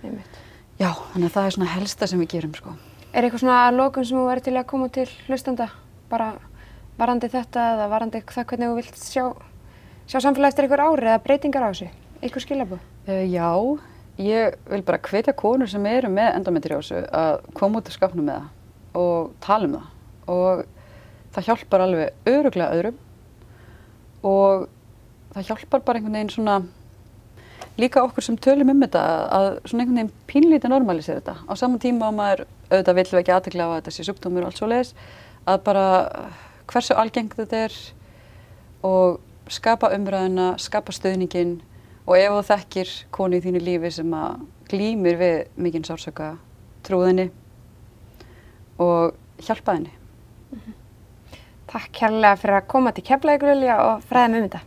einmitt. 0.06 0.38
Já, 0.80 0.92
þannig 1.14 1.30
að 1.32 1.36
það 1.40 1.48
er 1.50 1.56
svona 1.58 1.72
helsta 1.74 2.08
sem 2.12 2.22
við 2.22 2.32
gerum 2.36 2.54
sko. 2.58 2.76
Er 3.16 3.24
eitthvað 3.24 3.46
svona 3.46 3.58
að 3.64 3.78
lokum 3.80 4.04
sem 4.04 4.18
þú 4.20 4.24
væri 4.28 4.42
til 4.44 4.54
að 4.60 4.66
koma 4.68 4.88
til 4.92 5.06
hlustanda, 5.30 5.70
bara 6.12 6.34
varandi 7.00 7.30
þetta 7.32 7.68
eða 7.76 7.86
varandi 7.94 8.20
það 8.28 8.48
hvernig 8.50 8.68
þú 8.72 8.76
vilt 8.76 8.98
sjá, 9.00 9.24
sjá 10.04 10.18
samfélagi 10.20 10.52
eftir 10.52 10.68
einhver 10.68 10.84
ári 10.84 11.08
eða 11.08 11.22
breytingar 11.24 11.64
á 11.64 11.72
þessu? 11.72 11.88
Eitthvað 12.20 12.44
skilabú? 12.44 12.80
Uh, 13.08 13.24
já, 13.32 13.48
ég 14.20 14.58
vil 14.68 14.84
bara 14.84 15.00
hvetja 15.08 15.36
konur 15.40 15.72
sem 15.72 15.88
eru 15.88 16.12
með 16.12 16.34
endometriósu 16.42 17.06
að 17.08 17.38
koma 17.56 17.80
út 17.80 17.88
af 17.88 17.96
skapnum 17.96 18.28
með 18.28 18.42
það 18.44 19.00
og 19.06 19.32
tala 19.48 19.70
um 19.70 19.78
það 19.78 20.36
og 20.36 20.66
það 21.38 21.48
hjálpar 21.48 21.86
alveg 21.86 22.32
öruglega 22.36 22.82
öðrum 22.82 23.00
og 24.28 24.68
það 25.38 25.54
hjálpar 25.54 25.88
bara 25.88 26.02
einhvern 26.02 26.20
veginn 26.20 26.36
svona 26.36 26.58
líka 27.82 28.04
okkur 28.06 28.24
sem 28.24 28.38
tölum 28.40 28.72
um 28.72 28.82
þetta 28.86 29.04
að 29.36 29.48
svona 29.68 29.84
einhvern 29.84 30.00
veginn 30.00 30.14
pínlítið 30.30 30.72
normalisera 30.72 31.22
þetta 31.22 31.36
á 31.44 31.54
saman 31.60 31.82
tíma 31.84 32.10
á 32.10 32.12
maður 32.16 32.46
auðvitað 32.72 32.98
vill 33.00 33.20
ekki 33.22 33.36
aðtekla 33.36 33.68
á 33.68 33.70
að 33.70 33.78
þetta 33.80 33.96
sé 33.96 34.08
sjúkdómur 34.08 34.46
og 34.46 34.52
allt 34.52 34.62
svo 34.62 34.70
leiðis 34.72 34.94
að 35.46 35.62
bara 35.68 35.86
hversu 36.72 36.98
algengt 36.98 37.38
þetta 37.38 37.64
er 37.68 37.78
og 38.86 39.20
skapa 39.52 39.92
umræðuna, 39.94 40.56
skapa 40.62 40.94
stöðningin 40.96 41.60
og 42.06 42.18
ef 42.18 42.34
þú 42.34 42.42
þekkir 42.50 42.94
konu 43.14 43.38
í 43.38 43.44
þínu 43.44 43.62
lífi 43.66 43.92
sem 44.00 44.16
að 44.18 44.42
glýmir 44.70 45.20
við 45.20 45.38
mikinn 45.62 45.86
sársöka 45.86 46.36
trúðinni 46.86 47.30
og 48.82 49.16
hjálpa 49.46 49.78
henni. 49.78 49.94
Takk 51.70 51.94
kærlega 51.98 52.40
fyrir 52.40 52.60
að 52.60 52.68
koma 52.72 52.94
til 52.96 53.06
Keflavíkur 53.06 53.54
Lilja 53.54 53.80
og 53.84 54.04
fræða 54.06 54.32
mig 54.32 54.44
um 54.44 54.50
þetta. 54.50 54.62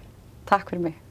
Takk 0.51 0.71
fyrir 0.71 0.89
mig. 0.89 1.08